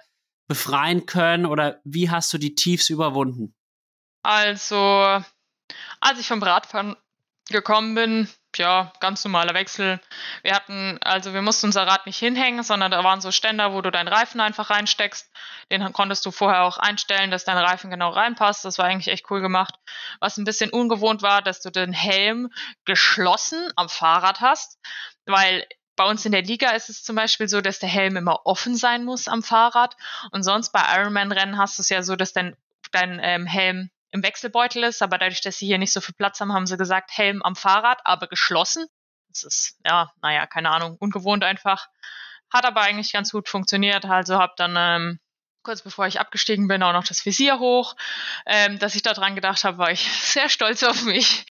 befreien 0.49 1.07
können 1.07 1.47
oder 1.47 1.81
wie 1.85 2.11
hast 2.11 2.33
du 2.33 2.39
die 2.39 2.55
Tiefs 2.55 2.89
überwunden? 2.89 3.55
Also, 4.23 5.21
als 6.01 6.19
ich 6.19 6.27
vom 6.27 6.43
Radfahren 6.43 6.97
gekommen 7.49 7.95
bin, 7.95 8.29
ja, 8.59 8.93
ganz 9.01 9.25
normaler 9.25 9.55
Wechsel. 9.55 10.01
Wir 10.43 10.55
hatten, 10.55 10.99
also 11.03 11.33
wir 11.33 11.43
mussten 11.43 11.67
unser 11.67 11.87
Rad 11.87 12.07
nicht 12.07 12.19
hinhängen, 12.19 12.63
sondern 12.63 12.91
da 12.91 13.03
waren 13.05 13.21
so 13.21 13.31
Ständer, 13.31 13.73
wo 13.73 13.81
du 13.81 13.91
deinen 13.91 14.09
Reifen 14.09 14.41
einfach 14.41 14.71
reinsteckst. 14.71 15.31
Den 15.71 15.93
konntest 15.93 16.25
du 16.27 16.31
vorher 16.31 16.63
auch 16.65 16.79
einstellen, 16.79 17.31
dass 17.31 17.45
dein 17.45 17.59
Reifen 17.59 17.91
genau 17.91 18.11
reinpasst. 18.11 18.65
Das 18.65 18.79
war 18.79 18.87
eigentlich 18.87 19.13
echt 19.13 19.31
cool 19.31 19.41
gemacht. 19.41 19.75
Was 20.21 20.37
ein 20.37 20.45
bisschen 20.45 20.71
ungewohnt 20.71 21.23
war, 21.23 21.43
dass 21.43 21.61
du 21.61 21.71
den 21.71 21.93
Helm 21.93 22.51
geschlossen 22.85 23.71
am 23.77 23.89
Fahrrad 23.89 24.41
hast, 24.41 24.79
weil 25.27 25.67
bei 25.97 26.05
uns 26.05 26.25
in 26.27 26.33
der 26.33 26.43
Liga 26.43 26.71
ist 26.71 26.91
es 26.91 27.03
zum 27.03 27.17
Beispiel 27.17 27.49
so, 27.49 27.61
dass 27.61 27.79
der 27.79 27.89
Helm 27.89 28.17
immer 28.17 28.45
offen 28.45 28.77
sein 28.77 29.05
muss 29.05 29.29
am 29.29 29.43
Fahrrad. 29.43 29.97
Und 30.31 30.43
sonst 30.43 30.71
bei 30.71 30.83
Ironman-Rennen 30.95 31.59
hast 31.59 31.79
du 31.79 31.83
es 31.83 31.89
ja 31.89 32.03
so, 32.03 32.17
dass 32.17 32.33
dein, 32.33 32.55
dein 32.93 33.19
ähm, 33.23 33.47
Helm 33.47 33.91
im 34.11 34.23
Wechselbeutel 34.23 34.85
ist, 34.85 35.03
aber 35.03 35.19
dadurch, 35.19 35.41
dass 35.41 35.59
sie 35.59 35.67
hier 35.67 35.79
nicht 35.79 35.93
so 35.93 36.01
viel 36.01 36.15
Platz 36.15 36.41
haben, 36.41 36.53
haben 36.53 36.67
sie 36.67 36.77
gesagt, 36.77 37.11
Helm 37.17 37.43
am 37.43 37.57
Fahrrad, 37.57 38.01
aber 38.05 38.27
geschlossen. 38.29 38.87
Das 39.29 39.43
ist, 39.43 39.79
ja, 39.85 40.11
naja, 40.23 40.47
keine 40.47 40.71
Ahnung, 40.71 40.97
ungewohnt 40.99 41.45
einfach. 41.45 41.89
Hat 42.53 42.65
aber 42.65 42.83
eigentlich 42.83 43.13
ganz 43.13 43.33
gut 43.33 43.49
funktioniert. 43.49 44.05
Also 44.05 44.39
habe 44.39 44.55
dann 44.57 44.75
ähm, 44.79 45.21
kurz 45.63 45.83
bevor 45.83 46.07
ich 46.07 46.21
abgestiegen 46.21 46.69
bin 46.69 46.83
auch 46.83 46.93
noch 46.93 47.05
das 47.05 47.27
Visier 47.27 47.59
hoch. 47.59 47.97
Ähm, 48.47 48.79
dass 48.79 48.95
ich 48.95 49.03
daran 49.03 49.35
gedacht 49.35 49.65
habe, 49.65 49.79
war 49.79 49.91
ich 49.91 50.01
sehr 50.23 50.49
stolz 50.49 50.83
auf 50.83 51.03
mich. 51.03 51.45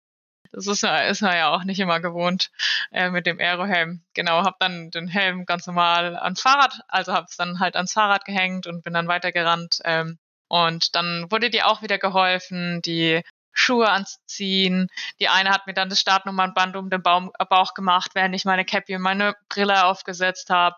Das 0.52 0.68
ist, 0.68 0.84
ist 0.84 1.22
man 1.22 1.36
ja 1.36 1.50
auch 1.50 1.66
nicht 1.66 1.82
immer 1.82 2.00
gewohnt 2.00 2.50
äh, 2.92 3.10
mit 3.10 3.26
dem 3.26 3.40
Aerohelm. 3.40 4.06
Genau, 4.14 4.46
habe 4.46 4.56
dann 4.60 4.90
den 4.90 5.10
Helm 5.10 5.46
ganz 5.46 5.68
normal 5.68 6.16
ans 6.16 6.42
Fahrrad, 6.42 6.80
also 6.88 7.12
habe 7.12 7.28
es 7.30 7.36
dann 7.36 7.60
halt 7.60 7.76
ans 7.76 7.92
Fahrrad 7.92 8.24
gehängt 8.24 8.66
und 8.66 8.82
bin 8.82 8.94
dann 8.94 9.10
weitergerannt. 9.10 9.80
Ähm, 9.84 10.18
und 10.56 10.96
dann 10.96 11.30
wurde 11.32 11.50
dir 11.50 11.68
auch 11.68 11.82
wieder 11.82 11.98
geholfen, 11.98 12.82
die 12.82 13.22
Schuhe 13.52 13.90
anzuziehen. 13.90 14.88
Die 15.20 15.28
eine 15.28 15.50
hat 15.50 15.68
mir 15.68 15.74
dann 15.74 15.90
das 15.90 16.00
Startnummernband 16.00 16.78
um 16.78 16.90
den 16.90 17.04
Baum, 17.04 17.34
äh, 17.38 17.46
Bauch 17.46 17.74
gemacht, 17.74 18.12
während 18.14 18.34
ich 18.36 18.46
meine 18.46 18.64
Cappy 18.64 18.96
und 18.96 19.02
meine 19.02 19.36
Brille 19.50 19.84
aufgesetzt 19.84 20.50
habe. 20.50 20.78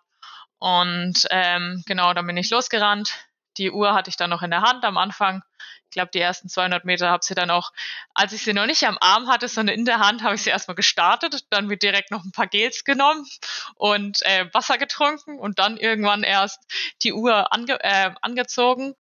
Und 0.58 1.28
ähm, 1.30 1.84
genau, 1.86 2.12
dann 2.16 2.26
bin 2.26 2.38
ich 2.38 2.50
losgerannt. 2.50 3.14
Die 3.58 3.70
Uhr 3.70 3.94
hatte 3.94 4.10
ich 4.10 4.18
dann 4.18 4.32
noch 4.32 4.42
in 4.42 4.50
der 4.50 4.62
Hand 4.62 4.84
am 4.84 4.98
Anfang. 4.98 5.44
Ich 5.86 5.92
glaube, 5.92 6.10
die 6.12 6.22
ersten 6.22 6.50
200 6.50 6.84
Meter 6.84 7.12
habe 7.12 7.24
sie 7.24 7.36
dann 7.36 7.52
auch, 7.52 7.72
als 8.16 8.34
ich 8.34 8.44
sie 8.44 8.54
noch 8.54 8.66
nicht 8.66 8.84
am 8.84 8.98
Arm 9.00 9.28
hatte, 9.28 9.48
sondern 9.48 9.76
in 9.76 9.86
der 9.86 10.00
Hand, 10.00 10.24
habe 10.24 10.34
ich 10.34 10.42
sie 10.42 10.50
erstmal 10.50 10.76
gestartet. 10.76 11.46
Dann 11.52 11.70
wird 11.70 11.84
direkt 11.84 12.10
noch 12.10 12.24
ein 12.24 12.32
paar 12.32 12.48
Gels 12.48 12.84
genommen 12.84 13.28
und 13.76 14.26
äh, 14.26 14.48
Wasser 14.54 14.80
getrunken 14.80 15.38
und 15.38 15.60
dann 15.60 15.78
irgendwann 15.78 16.24
erst 16.24 16.64
die 17.04 17.14
Uhr 17.14 17.54
ange 17.54 17.80
äh, 17.84 18.10
angezogen 18.24 18.96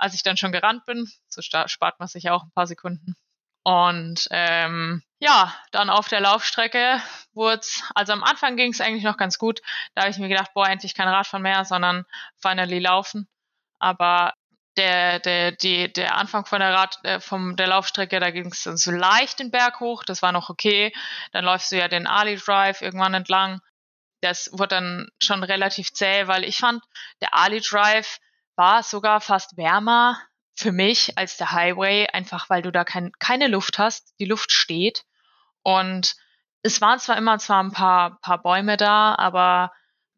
als 0.00 0.14
ich 0.14 0.22
dann 0.22 0.36
schon 0.36 0.52
gerannt 0.52 0.84
bin. 0.86 1.08
So 1.28 1.42
spart 1.42 1.98
man 1.98 2.08
sich 2.08 2.30
auch 2.30 2.42
ein 2.42 2.52
paar 2.52 2.66
Sekunden. 2.66 3.14
Und 3.62 4.26
ähm, 4.30 5.02
ja, 5.18 5.54
dann 5.70 5.90
auf 5.90 6.08
der 6.08 6.20
Laufstrecke 6.20 7.00
wurde 7.34 7.66
also 7.94 8.12
am 8.14 8.24
Anfang 8.24 8.56
ging 8.56 8.72
es 8.72 8.80
eigentlich 8.80 9.04
noch 9.04 9.18
ganz 9.18 9.38
gut. 9.38 9.60
Da 9.94 10.02
habe 10.02 10.10
ich 10.10 10.18
mir 10.18 10.28
gedacht, 10.28 10.52
boah, 10.54 10.66
endlich 10.66 10.94
kein 10.94 11.08
Radfahren 11.08 11.42
mehr, 11.42 11.64
sondern 11.64 12.06
finally 12.40 12.78
laufen. 12.78 13.28
Aber 13.78 14.32
der, 14.76 15.18
der, 15.18 15.52
die, 15.52 15.92
der 15.92 16.16
Anfang 16.16 16.46
von 16.46 16.60
der 16.60 16.72
Rad, 16.72 16.98
äh, 17.02 17.20
vom, 17.20 17.56
der 17.56 17.66
Laufstrecke, 17.66 18.18
da 18.18 18.30
ging 18.30 18.46
es 18.46 18.62
so 18.62 18.90
leicht 18.90 19.38
den 19.38 19.50
Berg 19.50 19.80
hoch, 19.80 20.04
das 20.04 20.22
war 20.22 20.32
noch 20.32 20.48
okay. 20.48 20.92
Dann 21.32 21.44
läufst 21.44 21.70
du 21.70 21.76
ja 21.76 21.88
den 21.88 22.06
Ali 22.06 22.36
Drive 22.36 22.80
irgendwann 22.80 23.14
entlang. 23.14 23.60
Das 24.22 24.50
wurde 24.52 24.76
dann 24.76 25.08
schon 25.18 25.42
relativ 25.42 25.92
zäh, 25.92 26.26
weil 26.28 26.44
ich 26.44 26.58
fand, 26.58 26.82
der 27.20 27.34
Ali 27.34 27.60
Drive, 27.60 28.18
war 28.60 28.82
sogar 28.82 29.22
fast 29.22 29.56
wärmer 29.56 30.20
für 30.54 30.70
mich 30.70 31.16
als 31.16 31.38
der 31.38 31.52
Highway, 31.52 32.08
einfach 32.08 32.50
weil 32.50 32.60
du 32.60 32.70
da 32.70 32.84
kein, 32.84 33.10
keine 33.18 33.48
Luft 33.48 33.78
hast. 33.78 34.12
Die 34.20 34.26
Luft 34.26 34.52
steht. 34.52 35.06
Und 35.62 36.14
es 36.60 36.82
waren 36.82 36.98
zwar 36.98 37.16
immer 37.16 37.38
zwar 37.38 37.62
ein 37.62 37.72
paar, 37.72 38.20
paar 38.20 38.42
Bäume 38.42 38.76
da, 38.76 39.14
aber 39.14 39.72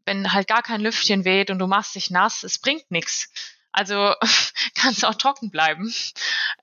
wenn 0.07 0.33
halt 0.33 0.49
gar 0.49 0.63
kein 0.63 0.81
Lüftchen 0.81 1.25
weht 1.25 1.51
und 1.51 1.61
du 1.61 1.69
machst 1.69 1.95
dich 1.95 2.11
nass, 2.11 2.43
es 2.43 2.59
bringt 2.59 2.91
nichts. 2.91 3.33
Also 3.71 4.17
kannst 4.75 5.05
auch 5.05 5.15
trocken 5.15 5.53
bleiben, 5.53 5.95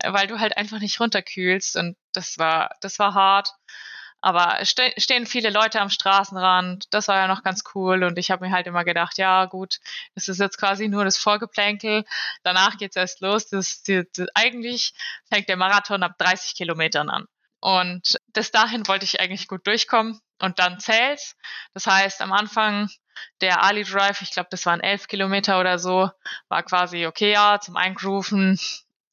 weil 0.04 0.28
du 0.28 0.38
halt 0.38 0.58
einfach 0.58 0.80
nicht 0.80 1.00
runterkühlst 1.00 1.78
und 1.78 1.96
das 2.12 2.38
war, 2.38 2.76
das 2.82 3.00
war 3.00 3.14
hart. 3.14 3.54
Aber 4.22 4.64
ste 4.66 4.94
stehen 4.98 5.26
viele 5.26 5.50
Leute 5.50 5.80
am 5.80 5.90
Straßenrand, 5.90 6.94
das 6.94 7.08
war 7.08 7.18
ja 7.18 7.28
noch 7.28 7.44
ganz 7.44 7.64
cool 7.74 8.04
und 8.04 8.18
ich 8.18 8.32
habe 8.32 8.46
mir 8.46 8.52
halt 8.52 8.68
immer 8.68 8.84
gedacht, 8.84 9.18
ja 9.18 9.46
gut, 9.46 9.80
das 10.16 10.28
ist 10.28 10.40
jetzt 10.40 10.58
quasi 10.58 10.90
nur 10.90 11.06
das 11.06 11.18
Vorgeplänkel, 11.18 12.04
danach 12.44 12.78
geht's 12.78 12.98
erst 12.98 13.22
los. 13.22 13.48
Das, 13.48 13.82
das, 13.84 14.06
das, 14.16 14.28
eigentlich 14.36 14.94
fängt 15.30 15.48
der 15.48 15.58
Marathon 15.58 16.04
ab 16.04 16.18
30 16.18 16.56
Kilometern 16.56 17.10
an. 17.10 17.26
Und 17.62 18.18
bis 18.34 18.52
dahin 18.52 18.88
wollte 18.88 19.06
ich 19.06 19.20
eigentlich 19.20 19.48
gut 19.48 19.68
durchkommen 19.68 20.20
und 20.40 20.60
dann 20.60 20.80
zählt's. 20.80 21.36
Das 21.74 21.88
heißt, 21.88 22.22
am 22.22 22.32
Anfang 22.32 22.90
der 23.42 23.64
Ali 23.64 23.84
Drive, 23.84 24.22
ich 24.22 24.32
glaube, 24.32 24.48
das 24.52 24.66
waren 24.66 24.80
elf 24.80 25.08
Kilometer 25.08 25.60
oder 25.60 25.78
so, 25.80 26.10
war 26.48 26.64
quasi 26.64 27.06
okay, 27.06 27.32
ja, 27.34 27.60
zum 27.60 27.76
Eingrooven, 27.76 28.60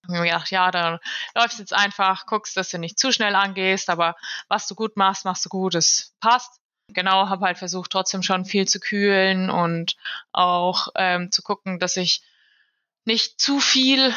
mir 0.08 0.22
gedacht, 0.22 0.50
ja, 0.50 0.70
da 0.70 1.00
läufst 1.34 1.58
jetzt 1.58 1.72
einfach, 1.72 2.26
guckst, 2.26 2.56
dass 2.56 2.70
du 2.70 2.78
nicht 2.78 2.98
zu 2.98 3.12
schnell 3.12 3.34
angehst, 3.34 3.90
aber 3.90 4.16
was 4.48 4.66
du 4.66 4.74
gut 4.74 4.96
machst, 4.96 5.24
machst 5.24 5.44
du 5.44 5.48
gut, 5.48 5.74
es 5.74 6.14
passt. 6.20 6.60
Genau, 6.88 7.28
habe 7.28 7.46
halt 7.46 7.58
versucht, 7.58 7.90
trotzdem 7.90 8.22
schon 8.22 8.44
viel 8.44 8.68
zu 8.68 8.78
kühlen 8.78 9.50
und 9.50 9.96
auch 10.32 10.88
ähm, 10.94 11.32
zu 11.32 11.42
gucken, 11.42 11.80
dass 11.80 11.96
ich 11.96 12.22
nicht 13.04 13.40
zu 13.40 13.58
viel 13.58 14.14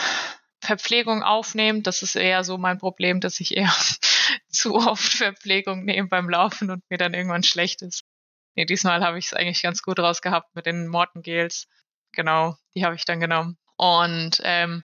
Verpflegung 0.62 1.24
aufnehme. 1.24 1.82
Das 1.82 2.04
ist 2.04 2.16
eher 2.16 2.44
so 2.44 2.58
mein 2.58 2.78
Problem, 2.78 3.22
dass 3.22 3.40
ich 3.40 3.56
eher 3.58 3.74
zu 4.50 4.76
oft 4.76 5.14
Verpflegung 5.14 5.86
nehme 5.86 6.08
beim 6.08 6.30
Laufen 6.30 6.70
und 6.70 6.84
mir 6.90 6.98
dann 6.98 7.14
irgendwann 7.14 7.44
schlecht 7.44 7.82
ist. 7.82 8.04
Nee, 8.56 8.66
diesmal 8.66 9.04
habe 9.04 9.18
ich 9.18 9.28
es 9.28 9.34
eigentlich 9.34 9.62
ganz 9.62 9.82
gut 9.82 10.00
rausgehabt 10.00 10.54
mit 10.56 10.66
den 10.66 10.88
Mortengels. 10.88 11.68
Genau, 12.12 12.58
die 12.76 12.84
habe 12.84 12.96
ich 12.96 13.06
dann 13.06 13.20
genommen. 13.20 13.58
Und 13.78 14.42
ähm, 14.44 14.84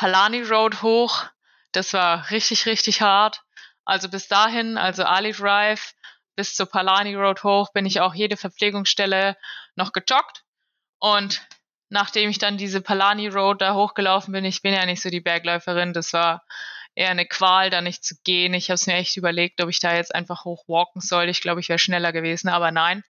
Palani 0.00 0.40
Road 0.40 0.80
hoch. 0.80 1.26
Das 1.72 1.92
war 1.92 2.30
richtig, 2.30 2.64
richtig 2.64 3.02
hart. 3.02 3.42
Also 3.84 4.08
bis 4.08 4.28
dahin, 4.28 4.78
also 4.78 5.04
Ali 5.04 5.32
Drive 5.32 5.92
bis 6.36 6.54
zur 6.54 6.64
Palani 6.64 7.14
Road 7.14 7.44
hoch, 7.44 7.70
bin 7.74 7.84
ich 7.84 8.00
auch 8.00 8.14
jede 8.14 8.38
Verpflegungsstelle 8.38 9.36
noch 9.76 9.92
gejoggt. 9.92 10.42
Und 11.00 11.46
nachdem 11.90 12.30
ich 12.30 12.38
dann 12.38 12.56
diese 12.56 12.80
Palani 12.80 13.28
Road 13.28 13.60
da 13.60 13.74
hochgelaufen 13.74 14.32
bin, 14.32 14.46
ich 14.46 14.62
bin 14.62 14.72
ja 14.72 14.86
nicht 14.86 15.02
so 15.02 15.10
die 15.10 15.20
Bergläuferin, 15.20 15.92
das 15.92 16.14
war 16.14 16.46
eher 16.94 17.10
eine 17.10 17.26
Qual, 17.26 17.68
da 17.68 17.82
nicht 17.82 18.02
zu 18.02 18.14
gehen. 18.24 18.54
Ich 18.54 18.70
habe 18.70 18.76
es 18.76 18.86
mir 18.86 18.94
echt 18.94 19.18
überlegt, 19.18 19.60
ob 19.60 19.68
ich 19.68 19.80
da 19.80 19.94
jetzt 19.94 20.14
einfach 20.14 20.46
hochwalken 20.46 21.02
soll. 21.02 21.28
Ich 21.28 21.42
glaube, 21.42 21.60
ich 21.60 21.68
wäre 21.68 21.78
schneller 21.78 22.12
gewesen, 22.12 22.48
aber 22.48 22.70
nein. 22.70 23.04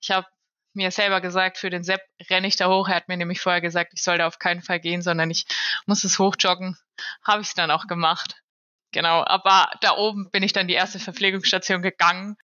Ich 0.00 0.10
habe 0.10 0.26
mir 0.74 0.90
selber 0.90 1.20
gesagt, 1.20 1.58
für 1.58 1.70
den 1.70 1.84
Sepp 1.84 2.02
renne 2.30 2.46
ich 2.46 2.56
da 2.56 2.68
hoch. 2.68 2.88
Er 2.88 2.96
hat 2.96 3.08
mir 3.08 3.16
nämlich 3.16 3.40
vorher 3.40 3.60
gesagt, 3.60 3.92
ich 3.94 4.02
soll 4.02 4.18
da 4.18 4.26
auf 4.26 4.38
keinen 4.38 4.62
Fall 4.62 4.80
gehen, 4.80 5.02
sondern 5.02 5.30
ich 5.30 5.46
muss 5.86 6.04
es 6.04 6.18
hochjoggen. 6.18 6.76
Habe 7.24 7.42
ich 7.42 7.48
es 7.48 7.54
dann 7.54 7.70
auch 7.70 7.86
gemacht. 7.86 8.42
Genau, 8.92 9.24
aber 9.24 9.70
da 9.80 9.96
oben 9.96 10.30
bin 10.30 10.42
ich 10.42 10.52
dann 10.52 10.68
die 10.68 10.74
erste 10.74 10.98
Verpflegungsstation 10.98 11.82
gegangen. 11.82 12.36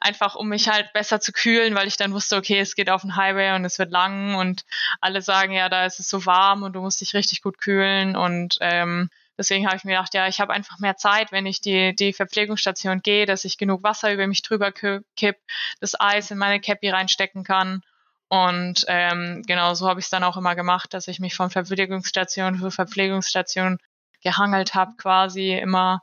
Einfach 0.00 0.34
um 0.34 0.48
mich 0.48 0.68
halt 0.68 0.92
besser 0.92 1.20
zu 1.20 1.30
kühlen, 1.32 1.76
weil 1.76 1.86
ich 1.86 1.96
dann 1.96 2.12
wusste, 2.12 2.36
okay, 2.36 2.58
es 2.58 2.74
geht 2.74 2.90
auf 2.90 3.02
den 3.02 3.14
Highway 3.14 3.54
und 3.54 3.64
es 3.64 3.78
wird 3.78 3.92
lang 3.92 4.34
und 4.34 4.64
alle 5.00 5.22
sagen, 5.22 5.52
ja, 5.52 5.68
da 5.68 5.86
ist 5.86 6.00
es 6.00 6.08
so 6.08 6.26
warm 6.26 6.64
und 6.64 6.72
du 6.72 6.80
musst 6.80 7.00
dich 7.00 7.14
richtig 7.14 7.40
gut 7.40 7.58
kühlen. 7.58 8.16
Und 8.16 8.58
ähm, 8.60 9.10
deswegen 9.38 9.66
habe 9.66 9.76
ich 9.76 9.84
mir 9.84 9.92
gedacht, 9.92 10.14
ja, 10.14 10.28
ich 10.28 10.40
habe 10.40 10.52
einfach 10.52 10.78
mehr 10.78 10.96
Zeit, 10.96 11.32
wenn 11.32 11.46
ich 11.46 11.60
die, 11.60 11.94
die 11.94 12.12
Verpflegungsstation 12.12 13.00
gehe, 13.02 13.26
dass 13.26 13.44
ich 13.44 13.58
genug 13.58 13.82
Wasser 13.82 14.12
über 14.12 14.26
mich 14.26 14.42
drüber 14.42 14.72
kipp, 14.72 15.36
das 15.80 15.98
Eis 15.98 16.30
in 16.30 16.38
meine 16.38 16.60
Cappy 16.60 16.90
reinstecken 16.90 17.44
kann. 17.44 17.82
Und 18.28 18.84
ähm, 18.88 19.42
genau 19.46 19.74
so 19.74 19.88
habe 19.88 20.00
ich 20.00 20.06
es 20.06 20.10
dann 20.10 20.24
auch 20.24 20.36
immer 20.36 20.54
gemacht, 20.54 20.94
dass 20.94 21.08
ich 21.08 21.20
mich 21.20 21.34
von 21.34 21.50
Verpflegungsstation 21.50 22.58
für 22.58 22.70
Verpflegungsstation 22.70 23.78
gehangelt 24.22 24.74
habe, 24.74 24.92
quasi 24.96 25.52
immer 25.52 26.02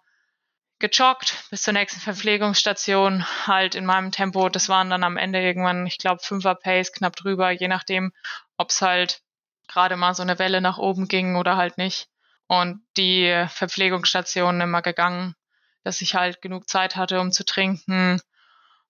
gejoggt 0.80 1.44
bis 1.50 1.64
zur 1.64 1.74
nächsten 1.74 2.00
Verpflegungsstation, 2.00 3.26
halt 3.48 3.76
in 3.76 3.86
meinem 3.86 4.12
Tempo. 4.12 4.50
Das 4.50 4.70
waren 4.70 4.90
dann 4.90 5.04
am 5.04 5.18
Ende 5.18 5.42
irgendwann, 5.42 5.86
ich 5.88 5.98
glaube, 5.98 6.22
Fünfer 6.24 6.56
Pace, 6.56 6.94
knapp 6.94 7.16
drüber, 7.16 7.52
je 7.52 7.68
nachdem, 7.68 8.14
ob 8.58 8.70
es 8.70 8.82
halt 8.82 9.22
gerade 9.68 9.98
mal 9.98 10.14
so 10.16 10.24
eine 10.24 10.40
Welle 10.40 10.62
nach 10.62 10.78
oben 10.78 11.08
ging 11.08 11.36
oder 11.36 11.58
halt 11.58 11.78
nicht. 11.78 12.08
Und 12.50 12.82
die 12.98 13.46
Verpflegungsstationen 13.48 14.62
immer 14.62 14.82
gegangen, 14.82 15.36
dass 15.84 16.02
ich 16.02 16.16
halt 16.16 16.42
genug 16.42 16.68
Zeit 16.68 16.96
hatte, 16.96 17.20
um 17.20 17.32
zu 17.32 17.46
trinken, 17.46 18.20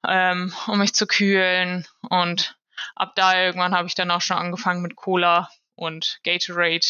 ähm, 0.07 0.53
um 0.67 0.79
mich 0.79 0.93
zu 0.93 1.05
kühlen. 1.05 1.85
Und 2.09 2.57
ab 2.95 3.15
da 3.15 3.37
irgendwann 3.37 3.75
habe 3.75 3.87
ich 3.87 3.95
dann 3.95 4.11
auch 4.11 4.21
schon 4.21 4.37
angefangen 4.37 4.81
mit 4.81 4.95
Cola 4.95 5.49
und 5.75 6.21
Gatorade 6.23 6.87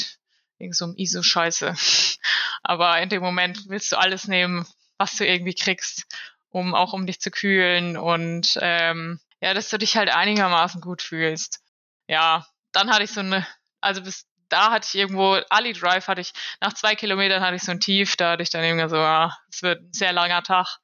wegen 0.60 0.74
so 0.74 0.86
einem 0.86 0.96
ISO-Scheiße. 0.96 1.74
Aber 2.62 3.02
in 3.02 3.10
dem 3.10 3.24
Moment 3.24 3.68
willst 3.68 3.92
du 3.92 3.98
alles 3.98 4.28
nehmen, 4.28 4.68
was 5.00 5.16
du 5.16 5.26
irgendwie 5.26 5.56
kriegst, 5.56 6.06
um 6.50 6.76
auch 6.76 6.94
um 6.94 7.08
dich 7.08 7.20
zu 7.20 7.32
kühlen 7.32 7.98
und 7.98 8.60
ähm, 8.62 9.20
ja, 9.42 9.56
dass 9.56 9.70
du 9.70 9.80
dich 9.80 9.98
halt 9.98 10.10
einigermaßen 10.10 10.82
gut 10.82 11.02
fühlst. 11.02 11.62
Ja, 12.08 12.46
dann 12.74 12.92
hatte 12.92 13.04
ich 13.04 13.12
so 13.12 13.22
eine, 13.22 13.48
also 13.82 14.04
bis 14.04 14.29
da 14.50 14.72
hatte 14.72 14.88
ich 14.90 14.96
irgendwo, 14.96 15.40
Ali 15.50 15.74
Drive 15.74 16.08
hatte 16.08 16.22
ich, 16.22 16.34
nach 16.60 16.74
zwei 16.74 16.96
Kilometern 16.96 17.42
hatte 17.42 17.56
ich 17.56 17.64
so 17.64 17.72
ein 17.72 17.80
Tief, 17.80 18.16
da 18.16 18.32
hatte 18.32 18.44
ich 18.44 18.50
dann 18.50 18.64
irgendwie 18.64 18.90
so, 18.90 18.98
ja, 18.98 19.38
es 19.52 19.62
wird 19.62 19.82
ein 19.82 19.94
sehr 19.94 20.14
langer 20.14 20.44
Tag. 20.44 20.80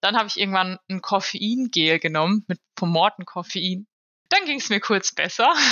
Dann 0.00 0.16
habe 0.16 0.28
ich 0.28 0.38
irgendwann 0.38 0.78
ein 0.90 1.00
Koffeingel 1.00 1.98
genommen 1.98 2.44
mit 2.48 2.60
vom 2.78 2.90
Morten 2.90 3.24
Koffein. 3.24 3.86
Dann 4.28 4.44
ging 4.44 4.58
es 4.58 4.68
mir 4.68 4.80
kurz 4.80 5.14
besser. 5.14 5.52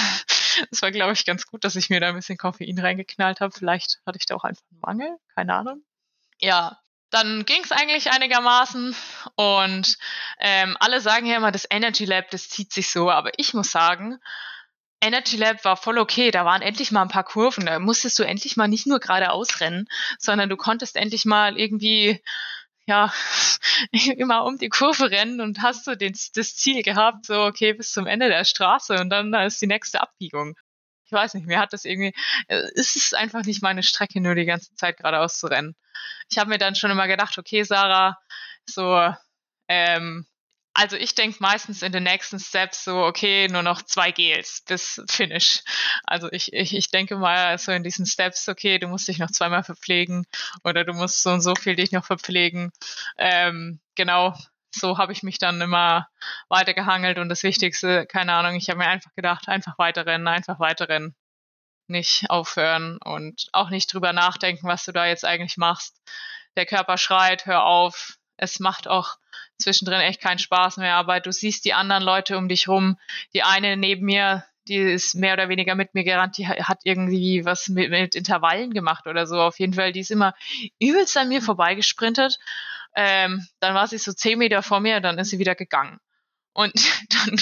Es 0.70 0.82
war, 0.82 0.92
glaube 0.92 1.12
ich, 1.12 1.24
ganz 1.26 1.46
gut, 1.46 1.64
dass 1.64 1.74
ich 1.74 1.90
mir 1.90 1.98
da 1.98 2.10
ein 2.10 2.14
bisschen 2.14 2.38
Koffein 2.38 2.78
reingeknallt 2.78 3.40
habe. 3.40 3.52
Vielleicht 3.52 3.98
hatte 4.06 4.18
ich 4.18 4.24
da 4.24 4.36
auch 4.36 4.44
einfach 4.44 4.62
einen 4.70 4.80
Mangel, 4.82 5.16
keine 5.34 5.52
Ahnung. 5.52 5.82
Ja, 6.38 6.78
dann 7.10 7.44
ging 7.44 7.62
es 7.62 7.72
eigentlich 7.72 8.10
einigermaßen 8.10 8.94
und 9.36 9.96
ähm, 10.38 10.76
alle 10.80 11.00
sagen 11.00 11.26
ja 11.26 11.36
immer, 11.36 11.52
das 11.52 11.66
Energy 11.70 12.04
Lab, 12.04 12.30
das 12.30 12.48
zieht 12.48 12.72
sich 12.72 12.90
so, 12.90 13.10
aber 13.10 13.30
ich 13.36 13.54
muss 13.54 13.70
sagen, 13.70 14.20
Energy 15.00 15.36
Lab 15.36 15.64
war 15.64 15.76
voll 15.76 15.98
okay. 15.98 16.30
Da 16.30 16.44
waren 16.44 16.62
endlich 16.62 16.90
mal 16.92 17.02
ein 17.02 17.08
paar 17.08 17.24
Kurven. 17.24 17.66
Da 17.66 17.78
musstest 17.78 18.18
du 18.18 18.22
endlich 18.22 18.56
mal 18.56 18.68
nicht 18.68 18.86
nur 18.86 19.00
geradeaus 19.00 19.60
rennen, 19.60 19.86
sondern 20.18 20.48
du 20.48 20.56
konntest 20.56 20.96
endlich 20.96 21.24
mal 21.24 21.58
irgendwie 21.58 22.22
ja, 22.86 23.12
immer 24.16 24.44
um 24.44 24.58
die 24.58 24.68
Kurve 24.68 25.10
rennen 25.10 25.40
und 25.40 25.62
hast 25.62 25.86
du 25.86 25.96
den, 25.96 26.14
das 26.34 26.56
Ziel 26.56 26.82
gehabt, 26.82 27.26
so, 27.26 27.44
okay, 27.44 27.72
bis 27.72 27.92
zum 27.92 28.06
Ende 28.06 28.28
der 28.28 28.44
Straße 28.44 28.94
und 29.00 29.10
dann 29.10 29.32
ist 29.34 29.60
die 29.62 29.66
nächste 29.66 30.00
Abbiegung. 30.02 30.54
Ich 31.06 31.12
weiß 31.12 31.34
nicht, 31.34 31.46
mir 31.46 31.58
hat 31.58 31.72
das 31.72 31.84
irgendwie, 31.84 32.14
äh, 32.48 32.62
es 32.74 32.96
ist 32.96 33.14
einfach 33.14 33.44
nicht 33.44 33.62
meine 33.62 33.82
Strecke, 33.82 34.20
nur 34.20 34.34
die 34.34 34.46
ganze 34.46 34.74
Zeit 34.74 34.96
geradeaus 34.96 35.38
zu 35.38 35.46
rennen. 35.46 35.76
Ich 36.30 36.38
habe 36.38 36.50
mir 36.50 36.58
dann 36.58 36.74
schon 36.74 36.90
immer 36.90 37.06
gedacht, 37.06 37.38
okay, 37.38 37.62
Sarah, 37.62 38.18
so, 38.66 39.12
ähm, 39.68 40.26
also 40.74 40.96
ich 40.96 41.14
denke 41.14 41.36
meistens 41.40 41.82
in 41.82 41.92
den 41.92 42.02
nächsten 42.02 42.40
Steps 42.40 42.84
so, 42.84 43.04
okay, 43.04 43.46
nur 43.48 43.62
noch 43.62 43.82
zwei 43.82 44.10
Gels 44.10 44.62
bis 44.66 45.00
Finish. 45.08 45.62
Also 46.04 46.30
ich, 46.32 46.52
ich, 46.52 46.74
ich 46.74 46.90
denke 46.90 47.16
mal 47.16 47.56
so 47.58 47.70
in 47.70 47.84
diesen 47.84 48.06
Steps, 48.06 48.48
okay, 48.48 48.78
du 48.78 48.88
musst 48.88 49.06
dich 49.06 49.18
noch 49.18 49.30
zweimal 49.30 49.62
verpflegen 49.62 50.26
oder 50.64 50.84
du 50.84 50.92
musst 50.92 51.22
so 51.22 51.30
und 51.30 51.40
so 51.40 51.54
viel 51.54 51.76
dich 51.76 51.92
noch 51.92 52.04
verpflegen. 52.04 52.72
Ähm, 53.18 53.80
genau, 53.94 54.36
so 54.72 54.98
habe 54.98 55.12
ich 55.12 55.22
mich 55.22 55.38
dann 55.38 55.60
immer 55.60 56.08
weitergehangelt 56.48 57.18
und 57.18 57.28
das 57.28 57.44
Wichtigste, 57.44 58.06
keine 58.06 58.32
Ahnung, 58.32 58.56
ich 58.56 58.68
habe 58.68 58.78
mir 58.78 58.88
einfach 58.88 59.14
gedacht, 59.14 59.48
einfach 59.48 59.78
weiterrennen, 59.78 60.26
einfach 60.26 60.58
weiterrennen. 60.58 61.14
Nicht 61.86 62.30
aufhören 62.30 62.98
und 63.04 63.48
auch 63.52 63.68
nicht 63.68 63.92
drüber 63.92 64.12
nachdenken, 64.14 64.66
was 64.66 64.84
du 64.86 64.92
da 64.92 65.06
jetzt 65.06 65.24
eigentlich 65.24 65.58
machst. 65.58 66.00
Der 66.56 66.66
Körper 66.66 66.96
schreit, 66.96 67.46
hör 67.46 67.64
auf. 67.64 68.16
Es 68.38 68.58
macht 68.58 68.88
auch 68.88 69.18
zwischendrin 69.58 70.00
echt 70.00 70.20
keinen 70.20 70.38
Spaß 70.38 70.78
mehr, 70.78 70.94
aber 70.94 71.20
du 71.20 71.32
siehst 71.32 71.64
die 71.64 71.74
anderen 71.74 72.02
Leute 72.02 72.36
um 72.36 72.48
dich 72.48 72.68
rum. 72.68 72.98
Die 73.32 73.42
eine 73.42 73.76
neben 73.76 74.04
mir, 74.04 74.44
die 74.68 74.76
ist 74.76 75.14
mehr 75.14 75.34
oder 75.34 75.48
weniger 75.48 75.74
mit 75.74 75.94
mir 75.94 76.04
gerannt, 76.04 76.38
die 76.38 76.48
hat 76.48 76.80
irgendwie 76.84 77.44
was 77.44 77.68
mit, 77.68 77.90
mit 77.90 78.14
Intervallen 78.14 78.72
gemacht 78.72 79.06
oder 79.06 79.26
so. 79.26 79.40
Auf 79.40 79.58
jeden 79.58 79.74
Fall, 79.74 79.92
die 79.92 80.00
ist 80.00 80.10
immer 80.10 80.34
übelst 80.80 81.16
an 81.16 81.28
mir 81.28 81.42
vorbeigesprintet. 81.42 82.38
Ähm, 82.96 83.46
dann 83.60 83.74
war 83.74 83.86
sie 83.88 83.98
so 83.98 84.12
zehn 84.12 84.38
Meter 84.38 84.62
vor 84.62 84.80
mir, 84.80 85.00
dann 85.00 85.18
ist 85.18 85.30
sie 85.30 85.38
wieder 85.38 85.54
gegangen. 85.54 85.98
Und 86.52 86.72
dann 87.10 87.40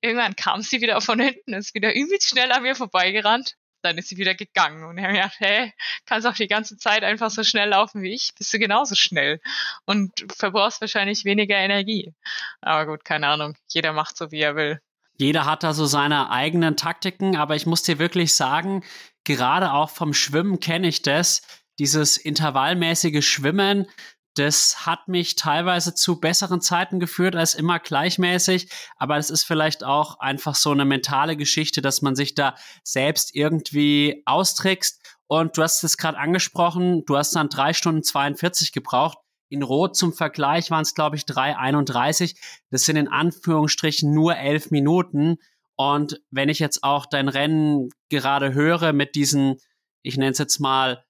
irgendwann 0.00 0.36
kam 0.36 0.62
sie 0.62 0.80
wieder 0.80 1.00
von 1.00 1.20
hinten, 1.20 1.54
ist 1.54 1.74
wieder 1.74 1.94
übelst 1.94 2.28
schnell 2.28 2.50
an 2.52 2.62
mir 2.62 2.74
vorbeigerannt 2.74 3.56
dann 3.84 3.98
ist 3.98 4.08
sie 4.08 4.16
wieder 4.16 4.34
gegangen. 4.34 4.84
Und 4.84 4.98
er 4.98 5.08
hat 5.08 5.12
gedacht, 5.14 5.36
hey, 5.38 5.72
kannst 6.06 6.26
auch 6.26 6.34
die 6.34 6.48
ganze 6.48 6.76
Zeit 6.76 7.04
einfach 7.04 7.30
so 7.30 7.44
schnell 7.44 7.68
laufen 7.68 8.02
wie 8.02 8.14
ich, 8.14 8.32
bist 8.36 8.52
du 8.52 8.58
genauso 8.58 8.94
schnell. 8.94 9.40
Und 9.84 10.12
verbrauchst 10.36 10.80
wahrscheinlich 10.80 11.24
weniger 11.24 11.56
Energie. 11.56 12.14
Aber 12.60 12.86
gut, 12.86 13.04
keine 13.04 13.28
Ahnung. 13.28 13.56
Jeder 13.68 13.92
macht 13.92 14.16
so, 14.16 14.30
wie 14.30 14.40
er 14.40 14.56
will. 14.56 14.80
Jeder 15.16 15.44
hat 15.44 15.62
da 15.62 15.74
so 15.74 15.86
seine 15.86 16.30
eigenen 16.30 16.76
Taktiken, 16.76 17.36
aber 17.36 17.54
ich 17.54 17.66
muss 17.66 17.82
dir 17.82 17.98
wirklich 17.98 18.34
sagen, 18.34 18.82
gerade 19.22 19.72
auch 19.72 19.90
vom 19.90 20.12
Schwimmen 20.12 20.58
kenne 20.58 20.88
ich 20.88 21.02
das. 21.02 21.42
Dieses 21.78 22.16
intervallmäßige 22.16 23.26
Schwimmen, 23.26 23.86
das 24.34 24.84
hat 24.84 25.08
mich 25.08 25.36
teilweise 25.36 25.94
zu 25.94 26.20
besseren 26.20 26.60
Zeiten 26.60 26.98
geführt 26.98 27.36
als 27.36 27.54
immer 27.54 27.78
gleichmäßig, 27.78 28.68
aber 28.96 29.16
es 29.16 29.30
ist 29.30 29.44
vielleicht 29.44 29.84
auch 29.84 30.18
einfach 30.18 30.56
so 30.56 30.72
eine 30.72 30.84
mentale 30.84 31.36
Geschichte, 31.36 31.80
dass 31.82 32.02
man 32.02 32.16
sich 32.16 32.34
da 32.34 32.56
selbst 32.82 33.34
irgendwie 33.34 34.22
austrickst. 34.26 35.00
Und 35.26 35.56
du 35.56 35.62
hast 35.62 35.82
es 35.84 35.96
gerade 35.96 36.18
angesprochen, 36.18 37.04
du 37.06 37.16
hast 37.16 37.34
dann 37.34 37.48
drei 37.48 37.72
Stunden 37.72 38.02
42 38.02 38.72
gebraucht. 38.72 39.18
In 39.48 39.62
Rot 39.62 39.96
zum 39.96 40.12
Vergleich 40.12 40.70
waren 40.70 40.82
es, 40.82 40.94
glaube 40.94 41.16
ich, 41.16 41.22
3,31. 41.22 42.36
Das 42.70 42.82
sind 42.82 42.96
in 42.96 43.08
Anführungsstrichen 43.08 44.12
nur 44.12 44.36
elf 44.36 44.70
Minuten. 44.70 45.38
Und 45.76 46.20
wenn 46.30 46.48
ich 46.48 46.58
jetzt 46.58 46.82
auch 46.82 47.06
dein 47.06 47.28
Rennen 47.28 47.90
gerade 48.08 48.52
höre 48.52 48.92
mit 48.92 49.14
diesen, 49.14 49.60
ich 50.02 50.16
nenne 50.16 50.32
es 50.32 50.38
jetzt 50.38 50.58
mal 50.58 51.04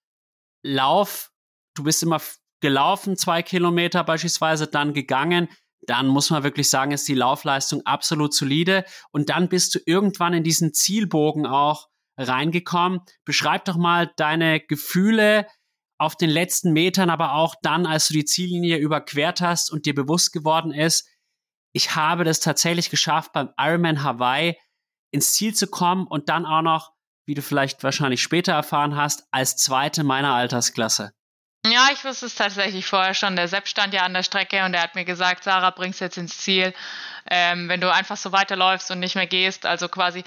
Lauf, 0.63 1.31
du 1.75 1.85
bist 1.85 2.03
immer 2.03 2.21
gelaufen, 2.65 3.19
zwei 3.19 3.43
Kilometer 3.43 4.03
beispielsweise, 4.05 4.67
dann 4.67 4.95
gegangen, 4.95 5.49
dann 5.87 6.07
muss 6.07 6.31
man 6.31 6.45
wirklich 6.45 6.71
sagen, 6.71 6.93
ist 6.93 7.07
die 7.07 7.15
Laufleistung 7.15 7.85
absolut 7.85 8.33
solide. 8.33 8.87
Und 9.13 9.29
dann 9.29 9.51
bist 9.51 9.75
du 9.75 9.81
irgendwann 9.85 10.33
in 10.33 10.45
diesen 10.45 10.73
Zielbogen 10.73 11.45
auch 11.45 11.89
reingekommen. 12.17 13.01
Beschreib 13.27 13.67
doch 13.67 13.77
mal 13.77 14.11
deine 14.17 14.61
Gefühle 14.61 15.47
auf 15.99 16.17
den 16.17 16.31
letzten 16.31 16.73
Metern, 16.73 17.11
aber 17.11 17.35
auch 17.35 17.55
dann, 17.61 17.85
als 17.85 18.09
du 18.09 18.15
die 18.15 18.25
Ziellinie 18.25 18.79
überquert 18.79 19.43
hast 19.43 19.71
und 19.71 19.85
dir 19.85 19.95
bewusst 19.95 20.33
geworden 20.33 20.73
ist, 20.73 21.07
ich 21.75 21.95
habe 21.95 22.25
das 22.25 22.41
tatsächlich 22.41 22.89
geschafft, 22.89 23.35
beim 23.35 23.51
Ironman 23.59 24.03
Hawaii 24.03 24.57
ins 25.11 25.35
Ziel 25.35 25.55
zu 25.55 25.67
kommen 25.67 26.07
und 26.07 26.31
dann 26.31 26.47
auch 26.47 26.63
noch, 26.63 26.93
wie 27.27 27.35
du 27.35 27.43
vielleicht 27.43 27.85
wahrscheinlich 27.85 28.23
später 28.23 28.55
erfahren 28.55 28.97
hast, 28.97 29.25
als 29.33 29.59
zweite 29.59 30.03
meiner 30.03 30.33
Altersklasse. 30.33 31.13
Ja, 31.67 31.89
ich 31.93 32.05
wusste 32.05 32.27
es 32.27 32.35
tatsächlich 32.35 32.85
vorher 32.85 33.15
schon. 33.15 33.37
Der 33.37 33.49
Sepp 33.49 33.69
stand 33.69 33.95
ja 33.95 34.03
an 34.03 34.13
der 34.13 34.23
Strecke 34.23 34.65
und 34.65 34.75
er 34.75 34.83
hat 34.83 34.95
mir 34.95 35.07
gesagt, 35.07 35.45
Sarah, 35.45 35.71
bringst 35.71 36.01
jetzt 36.01 36.19
ins 36.19 36.37
Ziel. 36.39 36.75
Ähm, 37.31 37.71
wenn 37.71 37.81
du 37.81 37.91
einfach 37.91 38.19
so 38.19 38.33
weiterläufst 38.33 38.91
und 38.91 39.01
nicht 39.01 39.15
mehr 39.15 39.27
gehst, 39.27 39.65
also 39.65 39.89
quasi 39.89 40.25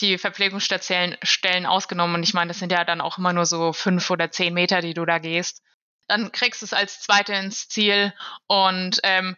die 0.00 0.16
Verpflegungsstellen 0.16 1.66
ausgenommen, 1.66 2.16
und 2.16 2.22
ich 2.22 2.32
meine, 2.32 2.48
das 2.48 2.58
sind 2.58 2.72
ja 2.72 2.84
dann 2.84 3.02
auch 3.02 3.18
immer 3.18 3.34
nur 3.34 3.44
so 3.44 3.74
fünf 3.74 4.08
oder 4.08 4.30
zehn 4.30 4.54
Meter, 4.54 4.80
die 4.80 4.94
du 4.94 5.04
da 5.04 5.18
gehst, 5.18 5.62
dann 6.06 6.32
kriegst 6.32 6.62
du 6.62 6.66
es 6.66 6.72
als 6.72 7.00
Zweite 7.00 7.34
ins 7.34 7.68
Ziel. 7.68 8.14
Und 8.46 8.98
ähm, 9.02 9.36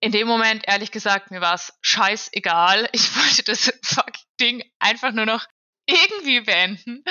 in 0.00 0.12
dem 0.12 0.28
Moment, 0.28 0.64
ehrlich 0.66 0.90
gesagt, 0.90 1.30
mir 1.30 1.40
war 1.40 1.54
es 1.54 1.72
scheißegal. 1.80 2.90
Ich 2.92 3.16
wollte 3.16 3.44
das 3.44 3.72
fucking 3.82 4.24
Ding 4.38 4.64
einfach 4.78 5.12
nur 5.12 5.26
noch 5.26 5.46
irgendwie 5.90 6.40
beenden. 6.40 7.04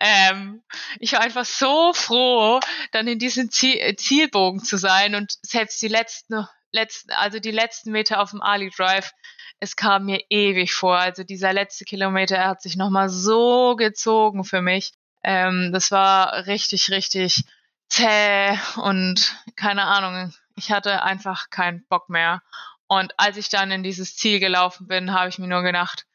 Ähm, 0.00 0.62
ich 0.98 1.12
war 1.12 1.20
einfach 1.20 1.44
so 1.44 1.92
froh, 1.92 2.60
dann 2.92 3.08
in 3.08 3.18
diesem 3.18 3.50
Ziel, 3.50 3.76
äh, 3.78 3.96
Zielbogen 3.96 4.62
zu 4.62 4.76
sein 4.76 5.14
und 5.14 5.32
selbst 5.42 5.80
die 5.82 5.88
letzten, 5.88 6.46
letzten, 6.72 7.12
also 7.12 7.38
die 7.38 7.50
letzten 7.50 7.92
Meter 7.92 8.20
auf 8.20 8.30
dem 8.30 8.42
Ali 8.42 8.70
Drive, 8.70 9.12
es 9.60 9.76
kam 9.76 10.04
mir 10.04 10.20
ewig 10.28 10.74
vor. 10.74 10.98
Also 10.98 11.24
dieser 11.24 11.52
letzte 11.52 11.84
Kilometer 11.84 12.36
er 12.36 12.48
hat 12.48 12.62
sich 12.62 12.76
nochmal 12.76 13.08
so 13.08 13.76
gezogen 13.76 14.44
für 14.44 14.60
mich. 14.60 14.92
Ähm, 15.22 15.70
das 15.72 15.90
war 15.90 16.46
richtig, 16.46 16.90
richtig 16.90 17.44
zäh 17.88 18.58
und 18.76 19.36
keine 19.56 19.84
Ahnung. 19.84 20.34
Ich 20.56 20.70
hatte 20.70 21.02
einfach 21.02 21.50
keinen 21.50 21.86
Bock 21.88 22.08
mehr. 22.08 22.42
Und 22.88 23.18
als 23.18 23.36
ich 23.36 23.48
dann 23.48 23.70
in 23.70 23.82
dieses 23.82 24.16
Ziel 24.16 24.38
gelaufen 24.38 24.86
bin, 24.86 25.12
habe 25.12 25.28
ich 25.28 25.38
mir 25.38 25.48
nur 25.48 25.62
gedacht, 25.62 26.06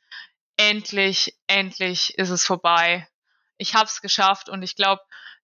endlich, 0.58 1.38
endlich 1.48 2.18
ist 2.18 2.30
es 2.30 2.46
vorbei. 2.46 3.08
Ich 3.58 3.76
habe 3.76 3.86
es 3.86 4.02
geschafft 4.02 4.50
und 4.50 4.64
ich 4.64 4.76
glaube, 4.76 5.02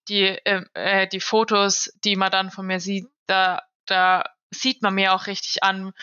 die, 0.07 0.23
äh, 0.23 0.63
äh, 0.73 1.07
die 1.07 1.19
Fotos, 1.19 1.91
die 2.03 2.15
man 2.15 2.31
dann 2.31 2.51
von 2.51 2.65
mir 2.65 2.79
sieht, 2.79 3.07
da, 3.27 3.61
da 3.85 4.23
sieht 4.51 4.81
man 4.81 4.95
mir 4.95 5.13
auch 5.13 5.27
richtig 5.27 5.63
an, 5.63 5.93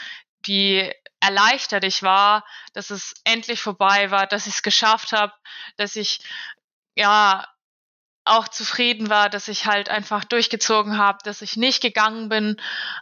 wie 0.43 0.93
erleichtert 1.21 1.85
ich 1.85 2.03
war, 2.03 2.45
dass 2.75 2.91
es 2.91 3.15
endlich 3.25 3.61
vorbei 3.61 4.11
war, 4.11 4.27
dass 4.27 4.47
ich 4.47 4.55
es 4.55 4.63
geschafft 4.63 5.13
habe, 5.13 5.33
dass 5.77 5.97
ich 5.97 6.21
ja 6.95 7.49
auch 8.25 8.49
zufrieden 8.49 9.11
war, 9.11 9.29
dass 9.29 9.49
ich 9.49 9.67
halt 9.67 9.89
einfach 9.89 10.25
durchgezogen 10.25 10.97
habe, 10.97 11.19
dass 11.25 11.43
ich 11.43 11.57
nicht 11.57 11.83
gegangen 11.83 12.29
bin, 12.29 12.61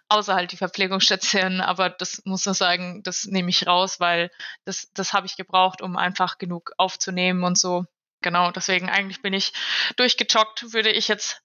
außer 0.09 0.35
halt 0.35 0.53
die 0.53 0.57
Verpflegungsstation. 0.57 1.61
Aber 1.61 1.91
das 1.91 2.23
muss 2.25 2.45
man 2.45 2.55
sagen, 2.55 3.03
das 3.05 3.25
nehme 3.25 3.51
ich 3.51 3.67
raus, 3.67 4.01
weil 4.01 4.31
das, 4.65 4.91
das 4.95 5.13
habe 5.13 5.27
ich 5.27 5.37
gebraucht, 5.37 5.81
um 5.81 5.97
einfach 5.97 6.39
genug 6.39 6.73
aufzunehmen 6.77 7.45
und 7.45 7.57
so. 7.57 7.85
Genau, 8.21 8.51
deswegen 8.51 8.91
eigentlich 8.91 9.23
bin 9.23 9.33
ich 9.33 9.53
durchgejoggt, 9.97 10.73
würde 10.73 10.91
ich 10.91 11.09
jetzt 11.09 11.41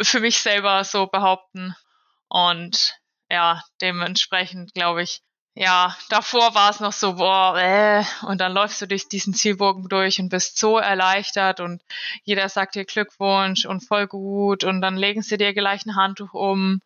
für 0.00 0.20
mich 0.20 0.38
selber 0.38 0.82
so 0.84 1.06
behaupten. 1.06 1.74
Und 2.28 2.98
ja, 3.30 3.62
dementsprechend 3.80 4.72
glaube 4.74 5.02
ich, 5.02 5.22
ja, 5.54 5.96
davor 6.08 6.54
war 6.54 6.70
es 6.70 6.80
noch 6.80 6.92
so, 6.92 7.14
boah, 7.14 7.56
äh, 7.56 8.02
und 8.26 8.40
dann 8.40 8.52
läufst 8.52 8.82
du 8.82 8.86
durch 8.86 9.08
diesen 9.08 9.34
Zielbogen 9.34 9.88
durch 9.88 10.18
und 10.20 10.28
bist 10.28 10.58
so 10.58 10.78
erleichtert 10.78 11.60
und 11.60 11.80
jeder 12.24 12.48
sagt 12.48 12.74
dir 12.74 12.84
Glückwunsch 12.84 13.64
und 13.64 13.80
voll 13.82 14.08
gut 14.08 14.64
und 14.64 14.80
dann 14.80 14.96
legen 14.96 15.22
sie 15.22 15.36
dir 15.36 15.54
gleich 15.54 15.86
ein 15.86 15.94
Handtuch 15.94 16.34
um 16.34 16.80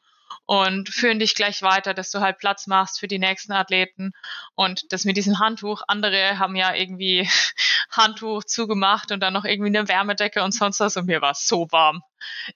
und 0.47 0.89
führen 0.89 1.18
dich 1.18 1.35
gleich 1.35 1.62
weiter, 1.62 1.95
dass 1.95 2.11
du 2.11 2.20
halt 2.20 2.39
Platz 2.39 2.66
machst 2.66 3.01
für 3.01 3.09
die 3.09 3.18
nächsten 3.18 3.53
Athleten. 3.53 4.12
Und 4.55 4.93
das 4.93 5.05
mit 5.05 5.16
diesem 5.16 5.39
Handtuch, 5.39 5.83
andere 5.89 6.39
haben 6.39 6.57
ja 6.57 6.74
irgendwie 6.74 7.29
Handtuch 7.91 8.45
zugemacht 8.45 9.12
und 9.12 9.20
dann 9.20 9.33
noch 9.33 9.45
irgendwie 9.45 9.76
eine 9.76 9.89
Wärmedecke 9.89 10.43
und 10.43 10.53
sonst 10.53 10.81
was 10.81 10.97
und 10.97 11.07
mir 11.07 11.20
war 11.20 11.33
es 11.33 11.47
so 11.47 11.70
warm. 11.70 12.03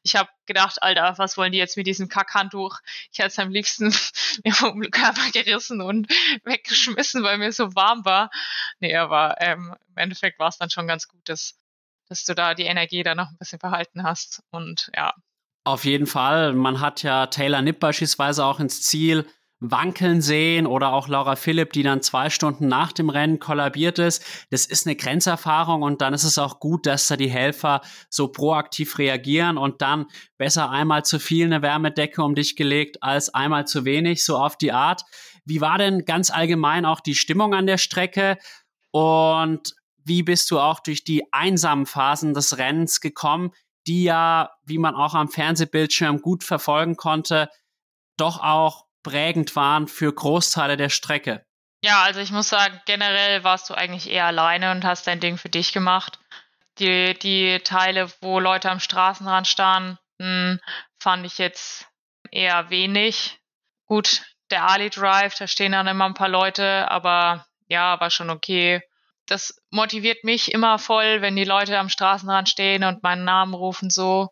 Ich 0.02 0.16
habe 0.16 0.28
gedacht, 0.46 0.82
Alter, 0.82 1.14
was 1.18 1.36
wollen 1.36 1.52
die 1.52 1.58
jetzt 1.58 1.76
mit 1.76 1.86
diesem 1.86 2.08
Kackhandtuch? 2.08 2.78
Ich 3.12 3.18
hätte 3.18 3.28
es 3.28 3.38
am 3.38 3.50
liebsten 3.50 3.94
mir 4.44 4.54
vom 4.54 4.80
Körper 4.90 5.30
gerissen 5.32 5.80
und 5.80 6.08
weggeschmissen, 6.44 7.22
weil 7.22 7.38
mir 7.38 7.52
so 7.52 7.74
warm 7.74 8.04
war. 8.04 8.30
Nee, 8.80 8.96
aber 8.96 9.36
ähm, 9.40 9.74
im 9.88 9.96
Endeffekt 9.96 10.38
war 10.38 10.48
es 10.48 10.58
dann 10.58 10.70
schon 10.70 10.86
ganz 10.86 11.08
gut, 11.08 11.28
dass, 11.28 11.58
dass 12.08 12.24
du 12.24 12.34
da 12.34 12.54
die 12.54 12.64
Energie 12.64 13.02
dann 13.02 13.16
noch 13.16 13.28
ein 13.28 13.38
bisschen 13.38 13.58
behalten 13.58 14.02
hast. 14.02 14.42
Und 14.50 14.90
ja, 14.96 15.14
auf 15.64 15.84
jeden 15.84 16.06
Fall. 16.06 16.52
Man 16.54 16.80
hat 16.80 17.02
ja 17.02 17.26
Taylor 17.26 17.62
Nipp 17.62 17.80
beispielsweise 17.80 18.44
auch 18.44 18.60
ins 18.60 18.82
Ziel 18.82 19.26
wankeln 19.62 20.20
sehen 20.20 20.66
oder 20.66 20.92
auch 20.92 21.06
Laura 21.06 21.36
Philipp, 21.36 21.72
die 21.72 21.84
dann 21.84 22.02
zwei 22.02 22.30
Stunden 22.30 22.66
nach 22.66 22.90
dem 22.90 23.08
Rennen 23.08 23.38
kollabiert 23.38 24.00
ist. 24.00 24.24
Das 24.50 24.66
ist 24.66 24.86
eine 24.86 24.96
Grenzerfahrung 24.96 25.82
und 25.82 26.00
dann 26.02 26.14
ist 26.14 26.24
es 26.24 26.36
auch 26.36 26.58
gut, 26.58 26.84
dass 26.84 27.06
da 27.06 27.16
die 27.16 27.30
Helfer 27.30 27.80
so 28.10 28.26
proaktiv 28.26 28.98
reagieren 28.98 29.58
und 29.58 29.80
dann 29.80 30.06
besser 30.36 30.70
einmal 30.70 31.04
zu 31.04 31.20
viel 31.20 31.46
eine 31.46 31.62
Wärmedecke 31.62 32.24
um 32.24 32.34
dich 32.34 32.56
gelegt 32.56 33.04
als 33.04 33.32
einmal 33.32 33.66
zu 33.66 33.84
wenig, 33.84 34.24
so 34.24 34.36
auf 34.36 34.56
die 34.56 34.72
Art. 34.72 35.02
Wie 35.44 35.60
war 35.60 35.78
denn 35.78 36.04
ganz 36.04 36.30
allgemein 36.30 36.84
auch 36.84 37.00
die 37.00 37.14
Stimmung 37.14 37.54
an 37.54 37.68
der 37.68 37.78
Strecke 37.78 38.38
und 38.90 39.74
wie 40.04 40.24
bist 40.24 40.50
du 40.50 40.58
auch 40.58 40.80
durch 40.80 41.04
die 41.04 41.32
einsamen 41.32 41.86
Phasen 41.86 42.34
des 42.34 42.58
Rennens 42.58 43.00
gekommen? 43.00 43.52
Die 43.86 44.04
ja, 44.04 44.50
wie 44.64 44.78
man 44.78 44.94
auch 44.94 45.14
am 45.14 45.28
Fernsehbildschirm 45.28 46.20
gut 46.20 46.44
verfolgen 46.44 46.96
konnte, 46.96 47.48
doch 48.16 48.42
auch 48.42 48.86
prägend 49.02 49.56
waren 49.56 49.88
für 49.88 50.12
Großteile 50.12 50.76
der 50.76 50.88
Strecke. 50.88 51.44
Ja, 51.84 52.02
also 52.02 52.20
ich 52.20 52.30
muss 52.30 52.48
sagen, 52.48 52.80
generell 52.86 53.42
warst 53.42 53.68
du 53.68 53.74
eigentlich 53.74 54.08
eher 54.08 54.26
alleine 54.26 54.70
und 54.70 54.84
hast 54.84 55.06
dein 55.06 55.18
Ding 55.18 55.36
für 55.36 55.48
dich 55.48 55.72
gemacht. 55.72 56.20
Die, 56.78 57.18
die 57.18 57.58
Teile, 57.64 58.10
wo 58.20 58.38
Leute 58.38 58.70
am 58.70 58.78
Straßenrand 58.78 59.48
standen, 59.48 60.60
fand 61.00 61.26
ich 61.26 61.38
jetzt 61.38 61.88
eher 62.30 62.70
wenig. 62.70 63.40
Gut, 63.86 64.22
der 64.50 64.68
Ali 64.68 64.90
Drive, 64.90 65.34
da 65.36 65.46
stehen 65.48 65.72
dann 65.72 65.88
immer 65.88 66.04
ein 66.04 66.14
paar 66.14 66.28
Leute, 66.28 66.88
aber 66.90 67.46
ja, 67.66 67.98
war 68.00 68.10
schon 68.10 68.30
okay 68.30 68.82
das 69.32 69.58
motiviert 69.70 70.24
mich 70.24 70.52
immer 70.52 70.78
voll, 70.78 71.22
wenn 71.22 71.36
die 71.36 71.44
Leute 71.44 71.78
am 71.78 71.88
Straßenrand 71.88 72.50
stehen 72.50 72.84
und 72.84 73.02
meinen 73.02 73.24
Namen 73.24 73.54
rufen 73.54 73.88
so. 73.88 74.28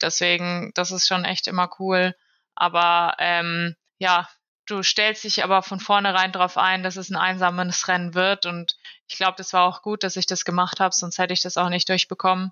Deswegen, 0.00 0.72
das 0.74 0.90
ist 0.90 1.06
schon 1.06 1.24
echt 1.24 1.46
immer 1.46 1.70
cool. 1.78 2.16
Aber 2.56 3.14
ähm, 3.20 3.76
ja, 3.98 4.28
du 4.66 4.82
stellst 4.82 5.22
dich 5.22 5.44
aber 5.44 5.62
von 5.62 5.78
vornherein 5.78 6.32
darauf 6.32 6.58
ein, 6.58 6.82
dass 6.82 6.96
es 6.96 7.08
ein 7.08 7.16
einsames 7.16 7.86
Rennen 7.86 8.14
wird. 8.14 8.44
Und 8.44 8.76
ich 9.06 9.16
glaube, 9.16 9.34
das 9.36 9.52
war 9.52 9.62
auch 9.62 9.80
gut, 9.80 10.02
dass 10.02 10.16
ich 10.16 10.26
das 10.26 10.44
gemacht 10.44 10.80
habe, 10.80 10.92
sonst 10.92 11.18
hätte 11.18 11.32
ich 11.32 11.42
das 11.42 11.56
auch 11.56 11.68
nicht 11.68 11.88
durchbekommen. 11.88 12.50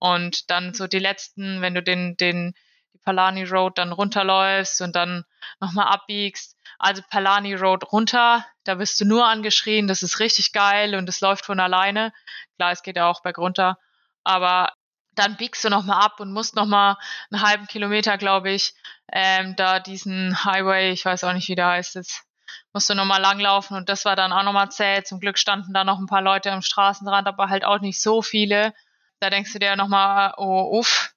Und 0.00 0.50
dann 0.50 0.74
so 0.74 0.88
die 0.88 0.98
letzten, 0.98 1.62
wenn 1.62 1.74
du 1.74 1.84
den, 1.84 2.16
den, 2.16 2.52
die 2.94 2.98
Palani 2.98 3.44
Road 3.44 3.78
dann 3.78 3.92
runterläufst 3.92 4.80
und 4.80 4.96
dann 4.96 5.24
nochmal 5.60 5.86
abbiegst, 5.86 6.56
also 6.78 7.02
Palani 7.10 7.54
Road 7.54 7.92
runter, 7.92 8.46
da 8.64 8.76
bist 8.76 9.00
du 9.00 9.04
nur 9.04 9.26
angeschrien, 9.26 9.88
das 9.88 10.02
ist 10.02 10.20
richtig 10.20 10.52
geil 10.52 10.94
und 10.94 11.08
es 11.08 11.20
läuft 11.20 11.44
von 11.44 11.60
alleine. 11.60 12.12
Klar, 12.56 12.72
es 12.72 12.82
geht 12.82 12.96
ja 12.96 13.08
auch 13.08 13.22
bergunter, 13.22 13.78
aber 14.24 14.72
dann 15.12 15.36
biegst 15.36 15.64
du 15.64 15.70
nochmal 15.70 16.00
ab 16.00 16.20
und 16.20 16.32
musst 16.32 16.54
nochmal 16.54 16.96
einen 17.30 17.42
halben 17.42 17.66
Kilometer, 17.66 18.16
glaube 18.18 18.50
ich, 18.50 18.74
ähm, 19.12 19.56
da 19.56 19.80
diesen 19.80 20.44
Highway, 20.44 20.92
ich 20.92 21.04
weiß 21.04 21.24
auch 21.24 21.32
nicht, 21.32 21.48
wie 21.48 21.56
der 21.56 21.66
heißt 21.66 21.96
jetzt, 21.96 22.24
musst 22.72 22.88
du 22.88 22.94
nochmal 22.94 23.20
langlaufen 23.20 23.76
und 23.76 23.88
das 23.88 24.04
war 24.04 24.14
dann 24.14 24.32
auch 24.32 24.42
nochmal 24.42 24.70
zäh. 24.70 25.02
Zum 25.02 25.20
Glück 25.20 25.38
standen 25.38 25.72
da 25.72 25.84
noch 25.84 25.98
ein 25.98 26.06
paar 26.06 26.22
Leute 26.22 26.52
am 26.52 26.62
Straßenrand, 26.62 27.26
aber 27.26 27.48
halt 27.48 27.64
auch 27.64 27.80
nicht 27.80 28.00
so 28.00 28.22
viele. 28.22 28.74
Da 29.20 29.30
denkst 29.30 29.52
du 29.52 29.58
dir 29.58 29.74
nochmal, 29.74 30.34
oh, 30.36 30.78
uff. 30.78 31.12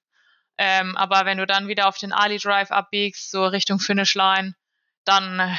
Ähm, 0.58 0.96
aber 0.96 1.24
wenn 1.24 1.38
du 1.38 1.46
dann 1.46 1.68
wieder 1.68 1.88
auf 1.88 1.98
den 1.98 2.12
Ali 2.12 2.38
Drive 2.38 2.70
abbiegst, 2.70 3.30
so 3.30 3.44
Richtung 3.46 3.78
Finish 3.78 4.14
Line, 4.14 4.54
dann 5.04 5.40
äh, 5.40 5.56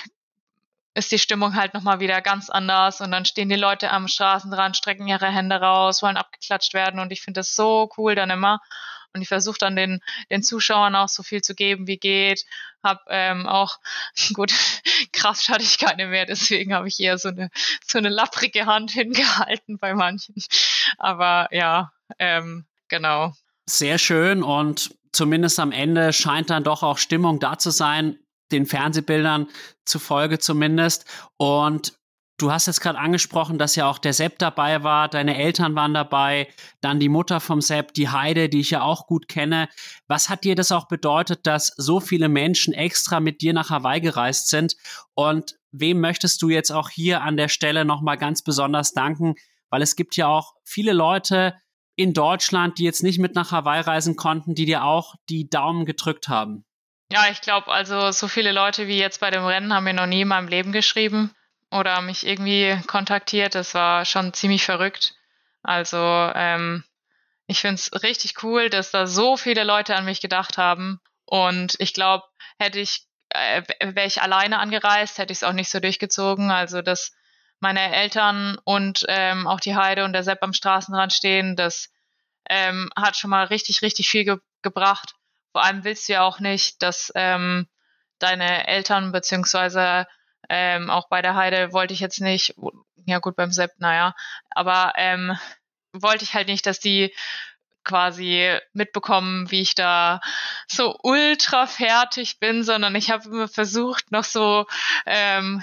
ist 0.95 1.11
die 1.11 1.19
Stimmung 1.19 1.55
halt 1.55 1.73
nochmal 1.73 1.99
wieder 1.99 2.21
ganz 2.21 2.49
anders 2.49 3.01
und 3.01 3.11
dann 3.11 3.25
stehen 3.25 3.49
die 3.49 3.55
Leute 3.55 3.91
am 3.91 4.07
Straßenrand, 4.07 4.77
strecken 4.77 5.07
ihre 5.07 5.31
Hände 5.31 5.55
raus, 5.55 6.03
wollen 6.03 6.17
abgeklatscht 6.17 6.73
werden 6.73 6.99
und 6.99 7.11
ich 7.11 7.21
finde 7.21 7.39
das 7.39 7.55
so 7.55 7.89
cool 7.97 8.15
dann 8.15 8.29
immer 8.29 8.61
und 9.13 9.21
ich 9.21 9.27
versuche 9.27 9.57
dann 9.59 9.75
den, 9.75 10.01
den 10.29 10.43
Zuschauern 10.43 10.95
auch 10.95 11.09
so 11.09 11.23
viel 11.23 11.41
zu 11.41 11.55
geben, 11.55 11.87
wie 11.87 11.97
geht. 11.97 12.45
Hab 12.83 13.03
ähm, 13.09 13.47
auch, 13.47 13.79
gut, 14.33 14.53
Kraft 15.11 15.49
hatte 15.49 15.63
ich 15.63 15.77
keine 15.77 16.07
mehr, 16.07 16.25
deswegen 16.25 16.73
habe 16.73 16.87
ich 16.87 16.99
eher 16.99 17.17
so 17.17 17.29
eine, 17.29 17.49
so 17.85 17.97
eine 17.97 18.09
lapprige 18.09 18.65
Hand 18.65 18.91
hingehalten 18.91 19.77
bei 19.77 19.93
manchen. 19.93 20.35
Aber 20.97 21.47
ja, 21.51 21.91
ähm, 22.19 22.65
genau. 22.87 23.33
Sehr 23.65 23.97
schön 23.97 24.43
und 24.43 24.93
zumindest 25.11 25.59
am 25.59 25.71
Ende 25.71 26.11
scheint 26.11 26.49
dann 26.49 26.63
doch 26.63 26.83
auch 26.83 26.97
Stimmung 26.97 27.39
da 27.39 27.57
zu 27.57 27.69
sein, 27.69 28.17
den 28.53 28.65
Fernsehbildern 28.65 29.47
zufolge 29.85 30.39
zumindest. 30.39 31.05
Und 31.37 31.93
du 32.37 32.51
hast 32.51 32.67
jetzt 32.67 32.81
gerade 32.81 32.99
angesprochen, 32.99 33.57
dass 33.57 33.75
ja 33.75 33.89
auch 33.89 33.97
der 33.97 34.13
Sepp 34.13 34.39
dabei 34.39 34.83
war, 34.83 35.07
deine 35.07 35.37
Eltern 35.37 35.75
waren 35.75 35.93
dabei, 35.93 36.47
dann 36.81 36.99
die 36.99 37.09
Mutter 37.09 37.39
vom 37.39 37.61
Sepp, 37.61 37.93
die 37.93 38.09
Heide, 38.09 38.49
die 38.49 38.61
ich 38.61 38.71
ja 38.71 38.81
auch 38.81 39.07
gut 39.07 39.27
kenne. 39.27 39.69
Was 40.07 40.29
hat 40.29 40.43
dir 40.43 40.55
das 40.55 40.71
auch 40.71 40.87
bedeutet, 40.87 41.45
dass 41.45 41.67
so 41.77 41.99
viele 41.99 42.29
Menschen 42.29 42.73
extra 42.73 43.19
mit 43.19 43.41
dir 43.41 43.53
nach 43.53 43.69
Hawaii 43.69 44.01
gereist 44.01 44.49
sind? 44.49 44.75
Und 45.13 45.55
wem 45.71 45.99
möchtest 45.99 46.41
du 46.41 46.49
jetzt 46.49 46.71
auch 46.71 46.89
hier 46.89 47.21
an 47.21 47.37
der 47.37 47.49
Stelle 47.49 47.85
nochmal 47.85 48.17
ganz 48.17 48.43
besonders 48.43 48.93
danken? 48.93 49.35
Weil 49.69 49.81
es 49.81 49.95
gibt 49.95 50.15
ja 50.15 50.27
auch 50.27 50.53
viele 50.63 50.93
Leute 50.93 51.55
in 51.95 52.13
Deutschland, 52.13 52.79
die 52.79 52.83
jetzt 52.83 53.03
nicht 53.03 53.19
mit 53.19 53.35
nach 53.35 53.51
Hawaii 53.51 53.81
reisen 53.81 54.15
konnten, 54.15 54.55
die 54.55 54.65
dir 54.65 54.83
auch 54.83 55.15
die 55.29 55.49
Daumen 55.49 55.85
gedrückt 55.85 56.27
haben. 56.27 56.65
Ja, 57.13 57.29
ich 57.29 57.41
glaube, 57.41 57.71
also 57.71 58.09
so 58.09 58.27
viele 58.27 58.51
Leute 58.51 58.87
wie 58.87 58.97
jetzt 58.97 59.19
bei 59.19 59.29
dem 59.29 59.45
Rennen 59.45 59.71
haben 59.71 59.83
mir 59.83 59.93
noch 59.93 60.07
nie 60.07 60.21
in 60.21 60.27
meinem 60.27 60.47
Leben 60.47 60.71
geschrieben 60.71 61.29
oder 61.69 62.01
mich 62.01 62.25
irgendwie 62.25 62.75
kontaktiert. 62.87 63.53
Das 63.53 63.75
war 63.75 64.03
schon 64.03 64.33
ziemlich 64.33 64.65
verrückt. 64.65 65.13
Also 65.61 65.99
ähm, 65.99 66.83
ich 67.45 67.61
finde 67.61 67.75
es 67.75 68.01
richtig 68.01 68.41
cool, 68.41 68.71
dass 68.71 68.89
da 68.89 69.05
so 69.05 69.37
viele 69.37 69.63
Leute 69.63 69.95
an 69.95 70.05
mich 70.05 70.21
gedacht 70.21 70.57
haben. 70.57 71.01
Und 71.25 71.75
ich 71.77 71.93
glaube, 71.93 72.25
hätte 72.57 72.79
ich, 72.79 73.05
äh, 73.29 73.61
wäre 73.79 74.07
ich 74.07 74.23
alleine 74.23 74.57
angereist, 74.57 75.19
hätte 75.19 75.33
ich 75.33 75.37
es 75.37 75.43
auch 75.43 75.53
nicht 75.53 75.69
so 75.69 75.79
durchgezogen. 75.79 76.49
Also 76.49 76.81
dass 76.81 77.13
meine 77.59 77.95
Eltern 77.95 78.57
und 78.63 79.05
ähm, 79.07 79.45
auch 79.45 79.59
die 79.59 79.75
Heide 79.75 80.03
und 80.05 80.13
der 80.13 80.23
Sepp 80.23 80.41
am 80.41 80.53
Straßenrand 80.53 81.13
stehen, 81.13 81.55
das 81.57 81.91
ähm, 82.49 82.89
hat 82.95 83.17
schon 83.17 83.29
mal 83.29 83.45
richtig, 83.45 83.83
richtig 83.83 84.09
viel 84.09 84.25
ge 84.25 84.37
gebracht. 84.63 85.13
Vor 85.53 85.63
allem 85.63 85.83
willst 85.83 86.09
du 86.09 86.13
ja 86.13 86.23
auch 86.23 86.39
nicht, 86.39 86.81
dass 86.81 87.11
ähm, 87.15 87.67
deine 88.19 88.67
Eltern 88.67 89.11
beziehungsweise 89.11 90.07
ähm, 90.49 90.89
auch 90.89 91.07
bei 91.07 91.21
der 91.21 91.35
Heide 91.35 91.71
wollte 91.71 91.93
ich 91.93 91.99
jetzt 91.99 92.19
nicht, 92.19 92.55
ja 93.05 93.19
gut 93.19 93.35
beim 93.35 93.51
Sepp, 93.51 93.71
naja, 93.77 94.13
aber 94.49 94.93
ähm, 94.97 95.37
wollte 95.93 96.23
ich 96.23 96.33
halt 96.33 96.47
nicht, 96.47 96.65
dass 96.65 96.79
die 96.79 97.13
quasi 97.83 98.57
mitbekommen, 98.73 99.51
wie 99.51 99.61
ich 99.61 99.75
da 99.75 100.21
so 100.67 100.97
ultra 101.03 101.67
fertig 101.67 102.39
bin, 102.39 102.63
sondern 102.63 102.95
ich 102.95 103.11
habe 103.11 103.29
immer 103.29 103.47
versucht, 103.47 104.11
noch 104.11 104.23
so 104.23 104.65
ähm, 105.05 105.61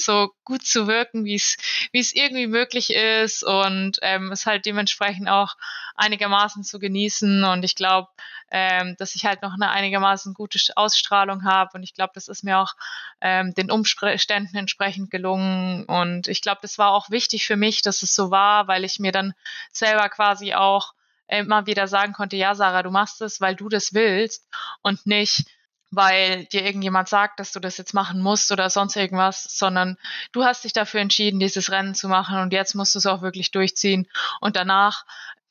so 0.00 0.30
gut 0.44 0.64
zu 0.64 0.86
wirken, 0.86 1.24
wie 1.24 1.34
es 1.34 1.56
wie 1.92 2.00
es 2.00 2.14
irgendwie 2.14 2.46
möglich 2.46 2.92
ist 2.92 3.42
und 3.42 3.98
ähm, 4.02 4.32
es 4.32 4.46
halt 4.46 4.66
dementsprechend 4.66 5.28
auch 5.28 5.54
einigermaßen 5.94 6.64
zu 6.64 6.78
genießen. 6.78 7.44
Und 7.44 7.64
ich 7.64 7.74
glaube, 7.74 8.08
ähm, 8.50 8.96
dass 8.98 9.14
ich 9.14 9.24
halt 9.24 9.42
noch 9.42 9.54
eine 9.54 9.70
einigermaßen 9.70 10.34
gute 10.34 10.58
Ausstrahlung 10.76 11.44
habe 11.44 11.70
und 11.74 11.82
ich 11.82 11.94
glaube, 11.94 12.12
das 12.14 12.28
ist 12.28 12.44
mir 12.44 12.58
auch 12.58 12.74
ähm, 13.20 13.54
den 13.54 13.70
Umständen 13.70 14.56
entsprechend 14.56 15.10
gelungen. 15.10 15.84
Und 15.84 16.28
ich 16.28 16.42
glaube, 16.42 16.60
das 16.62 16.78
war 16.78 16.92
auch 16.92 17.10
wichtig 17.10 17.46
für 17.46 17.56
mich, 17.56 17.82
dass 17.82 18.02
es 18.02 18.14
so 18.14 18.30
war, 18.30 18.68
weil 18.68 18.84
ich 18.84 18.98
mir 19.00 19.12
dann 19.12 19.34
selber 19.72 20.08
quasi 20.08 20.54
auch 20.54 20.94
immer 21.28 21.66
wieder 21.66 21.88
sagen 21.88 22.12
konnte, 22.12 22.36
ja, 22.36 22.54
Sarah, 22.54 22.82
du 22.82 22.90
machst 22.90 23.20
es, 23.20 23.40
weil 23.40 23.56
du 23.56 23.68
das 23.68 23.94
willst 23.94 24.48
und 24.82 25.06
nicht, 25.06 25.44
weil 25.90 26.46
dir 26.46 26.64
irgendjemand 26.64 27.08
sagt, 27.08 27.40
dass 27.40 27.52
du 27.52 27.60
das 27.60 27.76
jetzt 27.76 27.94
machen 27.94 28.20
musst 28.20 28.52
oder 28.52 28.70
sonst 28.70 28.96
irgendwas, 28.96 29.44
sondern 29.44 29.96
du 30.32 30.44
hast 30.44 30.64
dich 30.64 30.72
dafür 30.72 31.00
entschieden, 31.00 31.40
dieses 31.40 31.70
Rennen 31.70 31.94
zu 31.94 32.08
machen 32.08 32.38
und 32.38 32.52
jetzt 32.52 32.74
musst 32.74 32.94
du 32.94 32.98
es 32.98 33.06
auch 33.06 33.22
wirklich 33.22 33.50
durchziehen. 33.50 34.08
Und 34.40 34.56
danach 34.56 35.04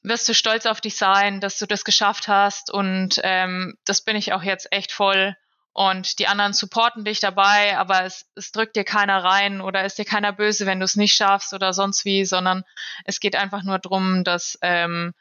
wirst 0.04 0.30
du 0.30 0.34
stolz 0.34 0.66
auf 0.66 0.82
dich 0.82 0.96
sein, 0.96 1.42
dass 1.42 1.58
du 1.58 1.66
das 1.66 1.84
geschafft 1.84 2.28
hast 2.28 2.72
und 2.72 3.20
ähm, 3.24 3.78
das 3.86 4.02
bin 4.02 4.16
ich 4.16 4.34
auch 4.34 4.44
jetzt 4.44 4.72
echt 4.72 4.92
voll 4.92 5.36
und 5.76 6.20
die 6.20 6.28
anderen 6.28 6.54
supporten 6.54 7.04
dich 7.04 7.20
dabei, 7.20 7.78
aber 7.78 8.06
es, 8.06 8.26
es 8.36 8.54
drückt 8.54 8.78
dir 8.78 8.86
keiner 8.86 9.22
rein 9.22 9.60
oder 9.60 9.84
ist 9.84 9.98
dir 9.98 10.06
keiner 10.06 10.32
böse, 10.32 10.66
wenn 10.66 10.80
du 10.80 10.86
es 10.86 10.96
nicht 10.96 11.14
schaffst 11.14 11.54
oder 11.54 11.74
sonst 11.74 12.06
wie, 12.06 12.24
sondern 12.24 12.64
es 13.04 13.20
geht 13.20 13.36
einfach 13.36 13.62
nur 13.62 13.78
drum, 13.80 14.24
dass 14.24 14.58
ähm, 14.62 15.14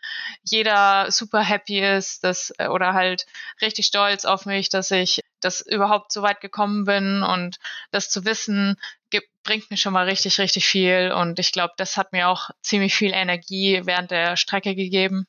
jeder 0.44 1.10
super 1.10 1.42
happy 1.42 1.80
ist, 1.80 2.22
dass 2.22 2.54
äh, 2.58 2.68
oder 2.68 2.94
halt 2.94 3.26
richtig 3.60 3.86
stolz 3.86 4.24
auf 4.24 4.46
mich, 4.46 4.68
dass 4.68 4.92
ich 4.92 5.22
das 5.40 5.60
überhaupt 5.60 6.12
so 6.12 6.22
weit 6.22 6.40
gekommen 6.40 6.84
bin 6.84 7.24
und 7.24 7.58
das 7.90 8.08
zu 8.08 8.24
wissen 8.24 8.76
gibt, 9.10 9.26
bringt 9.42 9.72
mir 9.72 9.76
schon 9.76 9.92
mal 9.92 10.08
richtig, 10.08 10.38
richtig 10.38 10.66
viel 10.66 11.10
und 11.10 11.40
ich 11.40 11.50
glaube, 11.50 11.74
das 11.78 11.96
hat 11.96 12.12
mir 12.12 12.28
auch 12.28 12.50
ziemlich 12.62 12.94
viel 12.94 13.12
Energie 13.12 13.80
während 13.84 14.12
der 14.12 14.36
Strecke 14.36 14.76
gegeben. 14.76 15.26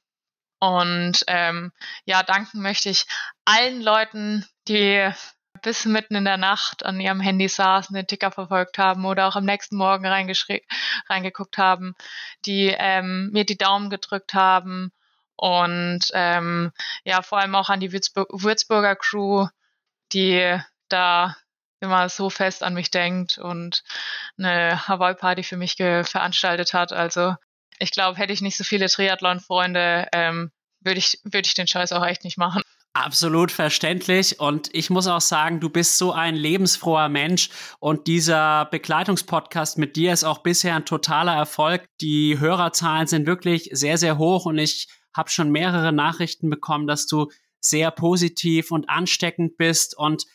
Und 0.66 1.24
ähm, 1.28 1.72
ja, 2.05 2.24
danken 2.24 2.59
möchte 2.61 2.89
ich 2.89 3.05
allen 3.45 3.82
Leuten, 3.82 4.45
die 4.68 5.11
bis 5.61 5.86
mitten 5.86 6.16
in 6.16 6.26
der 6.26 6.38
Nacht 6.38 6.84
an 6.84 6.99
ihrem 6.99 7.20
Handy 7.20 7.47
saßen, 7.47 7.95
den 7.95 8.07
Ticker 8.07 8.32
verfolgt 8.32 8.80
haben 8.80 9.05
oder 9.05 9.28
auch 9.28 9.36
am 9.36 9.45
nächsten 9.45 9.78
Morgen 9.78 10.05
reingeguckt 10.05 11.57
haben, 11.59 11.93
die 12.45 12.76
ähm, 12.78 13.30
mir 13.32 13.45
die 13.45 13.57
Daumen 13.57 13.91
gedrückt 13.91 14.34
haben 14.34 14.91
und 15.36 16.01
ähm, 16.13 16.72
ja, 17.03 17.22
vor 17.22 17.39
allem 17.39 17.55
auch 17.55 17.70
an 17.70 17.80
die 17.80 17.91
Würzburg 17.91 18.28
Würzburger 18.32 18.95
Crew, 18.95 19.47
die 20.13 20.59
da 20.89 21.36
immer 21.80 22.09
so 22.09 22.32
fest 22.32 22.63
an 22.63 22.74
mich 22.74 22.89
denkt 22.89 23.38
und 23.38 23.84
eine 24.38 24.88
Hawaii-Party 24.88 25.43
für 25.43 25.57
mich 25.57 25.76
veranstaltet 25.76 26.74
hat. 26.74 26.91
Also 26.91 27.36
ich 27.80 27.91
glaube, 27.91 28.18
hätte 28.18 28.34
ich 28.34 28.41
nicht 28.41 28.57
so 28.57 28.63
viele 28.63 28.88
Triathlon-Freunde, 28.88 30.07
ähm, 30.13 30.51
würde 30.86 31.00
ich, 31.00 31.20
würde 31.24 31.48
ich 31.48 31.54
den 31.54 31.68
Scheiß 31.68 31.92
auch 31.92 32.06
echt 32.06 32.24
nicht 32.24 32.38
machen. 32.38 32.62
Absolut 32.94 33.52
verständlich. 33.52 34.40
Und 34.40 34.70
ich 34.74 34.90
muss 34.90 35.08
auch 35.08 35.20
sagen, 35.20 35.60
du 35.60 35.70
bist 35.70 35.98
so 35.98 36.14
ein 36.14 36.34
lebensfroher 36.34 37.10
Mensch. 37.10 37.50
Und 37.80 38.08
dieser 38.08 38.66
Begleitungspodcast 38.72 39.78
mit 39.78 39.98
dir 39.98 40.14
ist 40.14 40.24
auch 40.24 40.38
bisher 40.38 40.76
ein 40.76 40.86
totaler 40.86 41.34
Erfolg. 41.34 41.90
Die 42.00 42.40
Hörerzahlen 42.40 43.08
sind 43.08 43.28
wirklich 43.28 43.70
sehr, 43.74 43.98
sehr 43.98 44.18
hoch. 44.18 44.46
Und 44.46 44.60
ich 44.60 44.88
habe 45.14 45.30
schon 45.30 45.52
mehrere 45.52 45.92
Nachrichten 45.92 46.50
bekommen, 46.50 46.88
dass 46.88 47.06
du 47.06 47.30
sehr 47.60 47.92
positiv 47.92 48.72
und 48.72 48.90
ansteckend 48.90 49.58
bist. 49.58 49.98
Und 49.98 50.26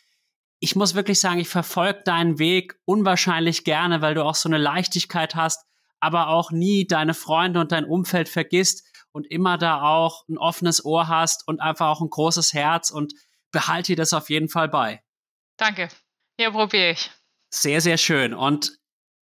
ich 0.58 0.76
muss 0.76 0.94
wirklich 0.94 1.18
sagen, 1.18 1.40
ich 1.40 1.48
verfolge 1.48 2.02
deinen 2.04 2.38
Weg 2.38 2.78
unwahrscheinlich 2.84 3.64
gerne, 3.64 4.02
weil 4.02 4.14
du 4.14 4.22
auch 4.22 4.34
so 4.34 4.50
eine 4.50 4.58
Leichtigkeit 4.58 5.34
hast, 5.34 5.64
aber 5.98 6.28
auch 6.28 6.50
nie 6.50 6.86
deine 6.86 7.14
Freunde 7.14 7.60
und 7.60 7.72
dein 7.72 7.86
Umfeld 7.86 8.28
vergisst 8.28 8.89
und 9.12 9.26
immer 9.30 9.58
da 9.58 9.82
auch 9.82 10.28
ein 10.28 10.38
offenes 10.38 10.84
Ohr 10.84 11.08
hast 11.08 11.46
und 11.46 11.60
einfach 11.60 11.88
auch 11.88 12.00
ein 12.00 12.10
großes 12.10 12.52
Herz 12.52 12.90
und 12.90 13.12
behalte 13.52 13.92
dir 13.92 13.96
das 13.96 14.12
auf 14.12 14.30
jeden 14.30 14.48
Fall 14.48 14.68
bei. 14.68 15.02
Danke. 15.56 15.88
Ja, 16.38 16.50
probiere 16.50 16.92
ich. 16.92 17.10
Sehr, 17.52 17.80
sehr 17.80 17.98
schön. 17.98 18.32
Und 18.32 18.78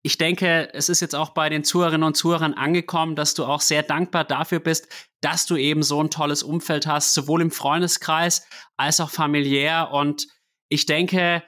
ich 0.05 0.17
denke, 0.17 0.71
es 0.73 0.89
ist 0.89 1.01
jetzt 1.01 1.15
auch 1.15 1.29
bei 1.29 1.49
den 1.49 1.63
Zuhörerinnen 1.63 2.05
und 2.05 2.15
Zuhörern 2.15 2.53
angekommen, 2.53 3.15
dass 3.15 3.33
du 3.33 3.45
auch 3.45 3.61
sehr 3.61 3.81
dankbar 3.81 4.23
dafür 4.23 4.59
bist, 4.59 4.87
dass 5.21 5.47
du 5.47 5.55
eben 5.55 5.81
so 5.81 5.99
ein 6.01 6.11
tolles 6.11 6.43
Umfeld 6.43 6.85
hast, 6.85 7.13
sowohl 7.13 7.41
im 7.41 7.49
Freundeskreis 7.49 8.47
als 8.77 8.99
auch 8.99 9.09
familiär. 9.09 9.89
Und 9.91 10.27
ich 10.69 10.85
denke, 10.85 11.43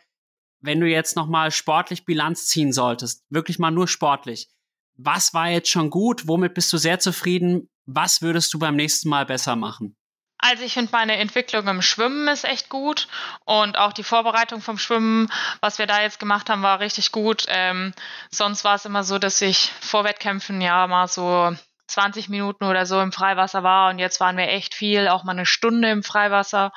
wenn 0.60 0.80
du 0.80 0.88
jetzt 0.88 1.16
nochmal 1.16 1.52
sportlich 1.52 2.06
Bilanz 2.06 2.48
ziehen 2.48 2.74
solltest, 2.74 3.26
wirklich 3.30 3.60
mal 3.60 3.70
nur 3.70 3.88
sportlich, 3.88 4.50
was 4.98 5.34
war 5.34 5.50
jetzt 5.50 5.70
schon 5.70 5.90
gut? 5.90 6.28
Womit 6.28 6.54
bist 6.54 6.74
du 6.74 6.78
sehr 6.78 7.00
zufrieden? 7.00 7.70
Was 7.86 8.22
würdest 8.22 8.54
du 8.54 8.60
beim 8.60 8.76
nächsten 8.76 9.10
Mal 9.10 9.26
besser 9.26 9.56
machen? 9.56 9.96
Also 10.40 10.64
ich 10.64 10.74
finde 10.74 10.92
meine 10.92 11.18
Entwicklung 11.18 11.68
im 11.68 11.82
Schwimmen 11.82 12.28
ist 12.28 12.46
echt 12.46 12.70
gut 12.70 13.08
und 13.46 13.78
auch 13.78 13.92
die 13.92 14.04
Vorbereitung 14.04 14.62
vom 14.62 14.78
Schwimmen, 14.78 15.32
was 15.62 15.80
wir 15.80 15.88
da 15.88 16.02
jetzt 16.02 16.20
gemacht 16.20 16.50
haben, 16.50 16.62
war 16.62 16.80
richtig 16.80 17.12
gut. 17.12 17.46
Ähm, 17.48 17.94
sonst 18.30 18.64
war 18.64 18.76
es 18.76 18.86
immer 18.86 19.04
so, 19.04 19.18
dass 19.18 19.42
ich 19.42 19.72
vor 19.82 20.04
Wettkämpfen 20.04 20.62
ja 20.62 20.86
mal 20.86 21.08
so 21.08 21.56
20 21.88 22.30
Minuten 22.30 22.66
oder 22.66 22.86
so 22.86 23.02
im 23.02 23.12
Freiwasser 23.12 23.64
war 23.64 23.90
und 23.90 23.98
jetzt 23.98 24.20
waren 24.20 24.38
wir 24.38 24.50
echt 24.50 24.76
viel, 24.76 25.08
auch 25.08 25.24
mal 25.24 25.32
eine 25.32 25.46
Stunde 25.46 25.90
im 25.90 26.04
Freiwasser 26.04 26.72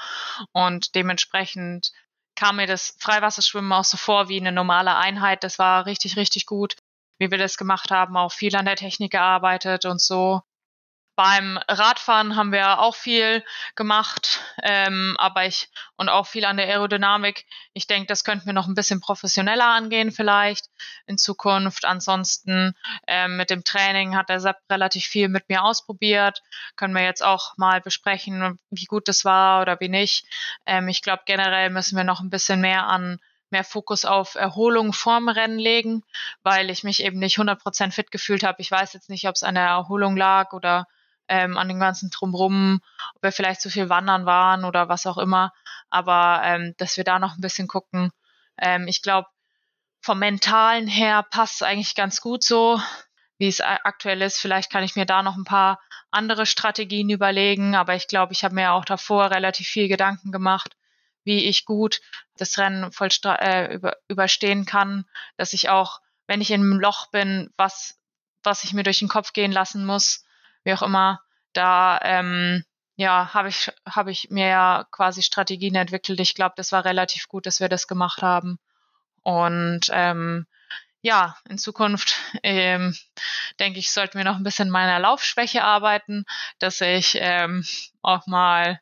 und 0.53 0.95
dementsprechend 0.95 1.93
kam 2.37 2.57
mir 2.57 2.67
das 2.67 2.97
Freiwasserschwimmen 2.99 3.73
auch 3.73 3.85
so 3.85 3.99
vor 3.99 4.31
wie 4.31 4.41
eine 4.41 4.53
normale 4.53 4.97
Einheit. 4.97 5.45
Das 5.45 5.59
war 5.59 5.85
richtig, 5.85 6.17
richtig 6.17 6.47
gut 6.47 6.77
wie 7.21 7.31
wir 7.31 7.39
das 7.39 7.59
gemacht 7.59 7.91
haben, 7.91 8.17
auch 8.17 8.33
viel 8.33 8.57
an 8.57 8.65
der 8.65 8.77
Technik 8.77 9.13
gearbeitet 9.13 9.85
und 9.85 10.01
so. 10.01 10.41
Beim 11.17 11.59
Radfahren 11.69 12.35
haben 12.35 12.51
wir 12.51 12.81
auch 12.81 12.95
viel 12.95 13.45
gemacht, 13.75 14.41
ähm, 14.63 15.17
aber 15.19 15.45
ich 15.45 15.69
und 15.99 16.09
auch 16.09 16.27
viel 16.27 16.47
an 16.47 16.57
der 16.57 16.67
Aerodynamik. 16.69 17.45
Ich 17.75 17.87
denke, 17.87 18.07
das 18.07 18.25
könnten 18.25 18.47
wir 18.47 18.55
noch 18.55 18.69
ein 18.69 18.75
bisschen 18.75 19.03
professioneller 19.03 19.67
angehen 19.67 20.13
vielleicht 20.13 20.71
in 21.07 21.19
Zukunft. 21.19 21.85
Ansonsten 21.85 22.75
ähm, 23.07 23.37
mit 23.37 23.51
dem 23.51 23.65
Training 23.65 24.17
hat 24.17 24.31
der 24.31 24.41
Sepp 24.41 24.57
relativ 24.71 25.05
viel 25.05 25.29
mit 25.29 25.47
mir 25.51 25.63
ausprobiert. 25.63 26.41
Können 26.77 26.95
wir 26.95 27.03
jetzt 27.03 27.23
auch 27.23 27.55
mal 27.59 27.83
besprechen, 27.83 28.59
wie 28.71 28.87
gut 28.87 29.07
das 29.07 29.27
war 29.27 29.61
oder 29.61 29.79
wie 29.79 29.91
nicht. 29.91 30.25
Ähm, 30.65 30.89
ich 30.89 31.03
glaube, 31.03 31.25
generell 31.27 31.69
müssen 31.69 31.99
wir 31.99 32.05
noch 32.05 32.21
ein 32.21 32.31
bisschen 32.31 32.63
mehr 32.63 32.87
an 32.87 33.21
mehr 33.53 33.65
Fokus 33.65 34.05
auf 34.05 34.35
Erholung 34.35 34.93
vorm 34.93 35.29
Rennen 35.29 35.59
legen, 35.59 36.03
weil 36.43 36.71
ich 36.71 36.85
mich 36.85 37.03
eben 37.03 37.19
nicht 37.19 37.39
100% 37.39 37.93
fit 37.93 38.11
gefühlt 38.11 38.43
habe. 38.43 38.61
Ich 38.61 38.71
weiß 38.71 38.93
jetzt 38.93 39.11
nicht, 39.11 39.29
ob 39.29 39.35
es 39.35 39.43
an 39.43 39.55
der 39.55 39.67
Erholung 39.67 40.17
lag 40.17 40.53
oder 40.53 40.87
ähm, 41.29 41.57
an 41.57 41.69
dem 41.69 41.79
ganzen 41.79 42.11
Drumrum, 42.11 42.81
ob 43.15 43.23
wir 43.23 43.33
vielleicht 43.33 43.61
zu 43.61 43.71
viel 43.71 43.89
wandern 43.89 44.27
waren 44.27 44.65
oder 44.65 44.89
was 44.89 45.07
auch 45.07 45.19
immer. 45.19 45.53
Aber 45.89 46.41
ähm, 46.45 46.75
dass 46.79 46.97
wir 46.97 47.05
da 47.05 47.19
noch 47.19 47.37
ein 47.37 47.41
bisschen 47.41 47.69
gucken. 47.69 48.11
Ähm, 48.59 48.87
ich 48.89 49.03
glaube, 49.03 49.29
vom 50.01 50.19
Mentalen 50.19 50.87
her 50.87 51.23
passt 51.23 51.57
es 51.57 51.63
eigentlich 51.63 51.95
ganz 51.95 52.21
gut 52.21 52.43
so, 52.43 52.81
wie 53.39 53.49
es 53.49 53.61
aktuell 53.61 54.23
ist. 54.23 54.39
Vielleicht 54.39 54.71
kann 54.71 54.83
ich 54.83 54.97
mir 54.97 55.07
da 55.07 55.23
noch 55.23 55.37
ein 55.37 55.45
paar 55.45 55.81
andere 56.11 56.47
Strategien 56.47 57.11
überlegen, 57.11 57.75
aber 57.75 57.95
ich 57.95 58.09
glaube, 58.09 58.33
ich 58.33 58.45
habe 58.45 58.55
mir 58.55 58.73
auch 58.73 58.85
davor 58.85 59.31
relativ 59.31 59.69
viel 59.69 59.89
Gedanken 59.89 60.33
gemacht, 60.33 60.77
wie 61.25 61.45
ich 61.45 61.65
gut 61.65 62.01
das 62.37 62.59
Rennen 62.59 62.91
äh, 63.25 63.75
über, 63.75 63.97
überstehen 64.09 64.65
kann, 64.65 65.05
dass 65.37 65.53
ich 65.53 65.69
auch, 65.69 66.01
wenn 66.27 66.41
ich 66.41 66.51
in 66.51 66.61
einem 66.61 66.81
Loch 66.81 67.11
bin, 67.11 67.51
was, 67.57 67.99
was 68.43 68.65
ich 68.65 68.73
mir 68.73 68.83
durch 68.83 69.01
den 69.01 69.09
Kopf 69.09 69.33
gehen 69.33 69.53
lassen 69.53 69.85
muss, 69.85 70.25
wie 70.65 70.73
auch 70.73 70.83
immer, 70.83 71.21
da 71.53 72.01
ähm, 72.03 72.65
ja, 72.97 73.33
habe 73.33 73.49
ich, 73.49 73.71
habe 73.89 74.11
ich 74.11 74.29
mir 74.31 74.47
ja 74.47 74.87
quasi 74.91 75.23
Strategien 75.23 75.75
entwickelt. 75.75 76.21
Ich 76.21 76.35
glaube, 76.35 76.55
das 76.57 76.71
war 76.71 76.85
relativ 76.85 77.29
gut, 77.29 77.47
dass 77.47 77.61
wir 77.61 77.69
das 77.69 77.87
gemacht 77.87 78.23
haben. 78.23 78.59
Und 79.23 79.87
ähm, 79.91 80.47
ja, 81.03 81.37
in 81.49 81.57
Zukunft 81.57 82.17
ähm, 82.43 82.95
denke 83.59 83.79
ich, 83.79 83.91
sollten 83.91 84.19
wir 84.19 84.25
noch 84.25 84.37
ein 84.37 84.43
bisschen 84.43 84.71
meiner 84.71 84.99
Laufschwäche 84.99 85.65
arbeiten, 85.65 86.25
dass 86.59 86.81
ich 86.83 87.17
ähm, 87.19 87.65
auch 88.03 88.27
mal 88.27 88.81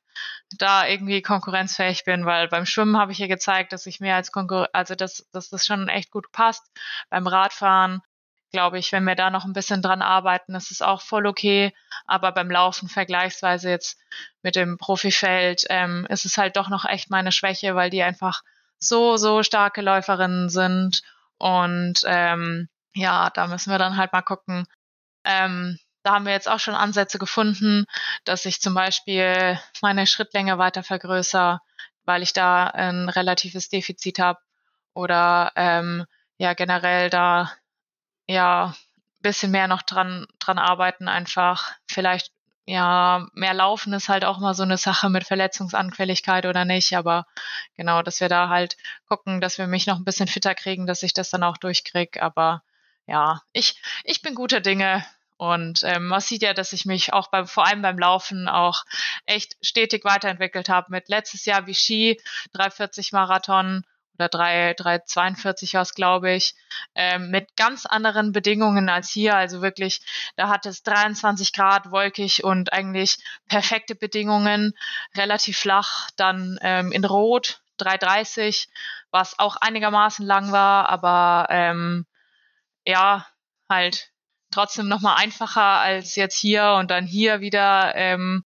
da 0.57 0.87
irgendwie 0.87 1.23
konkurrenzfähig 1.23 2.05
bin, 2.05 2.25
weil 2.25 2.49
beim 2.49 2.67
Schwimmen 2.67 2.97
habe 2.97 3.13
ich 3.13 3.19
ja 3.19 3.27
gezeigt, 3.27 3.73
dass 3.73 3.87
ich 3.87 4.01
mehr 4.01 4.17
als 4.17 4.33
Konkurrenz, 4.33 4.71
also 4.73 4.95
dass, 4.95 5.29
dass 5.33 5.51
das 5.51 5.67
schon 5.67 5.89
echt 5.89 6.11
gut 6.11 6.33
passt. 6.33 6.65
Beim 7.11 7.27
Radfahren 7.27 8.03
glaube 8.51 8.79
ich, 8.79 8.93
wenn 8.93 9.05
wir 9.05 9.15
da 9.15 9.31
noch 9.31 9.45
ein 9.45 9.53
bisschen 9.53 9.83
dran 9.83 10.03
arbeiten, 10.03 10.55
ist 10.55 10.71
es 10.71 10.83
auch 10.83 11.03
voll 11.03 11.27
okay. 11.27 11.75
Aber 12.07 12.33
beim 12.33 12.51
Laufen 12.51 12.89
vergleichsweise 12.89 13.71
jetzt 13.71 13.99
mit 14.43 14.57
dem 14.57 14.79
Profifeld 14.79 15.65
ähm, 15.69 16.07
ist 16.09 16.25
es 16.25 16.39
halt 16.39 16.57
doch 16.57 16.69
noch 16.69 16.85
echt 16.85 17.11
meine 17.11 17.33
Schwäche, 17.33 17.75
weil 17.75 17.91
die 17.91 18.03
einfach 18.03 18.43
so, 18.79 19.17
so 19.17 19.43
starke 19.43 19.83
Läuferinnen 19.83 20.49
sind. 20.49 21.03
Und 21.37 22.01
ähm, 22.07 22.69
ja, 22.95 23.31
da 23.31 23.47
müssen 23.47 23.71
wir 23.71 23.79
dann 23.79 23.97
halt 23.97 24.13
mal 24.13 24.23
gucken, 24.23 24.67
ähm, 25.25 25.79
da 26.09 26.15
haben 26.15 26.25
wir 26.25 26.33
jetzt 26.33 26.49
auch 26.49 26.59
schon 26.59 26.75
Ansätze 26.75 27.19
gefunden, 27.19 27.85
dass 28.25 28.47
ich 28.47 28.63
zum 28.63 28.73
Beispiel 28.73 29.61
meine 29.83 30.07
Schrittlänge 30.07 30.57
weiter 30.57 30.83
vergrößere, 30.83 31.61
weil 32.07 32.23
ich 32.23 32.33
da 32.33 32.65
ein 32.65 33.11
relatives 33.11 33.69
Defizit 33.69 34.19
habe 34.19 34.39
oder 34.95 35.53
ähm, 35.55 36.07
ja 36.39 36.55
generell 36.55 37.11
da 37.11 37.53
ja 38.27 38.75
bisschen 39.21 39.51
mehr 39.51 39.69
noch 39.69 39.83
dran 39.83 40.27
dran 40.39 40.59
arbeiten 40.59 41.09
einfach. 41.09 41.73
Vielleicht 41.87 42.33
ja, 42.65 43.27
mehr 43.35 43.53
Laufen 43.53 43.93
ist 43.93 44.09
halt 44.09 44.25
auch 44.25 44.39
mal 44.39 44.55
so 44.55 44.63
eine 44.63 44.79
Sache 44.79 45.11
mit 45.11 45.27
Verletzungsanfälligkeit 45.27 46.47
oder 46.47 46.65
nicht, 46.65 46.97
aber 46.97 47.27
genau, 47.77 48.01
dass 48.01 48.21
wir 48.21 48.31
da 48.31 48.49
halt 48.49 48.79
gucken, 49.09 49.43
dass 49.43 49.59
wir 49.59 49.67
mich 49.67 49.87
noch 49.87 49.97
ein 49.99 50.05
bisschen 50.05 50.29
fitter 50.29 50.55
kriegen, 50.55 50.87
dass 50.87 51.03
ich 51.03 51.13
das 51.13 51.29
dann 51.29 51.43
auch 51.43 51.59
durchkriege, 51.59 52.23
aber 52.23 52.63
ja, 53.07 53.43
ich, 53.53 53.83
ich 54.05 54.23
bin 54.23 54.35
guter 54.35 54.61
Dinge 54.61 55.05
und 55.39 55.85
ähm, 55.85 56.09
man 56.09 56.21
sieht 56.21 56.43
ja, 56.43 56.53
dass 56.53 56.73
ich 56.73 56.85
mich 56.85 57.13
auch 57.13 57.29
beim, 57.29 57.47
vor 57.47 57.65
allem 57.65 57.81
beim 57.81 57.99
Laufen 57.99 58.49
auch 58.49 58.85
echt 59.25 59.57
stetig 59.63 60.05
weiterentwickelt 60.05 60.69
habe. 60.69 60.91
Mit 60.91 61.09
letztes 61.09 61.45
Jahr 61.45 61.67
Vichy, 61.67 62.21
340 62.53 63.13
Marathon 63.13 63.85
oder 64.15 64.29
3, 64.29 64.75
342 64.75 65.75
war 65.75 65.83
es, 65.83 65.95
glaube 65.95 66.33
ich, 66.33 66.57
ähm, 66.97 67.31
mit 67.31 67.55
ganz 67.55 67.87
anderen 67.87 68.33
Bedingungen 68.33 68.89
als 68.89 69.11
hier. 69.11 69.37
Also 69.37 69.63
wirklich, 69.63 70.01
da 70.35 70.49
hat 70.49 70.67
es 70.67 70.83
23 70.83 71.53
Grad, 71.53 71.93
wolkig 71.93 72.43
und 72.43 72.73
eigentlich 72.73 73.19
perfekte 73.47 73.95
Bedingungen, 73.95 74.75
relativ 75.17 75.57
flach. 75.57 76.11
Dann 76.17 76.59
ähm, 76.63 76.91
in 76.91 77.05
Rot 77.05 77.61
330, 77.77 78.69
was 79.13 79.39
auch 79.39 79.55
einigermaßen 79.55 80.27
lang 80.27 80.51
war, 80.51 80.89
aber 80.89 81.47
ähm, 81.51 82.07
ja, 82.85 83.25
halt 83.69 84.11
trotzdem 84.51 84.89
nochmal 84.89 85.17
einfacher 85.17 85.81
als 85.81 86.15
jetzt 86.17 86.39
hier 86.39 86.77
und 86.79 86.91
dann 86.91 87.07
hier 87.07 87.41
wieder 87.41 87.95
ähm, 87.95 88.45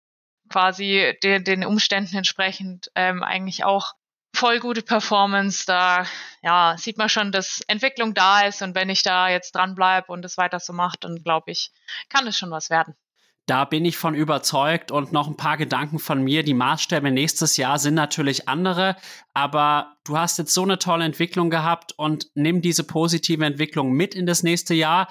quasi 0.49 1.17
den, 1.23 1.43
den 1.43 1.65
Umständen 1.65 2.17
entsprechend 2.17 2.91
ähm, 2.95 3.23
eigentlich 3.23 3.63
auch 3.63 3.93
voll 4.35 4.59
gute 4.59 4.81
Performance. 4.81 5.65
Da 5.65 6.05
ja, 6.41 6.75
sieht 6.77 6.97
man 6.97 7.09
schon, 7.09 7.31
dass 7.31 7.61
Entwicklung 7.67 8.13
da 8.13 8.41
ist 8.41 8.61
und 8.61 8.75
wenn 8.75 8.89
ich 8.89 9.03
da 9.03 9.29
jetzt 9.29 9.55
dranbleibe 9.55 10.11
und 10.11 10.25
es 10.25 10.37
weiter 10.37 10.59
so 10.59 10.73
macht, 10.73 11.03
dann 11.03 11.23
glaube 11.23 11.51
ich, 11.51 11.71
kann 12.09 12.27
es 12.27 12.37
schon 12.37 12.51
was 12.51 12.69
werden. 12.69 12.95
Da 13.47 13.65
bin 13.65 13.85
ich 13.85 13.97
von 13.97 14.13
überzeugt 14.13 14.91
und 14.91 15.11
noch 15.11 15.27
ein 15.27 15.35
paar 15.35 15.57
Gedanken 15.57 15.99
von 15.99 16.23
mir. 16.23 16.43
Die 16.43 16.53
Maßstäbe 16.53 17.11
nächstes 17.11 17.57
Jahr 17.57 17.79
sind 17.79 17.95
natürlich 17.95 18.47
andere, 18.47 18.95
aber 19.33 19.97
du 20.05 20.17
hast 20.17 20.37
jetzt 20.37 20.53
so 20.53 20.63
eine 20.63 20.79
tolle 20.79 21.05
Entwicklung 21.05 21.49
gehabt 21.49 21.93
und 21.97 22.27
nimm 22.35 22.61
diese 22.61 22.83
positive 22.83 23.43
Entwicklung 23.43 23.91
mit 23.93 24.15
in 24.15 24.25
das 24.25 24.43
nächste 24.43 24.73
Jahr. 24.73 25.07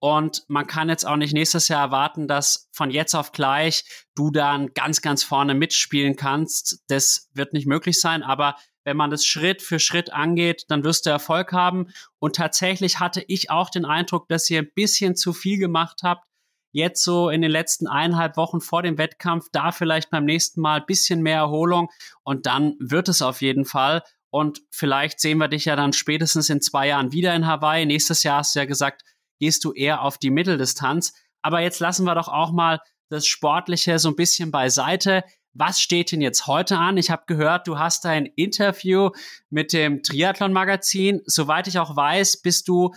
Und 0.00 0.44
man 0.48 0.66
kann 0.66 0.88
jetzt 0.88 1.06
auch 1.06 1.16
nicht 1.16 1.32
nächstes 1.32 1.68
Jahr 1.68 1.80
erwarten, 1.82 2.28
dass 2.28 2.68
von 2.72 2.90
jetzt 2.90 3.14
auf 3.14 3.32
gleich 3.32 3.84
du 4.14 4.30
dann 4.30 4.74
ganz, 4.74 5.00
ganz 5.00 5.22
vorne 5.22 5.54
mitspielen 5.54 6.16
kannst. 6.16 6.82
Das 6.88 7.30
wird 7.32 7.52
nicht 7.52 7.66
möglich 7.66 8.00
sein, 8.00 8.22
aber 8.22 8.56
wenn 8.84 8.98
man 8.98 9.10
das 9.10 9.24
Schritt 9.24 9.62
für 9.62 9.78
Schritt 9.78 10.12
angeht, 10.12 10.64
dann 10.68 10.84
wirst 10.84 11.06
du 11.06 11.10
Erfolg 11.10 11.52
haben. 11.52 11.86
Und 12.18 12.36
tatsächlich 12.36 13.00
hatte 13.00 13.24
ich 13.28 13.50
auch 13.50 13.70
den 13.70 13.86
Eindruck, 13.86 14.28
dass 14.28 14.48
ihr 14.50 14.60
ein 14.60 14.72
bisschen 14.74 15.16
zu 15.16 15.32
viel 15.32 15.58
gemacht 15.58 16.00
habt. 16.02 16.26
Jetzt 16.74 17.04
so 17.04 17.28
in 17.28 17.40
den 17.40 17.52
letzten 17.52 17.86
eineinhalb 17.86 18.36
Wochen 18.36 18.60
vor 18.60 18.82
dem 18.82 18.98
Wettkampf, 18.98 19.46
da 19.52 19.70
vielleicht 19.70 20.10
beim 20.10 20.24
nächsten 20.24 20.60
Mal 20.60 20.80
bisschen 20.80 21.22
mehr 21.22 21.36
Erholung 21.36 21.88
und 22.24 22.46
dann 22.46 22.74
wird 22.80 23.08
es 23.08 23.22
auf 23.22 23.42
jeden 23.42 23.64
Fall. 23.64 24.02
Und 24.30 24.60
vielleicht 24.72 25.20
sehen 25.20 25.38
wir 25.38 25.46
dich 25.46 25.66
ja 25.66 25.76
dann 25.76 25.92
spätestens 25.92 26.50
in 26.50 26.60
zwei 26.60 26.88
Jahren 26.88 27.12
wieder 27.12 27.32
in 27.32 27.46
Hawaii. 27.46 27.86
Nächstes 27.86 28.24
Jahr 28.24 28.38
hast 28.38 28.56
du 28.56 28.58
ja 28.58 28.64
gesagt, 28.64 29.02
gehst 29.38 29.64
du 29.64 29.72
eher 29.72 30.02
auf 30.02 30.18
die 30.18 30.30
Mitteldistanz. 30.30 31.14
Aber 31.42 31.60
jetzt 31.60 31.78
lassen 31.78 32.06
wir 32.06 32.16
doch 32.16 32.26
auch 32.26 32.50
mal 32.50 32.80
das 33.08 33.24
Sportliche 33.24 34.00
so 34.00 34.08
ein 34.08 34.16
bisschen 34.16 34.50
beiseite. 34.50 35.22
Was 35.52 35.78
steht 35.78 36.10
denn 36.10 36.20
jetzt 36.20 36.48
heute 36.48 36.76
an? 36.76 36.96
Ich 36.96 37.12
habe 37.12 37.22
gehört, 37.28 37.68
du 37.68 37.78
hast 37.78 38.04
ein 38.06 38.26
Interview 38.26 39.10
mit 39.48 39.72
dem 39.72 40.02
Triathlon-Magazin. 40.02 41.22
Soweit 41.24 41.68
ich 41.68 41.78
auch 41.78 41.94
weiß, 41.94 42.42
bist 42.42 42.66
du 42.66 42.92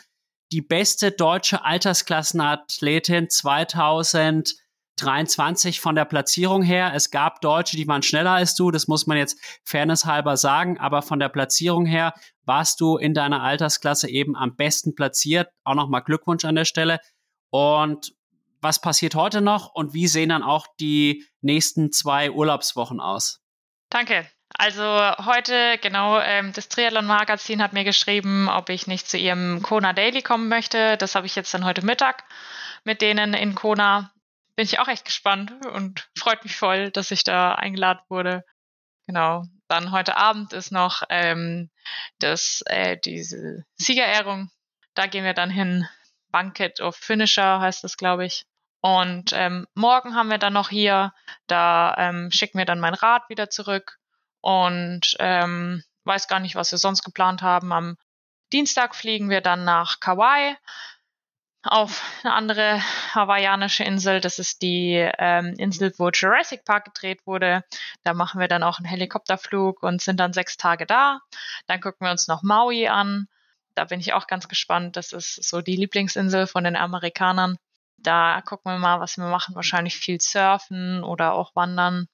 die 0.52 0.62
beste 0.62 1.12
deutsche 1.12 1.66
Altersklassenathletin 1.66 3.30
2023 3.30 5.82
von 5.82 5.96
der 5.96 6.06
Platzierung 6.06 6.64
her. 6.64 6.94
Es 6.96 7.12
gab 7.12 7.42
Deutsche, 7.42 7.76
die 7.76 7.88
waren 7.88 8.04
schneller 8.04 8.32
als 8.32 8.56
du, 8.56 8.72
das 8.72 8.88
muss 8.88 9.06
man 9.08 9.18
jetzt 9.18 9.38
fairnesshalber 9.64 10.38
sagen, 10.38 10.80
aber 10.80 11.02
von 11.02 11.20
der 11.20 11.28
Platzierung 11.30 11.86
her 11.86 12.14
warst 12.46 12.80
du 12.80 12.98
in 12.98 13.14
deiner 13.14 13.44
Altersklasse 13.44 14.10
eben 14.10 14.36
am 14.36 14.56
besten 14.56 14.96
platziert. 14.96 15.50
Auch 15.64 15.76
nochmal 15.76 16.04
Glückwunsch 16.04 16.46
an 16.46 16.56
der 16.56 16.66
Stelle. 16.66 17.00
Und 17.50 18.14
was 18.62 18.82
passiert 18.82 19.16
heute 19.16 19.42
noch 19.42 19.74
und 19.74 19.94
wie 19.94 20.08
sehen 20.08 20.30
dann 20.30 20.44
auch 20.44 20.68
die 20.80 21.26
nächsten 21.42 21.92
zwei 21.92 22.32
Urlaubswochen 22.32 23.00
aus? 23.00 23.42
Danke. 23.90 24.28
Also 24.60 24.84
heute, 24.84 25.78
genau, 25.78 26.20
ähm, 26.20 26.52
das 26.52 26.68
Triathlon-Magazin 26.68 27.62
hat 27.62 27.74
mir 27.74 27.84
geschrieben, 27.84 28.50
ob 28.50 28.70
ich 28.70 28.88
nicht 28.88 29.08
zu 29.08 29.16
ihrem 29.16 29.62
Kona 29.62 29.94
Daily 29.94 30.24
kommen 30.24 30.50
möchte. 30.50 30.98
Das 30.98 31.14
habe 31.14 31.28
ich 31.28 31.36
jetzt 31.36 31.54
dann 31.54 31.64
heute 31.64 31.86
Mittag 31.86 32.24
mit 32.84 33.04
denen 33.04 33.36
in 33.36 33.54
Kona. 33.54 34.12
Bin 34.56 34.66
ich 34.66 34.80
auch 34.80 34.88
echt 34.88 35.06
gespannt 35.06 35.54
und 35.68 36.10
freut 36.18 36.44
mich 36.44 36.56
voll, 36.56 36.90
dass 36.90 37.12
ich 37.12 37.24
da 37.24 37.54
eingeladen 37.54 38.02
wurde. 38.10 38.44
Genau. 39.06 39.44
Dann 39.68 39.92
heute 39.92 40.18
Abend 40.18 40.54
ist 40.54 40.72
noch 40.72 41.04
ähm, 41.10 41.70
das, 42.18 42.64
äh, 42.66 42.98
diese 42.98 43.64
Siegerehrung. 43.76 44.50
Da 44.96 45.06
gehen 45.06 45.24
wir 45.24 45.36
dann 45.36 45.52
hin. 45.52 45.88
Banquet 46.32 46.82
of 46.82 46.96
Finisher 46.96 47.60
heißt 47.60 47.84
das, 47.84 47.96
glaube 47.96 48.26
ich. 48.26 48.46
Und 48.82 49.34
ähm, 49.34 49.68
morgen 49.76 50.16
haben 50.16 50.32
wir 50.32 50.40
dann 50.40 50.54
noch 50.54 50.70
hier, 50.70 51.14
da 51.46 51.94
ähm, 52.00 52.32
schicken 52.32 52.58
wir 52.58 52.66
dann 52.66 52.80
mein 52.80 52.96
Rad 52.96 53.30
wieder 53.30 53.52
zurück 53.52 54.00
und 54.42 55.16
ähm, 55.20 55.84
weiß 56.06 56.28
gar 56.28 56.40
nicht, 56.40 56.56
was 56.56 56.72
wir 56.72 56.80
sonst 56.80 57.04
geplant 57.04 57.42
haben. 57.42 57.72
Am 57.72 57.98
Dienstag 58.54 58.96
fliegen 58.96 59.30
wir 59.30 59.42
dann 59.42 59.66
nach 59.66 60.00
Kauai 60.00 60.56
auf 61.64 62.02
eine 62.24 62.34
andere 62.34 62.82
hawaiianische 63.14 63.84
Insel. 63.84 64.22
Das 64.22 64.40
ist 64.40 64.62
die 64.62 64.94
ähm, 65.18 65.56
Insel, 65.58 65.94
wo 65.98 66.10
Jurassic 66.10 66.64
Park 66.66 66.86
gedreht 66.86 67.26
wurde. 67.26 67.64
Da 68.04 68.14
machen 68.14 68.40
wir 68.40 68.48
dann 68.48 68.64
auch 68.64 68.80
einen 68.80 68.88
Helikopterflug 68.88 69.84
und 69.84 70.02
sind 70.02 70.20
dann 70.20 70.34
sechs 70.34 70.58
Tage 70.58 70.86
da. 70.86 71.20
Dann 71.68 71.82
gucken 71.82 72.08
wir 72.08 72.12
uns 72.12 72.28
noch 72.28 72.44
Maui 72.44 72.88
an. 72.88 73.28
Da 73.76 73.86
bin 73.86 74.00
ich 74.00 74.14
auch 74.14 74.28
ganz 74.28 74.48
gespannt. 74.48 74.96
Das 74.96 75.12
ist 75.12 75.44
so 75.44 75.62
die 75.62 75.76
Lieblingsinsel 75.76 76.48
von 76.48 76.64
den 76.64 76.76
Amerikanern. 76.76 77.58
Da 77.98 78.42
gucken 78.42 78.72
wir 78.72 78.80
mal, 78.80 79.00
was 79.00 79.18
wir 79.18 79.26
machen. 79.26 79.56
Wahrscheinlich 79.56 79.98
viel 79.98 80.22
surfen 80.22 81.04
oder 81.04 81.34
auch 81.34 81.56
wandern. 81.56 82.08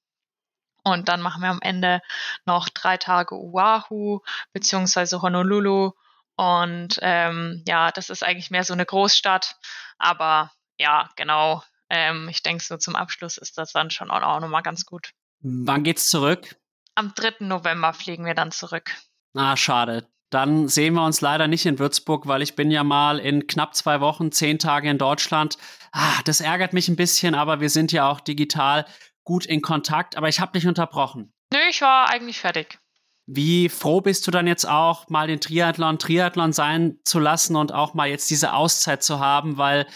Und 0.83 1.07
dann 1.07 1.21
machen 1.21 1.41
wir 1.41 1.49
am 1.49 1.61
Ende 1.61 2.01
noch 2.45 2.69
drei 2.69 2.97
Tage 2.97 3.35
Oahu 3.35 4.19
beziehungsweise 4.51 5.21
Honolulu 5.21 5.91
und 6.35 6.97
ähm, 7.01 7.63
ja, 7.67 7.91
das 7.91 8.09
ist 8.09 8.23
eigentlich 8.23 8.51
mehr 8.51 8.63
so 8.63 8.73
eine 8.73 8.85
Großstadt. 8.85 9.55
Aber 9.97 10.51
ja, 10.77 11.09
genau. 11.15 11.63
Ähm, 11.89 12.27
ich 12.29 12.41
denke, 12.41 12.63
so 12.63 12.77
zum 12.77 12.95
Abschluss 12.95 13.37
ist 13.37 13.57
das 13.57 13.71
dann 13.71 13.91
schon 13.91 14.09
auch, 14.09 14.21
auch 14.21 14.39
nochmal 14.39 14.63
ganz 14.63 14.85
gut. 14.85 15.11
Wann 15.41 15.83
geht's 15.83 16.09
zurück? 16.09 16.55
Am 16.95 17.13
3. 17.15 17.45
November 17.45 17.93
fliegen 17.93 18.25
wir 18.25 18.33
dann 18.33 18.51
zurück. 18.51 18.91
Ah, 19.35 19.57
schade. 19.57 20.07
Dann 20.29 20.67
sehen 20.67 20.95
wir 20.95 21.05
uns 21.05 21.21
leider 21.21 21.47
nicht 21.47 21.65
in 21.67 21.77
Würzburg, 21.77 22.27
weil 22.27 22.41
ich 22.41 22.55
bin 22.55 22.71
ja 22.71 22.83
mal 22.83 23.19
in 23.19 23.45
knapp 23.45 23.75
zwei 23.75 24.01
Wochen, 24.01 24.31
zehn 24.31 24.57
Tage 24.57 24.89
in 24.89 24.97
Deutschland. 24.97 25.57
Ah, 25.91 26.21
das 26.25 26.41
ärgert 26.41 26.73
mich 26.73 26.87
ein 26.87 26.95
bisschen, 26.95 27.35
aber 27.35 27.59
wir 27.59 27.69
sind 27.69 27.91
ja 27.91 28.09
auch 28.09 28.19
digital 28.19 28.85
gut 29.23 29.45
in 29.45 29.61
Kontakt. 29.61 30.17
Aber 30.17 30.29
ich 30.29 30.39
habe 30.39 30.51
dich 30.53 30.67
unterbrochen. 30.67 31.33
Nö, 31.53 31.59
ich 31.69 31.81
war 31.81 32.09
eigentlich 32.09 32.39
fertig. 32.39 32.79
Wie 33.25 33.69
froh 33.69 34.01
bist 34.01 34.27
du 34.27 34.31
dann 34.31 34.47
jetzt 34.47 34.67
auch, 34.67 35.07
mal 35.09 35.27
den 35.27 35.39
Triathlon 35.39 35.97
Triathlon 35.97 36.51
sein 36.51 36.97
zu 37.05 37.19
lassen 37.19 37.55
und 37.55 37.71
auch 37.71 37.93
mal 37.93 38.09
jetzt 38.09 38.29
diese 38.29 38.53
Auszeit 38.53 39.01
zu 39.01 39.19
haben, 39.19 39.57
weil 39.57 39.87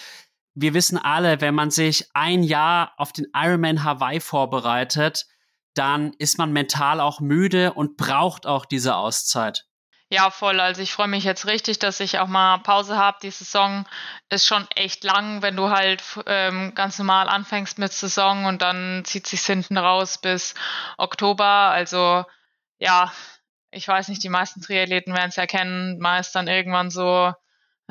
wir 0.55 0.73
wissen 0.73 0.97
alle, 0.97 1.41
wenn 1.41 1.53
man 1.53 1.69
sich 1.69 2.09
ein 2.13 2.41
Jahr 2.41 2.93
auf 2.97 3.11
den 3.11 3.27
Ironman 3.35 3.83
Hawaii 3.83 4.19
vorbereitet, 4.19 5.27
dann 5.75 6.13
ist 6.17 6.37
man 6.37 6.51
mental 6.51 6.99
auch 6.99 7.19
müde 7.19 7.73
und 7.73 7.97
braucht 7.97 8.47
auch 8.47 8.65
diese 8.65 8.95
Auszeit. 8.95 9.66
Ja, 10.09 10.29
voll. 10.31 10.61
Also 10.61 10.81
ich 10.81 10.93
freue 10.93 11.07
mich 11.09 11.25
jetzt 11.25 11.45
richtig, 11.47 11.79
dass 11.79 11.99
ich 11.99 12.19
auch 12.19 12.27
mal 12.27 12.59
Pause 12.59 12.97
habe. 12.97 13.17
Die 13.21 13.29
Saison 13.29 13.85
ist 14.29 14.45
schon 14.47 14.65
echt 14.75 15.03
lang, 15.03 15.41
wenn 15.41 15.57
du 15.57 15.69
halt 15.69 16.01
ähm, 16.27 16.73
ganz 16.75 16.97
normal 16.97 17.27
anfängst 17.27 17.77
mit 17.77 17.91
Saison 17.91 18.45
und 18.45 18.61
dann 18.61 19.03
zieht 19.03 19.27
sich 19.27 19.41
hinten 19.45 19.77
raus 19.77 20.17
bis 20.17 20.55
Oktober. 20.97 21.43
Also 21.45 22.23
ja, 22.79 23.11
ich 23.71 23.85
weiß 23.87 24.07
nicht, 24.07 24.23
die 24.23 24.29
meisten 24.29 24.61
Triathleten 24.61 25.13
werden 25.13 25.29
es 25.29 25.37
erkennen, 25.37 25.99
meist 25.99 26.33
dann 26.35 26.47
irgendwann 26.47 26.89
so 26.89 27.33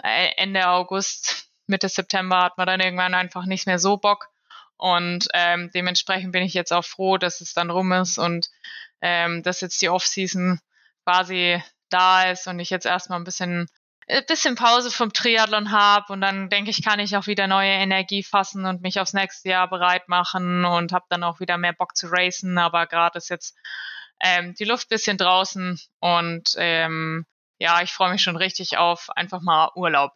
äh, 0.02 0.30
Ende 0.36 0.68
August, 0.68 1.48
Mitte 1.66 1.88
September 1.90 2.42
hat 2.42 2.56
man 2.56 2.66
dann 2.66 2.80
irgendwann 2.80 3.14
einfach 3.14 3.44
nicht 3.44 3.66
mehr 3.66 3.78
so 3.78 3.98
Bock. 3.98 4.28
Und 4.78 5.28
ähm, 5.34 5.70
dementsprechend 5.74 6.32
bin 6.32 6.44
ich 6.44 6.54
jetzt 6.54 6.72
auch 6.72 6.84
froh, 6.84 7.18
dass 7.18 7.42
es 7.42 7.52
dann 7.52 7.70
rum 7.70 7.92
ist 7.92 8.18
und 8.18 8.48
ähm, 9.02 9.42
dass 9.42 9.60
jetzt 9.60 9.82
die 9.82 9.88
Off-Season 9.90 10.60
quasi 11.04 11.62
da 11.88 12.30
ist 12.30 12.46
und 12.46 12.58
ich 12.58 12.70
jetzt 12.70 12.86
erstmal 12.86 13.18
ein 13.18 13.24
bisschen 13.24 13.68
ein 14.08 14.24
bisschen 14.26 14.54
Pause 14.54 14.90
vom 14.90 15.12
Triathlon 15.12 15.72
habe 15.72 16.12
und 16.12 16.20
dann 16.20 16.48
denke 16.48 16.70
ich, 16.70 16.84
kann 16.84 17.00
ich 17.00 17.16
auch 17.16 17.26
wieder 17.26 17.48
neue 17.48 17.72
Energie 17.72 18.22
fassen 18.22 18.64
und 18.64 18.82
mich 18.82 19.00
aufs 19.00 19.14
nächste 19.14 19.48
Jahr 19.48 19.68
bereit 19.68 20.08
machen 20.08 20.64
und 20.64 20.92
habe 20.92 21.06
dann 21.08 21.24
auch 21.24 21.40
wieder 21.40 21.58
mehr 21.58 21.72
Bock 21.72 21.96
zu 21.96 22.06
racen. 22.08 22.56
Aber 22.56 22.86
gerade 22.86 23.18
ist 23.18 23.30
jetzt 23.30 23.56
ähm, 24.20 24.54
die 24.54 24.64
Luft 24.64 24.88
bisschen 24.88 25.18
draußen 25.18 25.80
und 25.98 26.54
ähm, 26.56 27.26
ja, 27.58 27.82
ich 27.82 27.92
freue 27.92 28.12
mich 28.12 28.22
schon 28.22 28.36
richtig 28.36 28.78
auf 28.78 29.08
einfach 29.16 29.40
mal 29.40 29.70
Urlaub. 29.74 30.12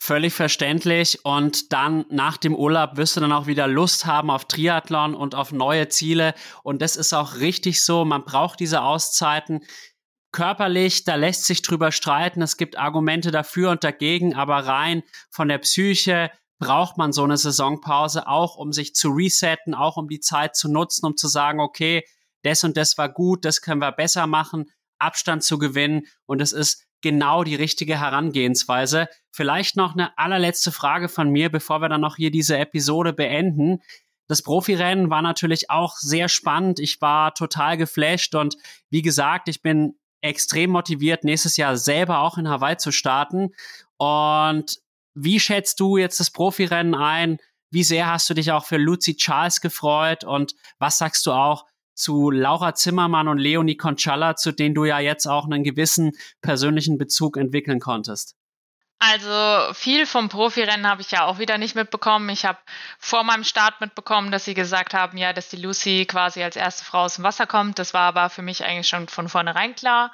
Völlig 0.00 0.34
verständlich. 0.34 1.24
Und 1.24 1.72
dann 1.72 2.04
nach 2.10 2.36
dem 2.36 2.54
Urlaub 2.54 2.96
wirst 2.96 3.16
du 3.16 3.20
dann 3.20 3.32
auch 3.32 3.46
wieder 3.46 3.66
Lust 3.66 4.04
haben 4.04 4.30
auf 4.30 4.44
Triathlon 4.44 5.14
und 5.14 5.34
auf 5.34 5.50
neue 5.50 5.88
Ziele. 5.88 6.34
Und 6.62 6.82
das 6.82 6.96
ist 6.96 7.14
auch 7.14 7.36
richtig 7.36 7.82
so. 7.82 8.04
Man 8.04 8.24
braucht 8.24 8.60
diese 8.60 8.82
Auszeiten. 8.82 9.64
Körperlich, 10.34 11.04
da 11.04 11.14
lässt 11.14 11.44
sich 11.44 11.62
drüber 11.62 11.92
streiten. 11.92 12.42
Es 12.42 12.56
gibt 12.56 12.76
Argumente 12.76 13.30
dafür 13.30 13.70
und 13.70 13.84
dagegen, 13.84 14.34
aber 14.34 14.66
rein 14.66 15.04
von 15.30 15.46
der 15.46 15.58
Psyche 15.58 16.32
braucht 16.58 16.98
man 16.98 17.12
so 17.12 17.22
eine 17.22 17.36
Saisonpause 17.36 18.26
auch, 18.26 18.56
um 18.56 18.72
sich 18.72 18.96
zu 18.96 19.10
resetten, 19.10 19.74
auch 19.74 19.96
um 19.96 20.08
die 20.08 20.18
Zeit 20.18 20.56
zu 20.56 20.68
nutzen, 20.68 21.06
um 21.06 21.16
zu 21.16 21.28
sagen, 21.28 21.60
okay, 21.60 22.02
das 22.42 22.64
und 22.64 22.76
das 22.76 22.98
war 22.98 23.08
gut, 23.08 23.44
das 23.44 23.62
können 23.62 23.80
wir 23.80 23.92
besser 23.92 24.26
machen, 24.26 24.64
Abstand 24.98 25.44
zu 25.44 25.56
gewinnen. 25.56 26.02
Und 26.26 26.42
es 26.42 26.50
ist 26.50 26.84
genau 27.00 27.44
die 27.44 27.54
richtige 27.54 28.00
Herangehensweise. 28.00 29.06
Vielleicht 29.30 29.76
noch 29.76 29.92
eine 29.92 30.18
allerletzte 30.18 30.72
Frage 30.72 31.08
von 31.08 31.30
mir, 31.30 31.48
bevor 31.48 31.80
wir 31.80 31.88
dann 31.88 32.00
noch 32.00 32.16
hier 32.16 32.32
diese 32.32 32.58
Episode 32.58 33.12
beenden. 33.12 33.82
Das 34.26 34.42
Profirennen 34.42 35.10
war 35.10 35.22
natürlich 35.22 35.70
auch 35.70 35.94
sehr 35.96 36.28
spannend. 36.28 36.80
Ich 36.80 37.00
war 37.00 37.34
total 37.34 37.76
geflasht 37.76 38.34
und 38.34 38.56
wie 38.90 39.02
gesagt, 39.02 39.48
ich 39.48 39.62
bin 39.62 39.94
extrem 40.24 40.70
motiviert, 40.70 41.22
nächstes 41.22 41.56
Jahr 41.56 41.76
selber 41.76 42.20
auch 42.20 42.38
in 42.38 42.48
Hawaii 42.48 42.78
zu 42.78 42.90
starten. 42.90 43.50
Und 43.98 44.80
wie 45.14 45.38
schätzt 45.38 45.78
du 45.80 45.96
jetzt 45.96 46.18
das 46.18 46.30
Profirennen 46.30 46.94
ein? 46.94 47.38
Wie 47.70 47.84
sehr 47.84 48.10
hast 48.10 48.28
du 48.30 48.34
dich 48.34 48.50
auch 48.50 48.64
für 48.64 48.78
Lucy 48.78 49.16
Charles 49.16 49.60
gefreut? 49.60 50.24
Und 50.24 50.54
was 50.78 50.98
sagst 50.98 51.26
du 51.26 51.32
auch 51.32 51.66
zu 51.94 52.30
Laura 52.30 52.74
Zimmermann 52.74 53.28
und 53.28 53.38
Leonie 53.38 53.76
Conchala, 53.76 54.34
zu 54.34 54.52
denen 54.52 54.74
du 54.74 54.84
ja 54.84 54.98
jetzt 54.98 55.26
auch 55.26 55.44
einen 55.44 55.62
gewissen 55.62 56.12
persönlichen 56.40 56.98
Bezug 56.98 57.36
entwickeln 57.36 57.78
konntest? 57.78 58.34
Also 59.06 59.74
viel 59.74 60.06
vom 60.06 60.30
Profirennen 60.30 60.88
habe 60.88 61.02
ich 61.02 61.10
ja 61.10 61.26
auch 61.26 61.38
wieder 61.38 61.58
nicht 61.58 61.74
mitbekommen. 61.74 62.30
Ich 62.30 62.46
habe 62.46 62.58
vor 62.98 63.22
meinem 63.22 63.44
Start 63.44 63.82
mitbekommen, 63.82 64.30
dass 64.30 64.46
sie 64.46 64.54
gesagt 64.54 64.94
haben, 64.94 65.18
ja, 65.18 65.34
dass 65.34 65.50
die 65.50 65.58
Lucy 65.58 66.06
quasi 66.06 66.42
als 66.42 66.56
erste 66.56 66.86
Frau 66.86 67.00
aus 67.00 67.16
dem 67.16 67.24
Wasser 67.24 67.46
kommt. 67.46 67.78
Das 67.78 67.92
war 67.92 68.08
aber 68.08 68.30
für 68.30 68.40
mich 68.40 68.64
eigentlich 68.64 68.88
schon 68.88 69.06
von 69.08 69.28
vornherein 69.28 69.74
klar, 69.74 70.10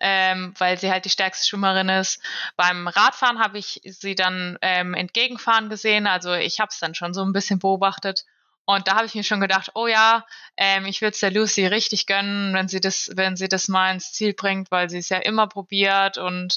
ähm, 0.00 0.54
weil 0.58 0.76
sie 0.76 0.90
halt 0.90 1.04
die 1.04 1.10
stärkste 1.10 1.46
Schwimmerin 1.46 1.88
ist. 1.88 2.20
Beim 2.56 2.88
Radfahren 2.88 3.38
habe 3.38 3.58
ich 3.58 3.80
sie 3.84 4.16
dann 4.16 4.58
ähm, 4.60 4.94
entgegenfahren 4.94 5.68
gesehen. 5.68 6.08
Also 6.08 6.32
ich 6.32 6.58
habe 6.58 6.70
es 6.72 6.80
dann 6.80 6.96
schon 6.96 7.14
so 7.14 7.22
ein 7.22 7.32
bisschen 7.32 7.60
beobachtet. 7.60 8.24
Und 8.64 8.88
da 8.88 8.96
habe 8.96 9.06
ich 9.06 9.14
mir 9.14 9.22
schon 9.22 9.40
gedacht, 9.40 9.70
oh 9.74 9.86
ja, 9.86 10.26
ähm, 10.56 10.86
ich 10.86 11.00
würde 11.00 11.12
es 11.14 11.20
der 11.20 11.30
Lucy 11.30 11.64
richtig 11.64 12.06
gönnen, 12.06 12.54
wenn 12.54 12.66
sie 12.66 12.80
das, 12.80 13.08
wenn 13.14 13.36
sie 13.36 13.46
das 13.46 13.68
mal 13.68 13.92
ins 13.92 14.12
Ziel 14.12 14.34
bringt, 14.34 14.72
weil 14.72 14.90
sie 14.90 14.98
es 14.98 15.10
ja 15.10 15.18
immer 15.18 15.46
probiert 15.46 16.18
und 16.18 16.56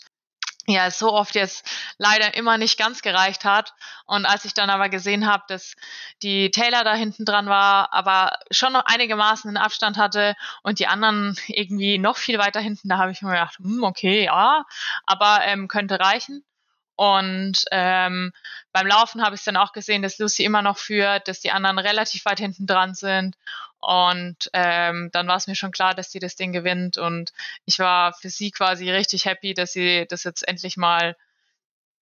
ja, 0.68 0.92
so 0.92 1.12
oft 1.12 1.36
jetzt 1.36 1.66
leider 1.98 2.36
immer 2.36 2.58
nicht 2.58 2.78
ganz 2.78 3.02
gereicht 3.02 3.44
hat. 3.44 3.74
Und 4.06 4.26
als 4.26 4.46
ich 4.46 4.54
dann 4.54 4.70
aber 4.70 4.90
gesehen 4.90 5.26
habe, 5.26 5.44
dass 5.48 5.76
die 6.22 6.52
Taylor 6.52 6.84
da 6.84 6.94
hinten 6.94 7.26
dran 7.26 7.48
war, 7.48 7.92
aber 7.94 8.38
schon 8.52 8.74
noch 8.74 8.86
einigermaßen 8.86 9.48
einen 9.48 9.58
Abstand 9.58 9.98
hatte 9.98 10.36
und 10.62 10.80
die 10.80 10.88
anderen 10.88 11.36
irgendwie 11.48 11.98
noch 11.98 12.18
viel 12.18 12.38
weiter 12.38 12.60
hinten, 12.60 12.90
da 12.90 12.98
habe 12.98 13.12
ich 13.12 13.22
mir 13.22 13.32
gedacht, 13.32 13.58
hm, 13.58 13.84
okay, 13.84 14.26
ja, 14.26 14.66
aber 15.06 15.40
ähm, 15.46 15.68
könnte 15.68 16.00
reichen. 16.00 16.44
Und 16.96 17.64
ähm, 17.72 18.34
beim 18.74 18.86
Laufen 18.86 19.24
habe 19.24 19.34
ich 19.34 19.44
dann 19.46 19.56
auch 19.56 19.72
gesehen, 19.72 20.02
dass 20.02 20.18
Lucy 20.20 20.44
immer 20.44 20.62
noch 20.62 20.78
führt, 20.78 21.30
dass 21.30 21.40
die 21.40 21.52
anderen 21.52 21.80
relativ 21.80 22.26
weit 22.26 22.40
hinten 22.40 22.68
dran 22.68 22.94
sind. 22.94 23.38
Und 23.80 24.50
ähm, 24.54 25.10
dann 25.14 25.28
war 25.28 25.38
es 25.38 25.48
mir 25.48 25.56
schon 25.56 25.72
klar, 25.72 25.96
dass 25.96 26.12
sie 26.12 26.20
das 26.20 26.36
Ding 26.36 26.52
gewinnt. 26.52 26.98
Und 26.98 27.32
ich 27.66 27.80
war 27.80 28.14
für 28.14 28.30
sie 28.30 28.52
quasi 28.52 28.90
richtig 28.92 29.26
happy, 29.26 29.54
dass 29.54 29.72
sie 29.74 30.06
das 30.10 30.24
jetzt 30.24 30.48
endlich 30.48 30.78
mal 30.78 31.16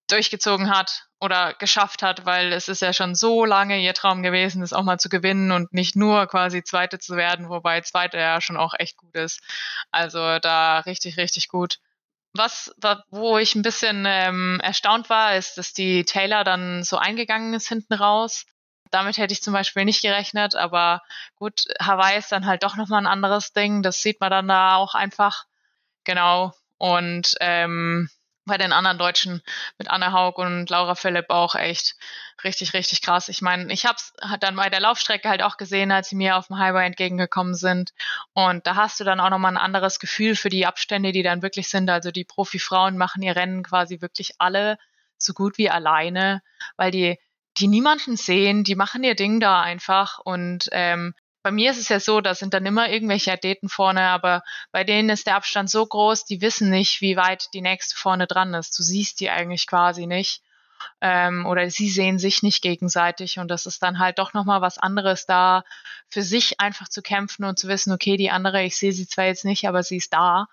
durchgezogen 0.08 0.70
hat 0.70 1.08
oder 1.20 1.54
geschafft 1.54 2.02
hat, 2.02 2.26
weil 2.26 2.54
es 2.54 2.68
ist 2.68 2.82
ja 2.82 2.94
schon 2.94 3.16
so 3.16 3.46
lange 3.46 3.80
ihr 3.80 3.94
Traum 3.94 4.24
gewesen, 4.24 4.62
das 4.62 4.74
auch 4.74 4.84
mal 4.84 5.00
zu 5.00 5.10
gewinnen 5.10 5.52
und 5.52 5.74
nicht 5.74 5.96
nur 5.96 6.28
quasi 6.28 6.64
Zweite 6.64 7.00
zu 7.00 7.16
werden, 7.16 7.50
wobei 7.50 7.82
Zweite 7.82 8.18
ja 8.18 8.40
schon 8.40 8.58
auch 8.58 8.74
echt 8.78 8.98
gut 8.98 9.16
ist. 9.16 9.42
Also 9.92 10.40
da 10.40 10.80
richtig, 10.80 11.18
richtig 11.18 11.50
gut. 11.50 11.80
Was, 12.34 12.74
wo 13.10 13.38
ich 13.38 13.56
ein 13.56 13.64
bisschen 13.64 14.06
ähm, 14.08 14.60
erstaunt 14.62 15.10
war, 15.10 15.36
ist, 15.36 15.58
dass 15.58 15.74
die 15.74 16.06
Taylor 16.06 16.44
dann 16.44 16.84
so 16.84 16.98
eingegangen 16.98 17.54
ist 17.54 17.68
hinten 17.68 17.94
raus. 17.94 18.46
Damit 18.92 19.18
hätte 19.18 19.34
ich 19.34 19.42
zum 19.42 19.54
Beispiel 19.54 19.86
nicht 19.86 20.02
gerechnet, 20.02 20.56
aber 20.56 21.02
gut, 21.36 21.66
Hawaii 21.82 22.18
ist 22.18 22.32
dann 22.32 22.46
halt 22.46 22.64
doch 22.64 22.76
nochmal 22.76 23.02
ein 23.02 23.08
anderes 23.08 23.54
Ding. 23.54 23.84
Das 23.84 24.02
sieht 24.02 24.20
man 24.20 24.32
dann 24.32 24.48
da 24.48 24.76
auch 24.76 24.96
einfach. 24.96 25.46
Genau. 26.04 26.54
Und 26.78 27.36
ähm, 27.40 28.10
bei 28.48 28.58
den 28.58 28.74
anderen 28.74 28.98
Deutschen 28.98 29.44
mit 29.78 29.90
Anne 29.90 30.14
Haug 30.14 30.38
und 30.38 30.70
Laura 30.70 30.96
Philipp 30.96 31.30
auch 31.30 31.54
echt 31.54 31.96
richtig, 32.44 32.74
richtig 32.74 33.02
krass. 33.02 33.30
Ich 33.30 33.42
meine, 33.42 33.72
ich 33.72 33.86
habe 33.86 33.98
es 33.98 34.14
dann 34.40 34.56
bei 34.56 34.70
der 34.70 34.80
Laufstrecke 34.80 35.30
halt 35.30 35.44
auch 35.44 35.58
gesehen, 35.58 35.92
als 35.92 36.10
sie 36.10 36.16
mir 36.16 36.38
auf 36.38 36.48
dem 36.48 36.58
Highway 36.58 36.86
entgegengekommen 36.86 37.54
sind. 37.54 37.94
Und 38.34 38.66
da 38.66 38.76
hast 38.76 39.00
du 39.00 39.04
dann 39.04 39.20
auch 39.20 39.30
nochmal 39.30 39.54
ein 39.54 39.58
anderes 39.58 40.00
Gefühl 40.00 40.36
für 40.36 40.50
die 40.50 40.66
Abstände, 40.66 41.12
die 41.12 41.24
dann 41.24 41.42
wirklich 41.42 41.70
sind. 41.70 41.90
Also 41.90 42.12
die 42.12 42.24
Profifrauen 42.24 42.98
machen 42.98 43.22
ihr 43.22 43.36
Rennen 43.36 43.64
quasi 43.64 44.02
wirklich 44.02 44.36
alle 44.40 44.80
so 45.18 45.34
gut 45.34 45.58
wie 45.58 45.70
alleine, 45.70 46.42
weil 46.78 46.92
die 46.92 47.20
die 47.58 47.68
niemanden 47.68 48.18
sehen, 48.18 48.64
die 48.64 48.76
machen 48.76 49.04
ihr 49.04 49.16
Ding 49.16 49.40
da 49.40 49.62
einfach 49.62 50.20
und 50.20 50.70
ähm, 50.72 51.14
bei 51.48 51.52
mir 51.52 51.72
ist 51.72 51.78
es 51.80 51.88
ja 51.88 52.02
so, 52.02 52.20
da 52.20 52.36
sind 52.36 52.54
dann 52.54 52.66
immer 52.66 52.90
irgendwelche 52.90 53.32
Athleten 53.32 53.70
vorne, 53.70 54.02
aber 54.02 54.44
bei 54.74 54.84
denen 54.84 55.08
ist 55.08 55.28
der 55.28 55.38
Abstand 55.38 55.70
so 55.70 55.86
groß, 55.86 56.26
die 56.26 56.42
wissen 56.42 56.70
nicht, 56.70 57.00
wie 57.00 57.16
weit 57.16 57.54
die 57.54 57.62
nächste 57.62 57.96
vorne 57.96 58.28
dran 58.28 58.54
ist. 58.54 58.78
Du 58.78 58.84
siehst 58.84 59.22
die 59.22 59.30
eigentlich 59.30 59.66
quasi 59.66 60.08
nicht. 60.08 60.42
Ähm, 61.00 61.46
oder 61.46 61.70
sie 61.70 61.90
sehen 61.90 62.20
sich 62.20 62.44
nicht 62.44 62.62
gegenseitig 62.62 63.40
und 63.40 63.48
das 63.48 63.66
ist 63.66 63.82
dann 63.82 63.98
halt 63.98 64.20
doch 64.20 64.34
nochmal 64.34 64.60
was 64.60 64.78
anderes 64.78 65.26
da, 65.26 65.64
für 66.10 66.22
sich 66.22 66.60
einfach 66.60 66.90
zu 66.90 67.02
kämpfen 67.02 67.46
und 67.46 67.58
zu 67.58 67.70
wissen, 67.70 67.94
okay, 67.94 68.18
die 68.18 68.30
andere, 68.30 68.64
ich 68.64 68.78
sehe 68.78 68.92
sie 68.92 69.08
zwar 69.08 69.26
jetzt 69.26 69.46
nicht, 69.46 69.70
aber 69.70 69.84
sie 69.84 69.98
ist 69.98 70.12
da. 70.12 70.48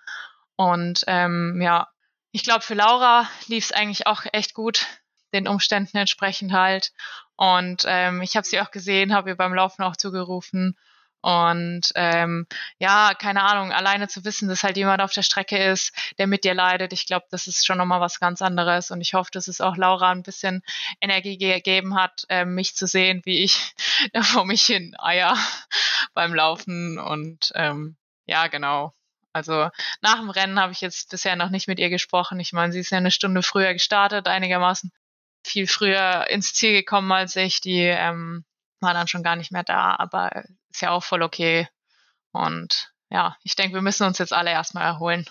Und 0.55 1.03
ähm, 1.07 1.61
ja, 1.61 1.89
ich 2.31 2.43
glaube, 2.43 2.61
für 2.61 2.73
Laura 2.73 3.29
lief 3.47 3.65
es 3.65 3.71
eigentlich 3.73 4.07
auch 4.07 4.23
echt 4.31 4.53
gut, 4.53 4.85
den 5.35 5.47
Umständen 5.47 5.97
entsprechend 5.97 6.53
halt. 6.53 6.91
Und 7.35 7.83
ähm, 7.87 8.21
ich 8.21 8.35
habe 8.35 8.47
sie 8.47 8.59
auch 8.61 8.71
gesehen, 8.71 9.13
habe 9.13 9.31
ihr 9.31 9.35
beim 9.35 9.53
Laufen 9.53 9.83
auch 9.83 9.95
zugerufen. 9.95 10.77
Und 11.21 11.91
ähm, 11.95 12.45
ja, 12.77 13.13
keine 13.15 13.41
Ahnung, 13.41 13.71
alleine 13.71 14.07
zu 14.07 14.23
wissen, 14.25 14.47
dass 14.47 14.63
halt 14.63 14.77
jemand 14.77 15.01
auf 15.01 15.11
der 15.11 15.23
Strecke 15.23 15.57
ist, 15.57 15.91
der 16.19 16.27
mit 16.27 16.43
dir 16.43 16.53
leidet, 16.53 16.93
ich 16.93 17.07
glaube, 17.07 17.25
das 17.31 17.47
ist 17.47 17.65
schon 17.65 17.79
nochmal 17.79 17.99
was 17.99 18.19
ganz 18.19 18.43
anderes. 18.43 18.91
Und 18.91 19.01
ich 19.01 19.15
hoffe, 19.15 19.31
dass 19.33 19.47
es 19.47 19.59
auch 19.59 19.75
Laura 19.75 20.11
ein 20.11 20.21
bisschen 20.21 20.61
Energie 21.01 21.39
gegeben 21.39 21.95
hat, 21.95 22.25
äh, 22.29 22.45
mich 22.45 22.75
zu 22.75 22.85
sehen, 22.85 23.23
wie 23.25 23.43
ich 23.43 23.73
da 24.13 24.21
vor 24.21 24.45
mich 24.45 24.65
hin 24.67 24.95
eier 24.99 25.35
beim 26.13 26.33
Laufen. 26.35 26.99
Und 26.99 27.51
ähm, 27.55 27.97
ja, 28.27 28.45
genau. 28.45 28.93
Also 29.33 29.69
nach 30.01 30.19
dem 30.19 30.29
Rennen 30.29 30.59
habe 30.59 30.73
ich 30.73 30.81
jetzt 30.81 31.09
bisher 31.09 31.35
noch 31.35 31.49
nicht 31.49 31.67
mit 31.67 31.79
ihr 31.79 31.89
gesprochen. 31.89 32.39
Ich 32.39 32.53
meine, 32.53 32.71
sie 32.71 32.79
ist 32.81 32.91
ja 32.91 32.99
eine 32.99 33.09
Stunde 33.09 33.41
früher 33.41 33.73
gestartet, 33.73 34.27
einigermaßen 34.27 34.91
viel 35.45 35.67
früher 35.67 36.27
ins 36.29 36.53
Ziel 36.53 36.73
gekommen 36.73 37.11
als 37.11 37.35
ich. 37.35 37.61
Die 37.61 37.81
ähm, 37.81 38.45
war 38.81 38.93
dann 38.93 39.07
schon 39.07 39.23
gar 39.23 39.35
nicht 39.35 39.51
mehr 39.51 39.63
da, 39.63 39.95
aber 39.97 40.43
ist 40.69 40.81
ja 40.81 40.91
auch 40.91 41.03
voll 41.03 41.23
okay. 41.23 41.67
Und 42.31 42.91
ja, 43.09 43.37
ich 43.43 43.55
denke, 43.55 43.75
wir 43.75 43.81
müssen 43.81 44.05
uns 44.05 44.17
jetzt 44.17 44.33
alle 44.33 44.51
erstmal 44.51 44.85
erholen. 44.85 45.25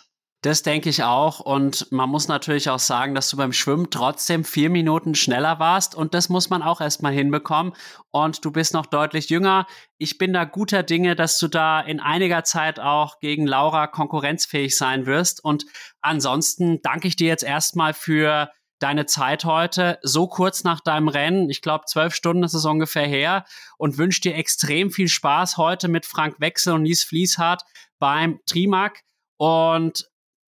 Das 0.44 0.62
denke 0.62 0.90
ich 0.90 1.02
auch. 1.02 1.40
Und 1.40 1.90
man 1.90 2.10
muss 2.10 2.28
natürlich 2.28 2.68
auch 2.68 2.78
sagen, 2.78 3.14
dass 3.14 3.30
du 3.30 3.38
beim 3.38 3.54
Schwimmen 3.54 3.90
trotzdem 3.90 4.44
vier 4.44 4.68
Minuten 4.68 5.14
schneller 5.14 5.58
warst. 5.58 5.94
Und 5.94 6.12
das 6.12 6.28
muss 6.28 6.50
man 6.50 6.62
auch 6.62 6.82
erstmal 6.82 7.14
hinbekommen. 7.14 7.72
Und 8.10 8.44
du 8.44 8.50
bist 8.50 8.74
noch 8.74 8.84
deutlich 8.84 9.30
jünger. 9.30 9.66
Ich 9.96 10.18
bin 10.18 10.34
da 10.34 10.44
guter 10.44 10.82
Dinge, 10.82 11.16
dass 11.16 11.38
du 11.38 11.48
da 11.48 11.80
in 11.80 11.98
einiger 11.98 12.44
Zeit 12.44 12.78
auch 12.78 13.20
gegen 13.20 13.46
Laura 13.46 13.86
konkurrenzfähig 13.86 14.76
sein 14.76 15.06
wirst. 15.06 15.42
Und 15.42 15.64
ansonsten 16.02 16.82
danke 16.82 17.08
ich 17.08 17.16
dir 17.16 17.28
jetzt 17.28 17.44
erstmal 17.44 17.94
für 17.94 18.50
deine 18.84 19.06
Zeit 19.06 19.46
heute, 19.46 19.98
so 20.02 20.26
kurz 20.26 20.62
nach 20.62 20.80
deinem 20.80 21.08
Rennen, 21.08 21.48
ich 21.48 21.62
glaube 21.62 21.86
zwölf 21.86 22.14
Stunden 22.14 22.42
ist 22.42 22.52
es 22.52 22.66
ungefähr 22.66 23.06
her, 23.06 23.46
und 23.78 23.96
wünsche 23.96 24.20
dir 24.20 24.34
extrem 24.34 24.90
viel 24.90 25.08
Spaß 25.08 25.56
heute 25.56 25.88
mit 25.88 26.04
Frank 26.04 26.38
Wechsel 26.38 26.74
und 26.74 26.82
Nies 26.82 27.02
Fließhardt 27.02 27.62
beim 27.98 28.40
Trimark. 28.44 29.00
Und 29.38 30.10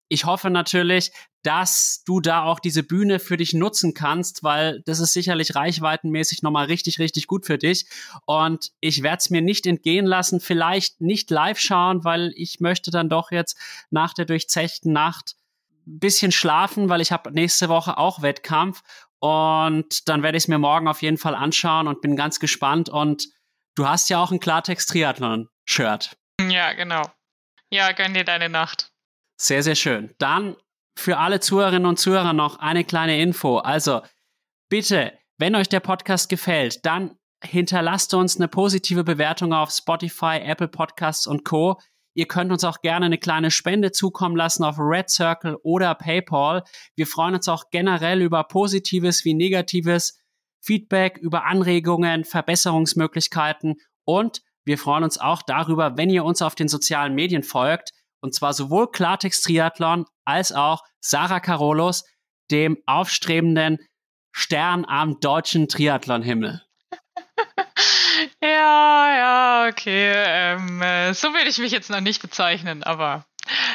ich 0.09 0.25
hoffe 0.25 0.49
natürlich, 0.49 1.11
dass 1.43 2.01
du 2.07 2.21
da 2.21 2.43
auch 2.43 2.59
diese 2.59 2.81
Bühne 2.81 3.19
für 3.19 3.37
dich 3.37 3.53
nutzen 3.53 3.93
kannst, 3.93 4.41
weil 4.41 4.81
das 4.87 4.99
ist 4.99 5.13
sicherlich 5.13 5.53
reichweitenmäßig 5.53 6.41
nochmal 6.41 6.65
richtig, 6.65 6.97
richtig 6.97 7.27
gut 7.27 7.45
für 7.45 7.59
dich. 7.59 7.85
Und 8.25 8.71
ich 8.79 9.03
werde 9.03 9.17
es 9.17 9.29
mir 9.29 9.43
nicht 9.43 9.67
entgehen 9.67 10.07
lassen, 10.07 10.39
vielleicht 10.39 11.01
nicht 11.01 11.29
live 11.29 11.59
schauen, 11.59 12.03
weil 12.03 12.33
ich 12.35 12.61
möchte 12.61 12.89
dann 12.89 13.09
doch 13.09 13.29
jetzt 13.29 13.59
nach 13.91 14.15
der 14.15 14.25
durchzechten 14.25 14.91
Nacht 14.91 15.35
bisschen 15.85 16.31
schlafen, 16.31 16.89
weil 16.89 17.01
ich 17.01 17.11
habe 17.11 17.31
nächste 17.31 17.69
Woche 17.69 17.97
auch 17.97 18.21
Wettkampf 18.21 18.83
und 19.23 20.09
dann 20.09 20.21
werde 20.21 20.37
ich 20.37 20.43
es 20.43 20.47
mir 20.49 20.57
morgen 20.57 20.89
auf 20.89 21.01
jeden 21.01 21.17
Fall 21.17 21.33
anschauen 21.33 21.87
und 21.87 22.01
bin 22.01 22.17
ganz 22.17 22.41
gespannt. 22.41 22.89
Und 22.89 23.29
du 23.75 23.87
hast 23.87 24.09
ja 24.09 24.21
auch 24.21 24.31
ein 24.31 24.41
Klartext-Triathlon-Shirt. 24.41 26.17
Ja, 26.41 26.73
genau. 26.73 27.03
Ja, 27.71 27.93
gönn 27.93 28.13
dir 28.13 28.25
deine 28.25 28.49
Nacht. 28.49 28.91
Sehr, 29.39 29.63
sehr 29.63 29.75
schön. 29.75 30.13
Dann 30.17 30.57
für 30.99 31.19
alle 31.19 31.39
Zuhörerinnen 31.39 31.85
und 31.85 31.99
Zuhörer 31.99 32.33
noch 32.33 32.59
eine 32.59 32.83
kleine 32.83 33.21
Info. 33.21 33.59
Also 33.59 34.01
bitte, 34.69 35.17
wenn 35.37 35.55
euch 35.55 35.69
der 35.69 35.79
Podcast 35.79 36.27
gefällt, 36.27 36.85
dann 36.85 37.17
hinterlasst 37.41 38.13
uns 38.13 38.35
eine 38.35 38.49
positive 38.49 39.05
Bewertung 39.05 39.53
auf 39.53 39.71
Spotify, 39.71 40.39
Apple 40.43 40.67
Podcasts 40.67 41.27
und 41.27 41.45
Co. 41.45 41.79
Ihr 42.13 42.27
könnt 42.27 42.51
uns 42.51 42.63
auch 42.63 42.81
gerne 42.81 43.07
eine 43.07 43.17
kleine 43.17 43.51
Spende 43.51 43.91
zukommen 43.91 44.35
lassen 44.35 44.63
auf 44.63 44.77
Red 44.77 45.09
Circle 45.09 45.57
oder 45.63 45.95
PayPal. 45.95 46.63
Wir 46.95 47.07
freuen 47.07 47.35
uns 47.35 47.47
auch 47.47 47.69
generell 47.71 48.21
über 48.21 48.43
positives 48.43 49.25
wie 49.25 49.33
negatives 49.33 50.19
Feedback, 50.61 51.17
über 51.17 51.45
Anregungen, 51.45 52.23
Verbesserungsmöglichkeiten 52.23 53.75
und 54.05 54.41
wir 54.65 54.77
freuen 54.77 55.03
uns 55.03 55.17
auch 55.17 55.41
darüber, 55.41 55.97
wenn 55.97 56.09
ihr 56.09 56.23
uns 56.23 56.41
auf 56.41 56.55
den 56.55 56.67
sozialen 56.67 57.15
Medien 57.15 57.43
folgt. 57.43 57.91
Und 58.21 58.33
zwar 58.33 58.53
sowohl 58.53 58.89
Klartext 58.89 59.43
Triathlon 59.43 60.05
als 60.23 60.53
auch 60.53 60.83
Sarah 61.01 61.41
Carolos, 61.41 62.05
dem 62.51 62.77
aufstrebenden 62.85 63.79
Stern 64.31 64.85
am 64.85 65.19
deutschen 65.19 65.67
Triathlonhimmel. 65.67 66.61
Ja, 68.43 69.15
ja, 69.15 69.67
okay. 69.69 70.11
Ähm, 70.15 70.81
äh, 70.81 71.13
so 71.13 71.29
will 71.29 71.47
ich 71.47 71.59
mich 71.59 71.71
jetzt 71.71 71.89
noch 71.89 72.01
nicht 72.01 72.21
bezeichnen, 72.21 72.83
aber 72.83 73.25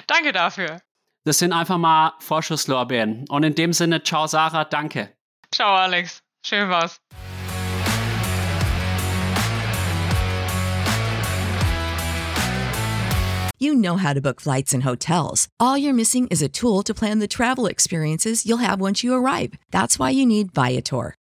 danke 0.07 0.33
dafür. 0.33 0.83
Das 1.25 1.39
sind 1.39 1.55
einfach 1.55 1.79
mal 1.79 2.13
Vorschusslorbeeren. 2.21 3.25
Und 3.31 3.45
in 3.45 3.55
dem 3.55 3.73
Sinne, 3.73 4.03
ciao 4.03 4.27
Sarah, 4.27 4.65
danke. 4.65 5.09
Ciao 5.55 5.75
Alex, 5.75 6.23
schön 6.45 6.69
war's. 6.69 7.01
You 13.59 13.75
know 13.75 13.97
how 13.97 14.13
to 14.13 14.21
book 14.21 14.41
flights 14.41 14.75
and 14.75 14.85
hotels. 14.85 15.49
All 15.59 15.79
you're 15.79 15.95
missing 15.95 16.29
is 16.29 16.43
a 16.43 16.49
tool 16.49 16.83
to 16.83 16.93
plan 16.93 17.21
the 17.21 17.27
travel 17.27 17.67
experiences 17.67 18.45
you'll 18.45 18.59
have 18.59 18.83
once 18.83 19.03
you 19.03 19.15
arrive. 19.15 19.55
That's 19.73 19.99
why 19.99 20.11
you 20.11 20.27
need 20.27 20.53
Viator. 20.55 21.18